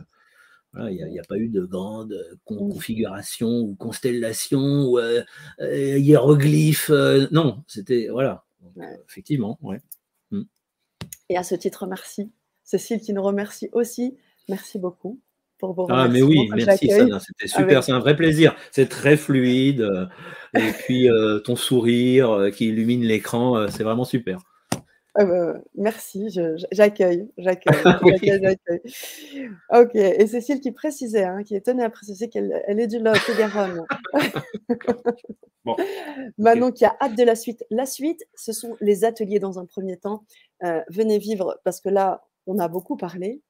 [0.76, 5.22] il n'y a, pas eu de grande euh, configuration ou constellation ou euh,
[5.60, 6.90] euh, hiéroglyphe.
[7.32, 8.44] non, c'était voilà.
[9.08, 9.80] Effectivement, ouais.
[10.30, 10.42] Mm.
[11.28, 12.30] Et à ce titre, merci.
[12.64, 14.16] Cécile qui nous remercie aussi.
[14.48, 15.20] Merci beaucoup.
[15.58, 18.54] Pour vos ah, mais oui, merci, C'était super, c'est un vrai plaisir.
[18.70, 19.84] C'est très fluide.
[20.54, 21.08] et puis,
[21.44, 24.38] ton sourire qui illumine l'écran, c'est vraiment super.
[25.20, 26.28] Ah bah, merci,
[26.70, 27.82] j'accueille, j'accueille,
[28.22, 28.80] j'accueille,
[29.74, 33.00] Ok, et Cécile qui précisait, hein, qui est tenue à préciser qu'elle elle est du
[33.00, 33.84] Lot-et-Garonne.
[35.64, 35.74] bon,
[36.38, 37.64] Manon qui a hâte de la suite.
[37.70, 40.22] La suite, ce sont les ateliers dans un premier temps.
[40.62, 43.42] Euh, venez vivre, parce que là, on a beaucoup parlé.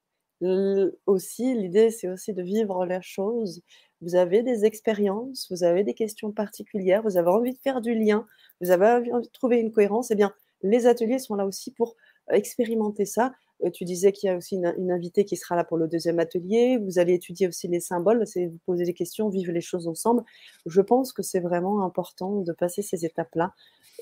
[1.04, 3.60] aussi, l'idée, c'est aussi de vivre la chose.
[4.00, 7.94] Vous avez des expériences, vous avez des questions particulières, vous avez envie de faire du
[7.94, 8.26] lien,
[8.62, 10.32] vous avez envie de trouver une cohérence, eh bien,
[10.62, 11.96] les ateliers sont là aussi pour
[12.30, 13.32] expérimenter ça.
[13.72, 16.78] Tu disais qu'il y a aussi une, invitée qui sera là pour le deuxième atelier.
[16.78, 20.22] Vous allez étudier aussi les symboles, c'est vous poser des questions, vivre les choses ensemble.
[20.66, 23.52] Je pense que c'est vraiment important de passer ces étapes-là.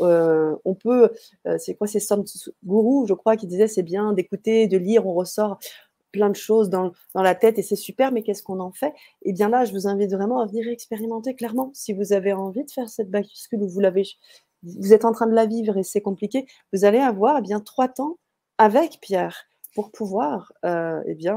[0.00, 1.10] on peut,
[1.58, 2.24] c'est quoi, c'est Sam
[2.64, 5.58] Guru, je crois, qui disait c'est bien d'écouter, de lire, on ressort
[6.16, 8.94] plein de choses dans, la tête et c'est super, mais qu'est-ce qu'on en fait?
[9.22, 11.70] Eh bien là, je vous invite vraiment à venir expérimenter clairement.
[11.74, 14.04] Si vous avez envie de faire cette bascule ou vous l'avez
[14.66, 17.60] vous êtes en train de la vivre et c'est compliqué, vous allez avoir eh bien
[17.60, 18.18] trois temps
[18.58, 21.28] avec Pierre pour pouvoir euh, eh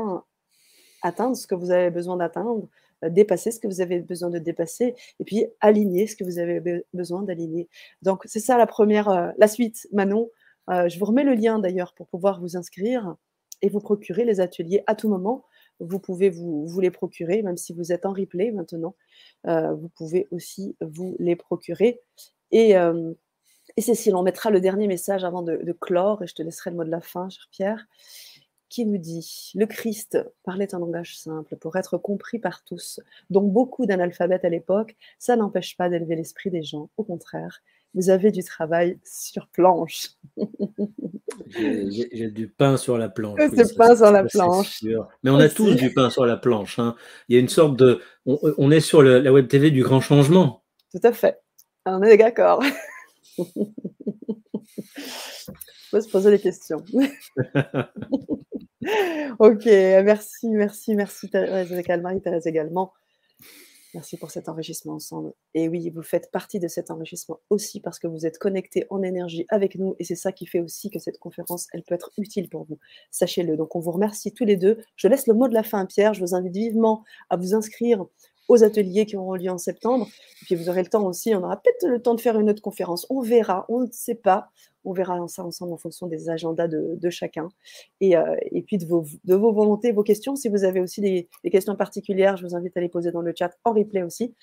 [1.02, 2.68] atteindre ce que vous avez besoin d'atteindre,
[3.04, 6.40] euh, dépasser ce que vous avez besoin de dépasser et puis aligner ce que vous
[6.40, 7.70] avez besoin d'aligner.
[8.02, 9.88] Donc c'est ça la première, euh, la suite.
[9.92, 10.30] Manon,
[10.70, 13.16] je vous remets le lien d'ailleurs pour pouvoir vous inscrire
[13.64, 15.44] et vous procurer les ateliers à tout moment.
[15.80, 18.96] Vous pouvez vous les procurer, même si vous êtes en replay maintenant.
[19.46, 22.02] vous pouvez aussi vous les procurer.
[22.52, 23.14] Et, euh,
[23.78, 26.78] et Cécile, on mettra le dernier message avant de, clore, et je te laisserai le
[26.78, 27.88] mot de la fin, cher Pierre,
[28.70, 33.00] qui nous dit Le Christ parlait un langage simple pour être compris par tous,
[33.30, 34.96] dont beaucoup d'analphabètes à l'époque.
[35.18, 36.90] Ça n'empêche pas d'élever l'esprit des gens.
[36.98, 37.62] Au contraire,
[37.96, 40.10] vous avez du travail sur planche.
[41.48, 43.40] J'ai du pain sur la planche.
[43.56, 44.84] C'est pain sur la planche.
[45.24, 46.78] Mais on a tous du pain sur la planche.
[46.80, 46.96] Hein.
[47.28, 48.02] Il y a une sorte de.
[48.26, 50.64] On, est sur la web TV du grand changement.
[50.92, 51.40] Tout à fait.
[51.86, 52.62] On est d'accord.
[53.38, 53.46] On
[55.92, 56.84] peut se poser des questions.
[59.40, 62.92] ok, merci, merci, merci Thérèse et Thérèse également.
[63.96, 65.34] Merci pour cet enrichissement ensemble.
[65.56, 69.02] Et oui, vous faites partie de cet enrichissement aussi parce que vous êtes connectés en
[69.02, 72.12] énergie avec nous et c'est ça qui fait aussi que cette conférence, elle peut être
[72.20, 72.78] utile pour vous.
[73.10, 73.58] Sachez-le.
[73.58, 74.78] Donc, on vous remercie tous les deux.
[74.96, 76.14] Je laisse le mot de la fin à Pierre.
[76.14, 78.06] Je vous invite vivement à vous inscrire
[78.50, 80.10] aux ateliers qui auront lieu en septembre.
[80.42, 82.50] Et puis vous aurez le temps aussi, on aura peut-être le temps de faire une
[82.50, 83.06] autre conférence.
[83.10, 84.50] On verra, on ne sait pas.
[84.86, 87.50] On verra ça ensemble en fonction des agendas de, chacun.
[88.02, 90.36] Et, euh, et, puis de vos, de vos volontés, vos questions.
[90.36, 93.34] Si vous avez aussi des, questions particulières, je vous invite à les poser dans le
[93.38, 94.34] chat en replay aussi,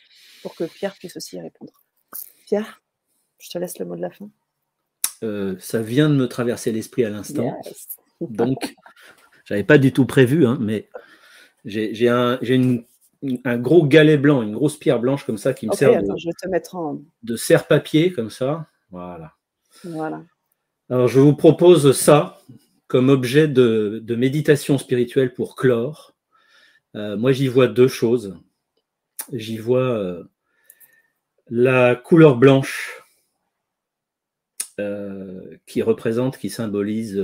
[0.42, 1.72] pour que Pierre puisse aussi y répondre.
[2.46, 2.82] Pierre,
[3.38, 4.30] je te laisse le mot de la fin.
[5.24, 7.58] Euh, ça vient de me traverser l'esprit à l'instant.
[8.20, 8.76] Donc,
[9.46, 10.88] j'avais pas du tout prévu, hein, mais
[11.64, 12.84] j'ai un, une
[13.44, 16.02] un gros galet blanc, une grosse pierre blanche comme ça qui me sert
[17.22, 18.66] de, serre-papier comme ça.
[18.90, 19.32] Voilà.
[19.84, 20.22] Voilà.
[20.88, 22.38] Alors je vous propose ça
[22.86, 26.14] comme objet de, méditation spirituelle pour clore.
[26.94, 28.36] Euh, moi j'y vois deux choses.
[29.32, 30.24] J'y vois euh,
[31.48, 33.02] la couleur blanche
[34.78, 37.22] euh, qui représente, qui symbolise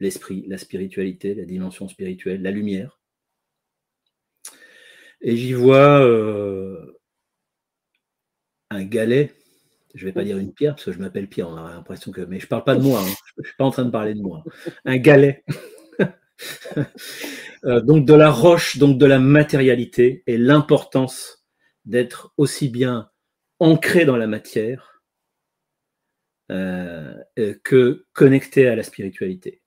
[0.00, 2.98] l'esprit, la spiritualité, la dimension spirituelle, la lumière.
[5.26, 6.98] Et j'y vois euh,
[8.68, 9.32] un galet.
[9.94, 12.12] Je ne vais pas dire une pierre, parce que je m'appelle Pierre, on a l'impression
[12.12, 12.20] que.
[12.20, 13.14] Mais je ne parle pas de moi, hein.
[13.36, 14.44] je ne suis pas en train de parler de moi.
[14.84, 15.44] Un galet.
[17.64, 21.46] Euh, donc de la roche, donc de la matérialité, et l'importance
[21.86, 23.08] d'être aussi bien
[23.58, 25.00] ancré dans la matière
[26.48, 29.62] que connecté à la spiritualité.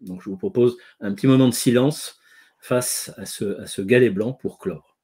[0.00, 2.18] Donc je vous propose un petit moment de silence
[2.64, 4.96] face à ce, à galet blanc pour clore.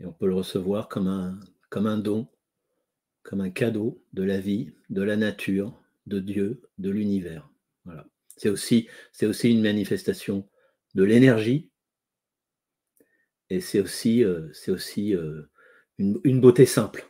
[0.00, 2.26] Et on peut le recevoir comme un, don,
[3.22, 7.50] comme un cadeau de la vie, de la nature, de Dieu, de l'univers.
[7.84, 8.06] Voilà.
[8.38, 8.88] C'est aussi
[9.20, 10.48] une manifestation
[10.94, 11.68] de l'énergie
[13.50, 15.50] et c'est aussi, euh, c'est aussi euh,
[15.98, 17.08] une, une, beauté simple,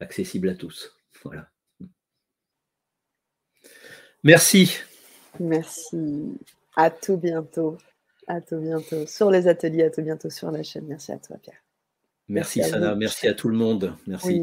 [0.00, 0.96] accessible à tous.
[1.22, 1.48] Voilà.
[4.22, 4.76] Merci.
[5.40, 6.38] Merci.
[6.76, 7.78] À tout bientôt.
[8.26, 10.86] À tout bientôt sur les ateliers, à tout bientôt sur la chaîne.
[10.86, 11.62] Merci à toi, Pierre.
[12.28, 13.94] Merci, Sana, merci à tout le monde.
[14.06, 14.40] Merci.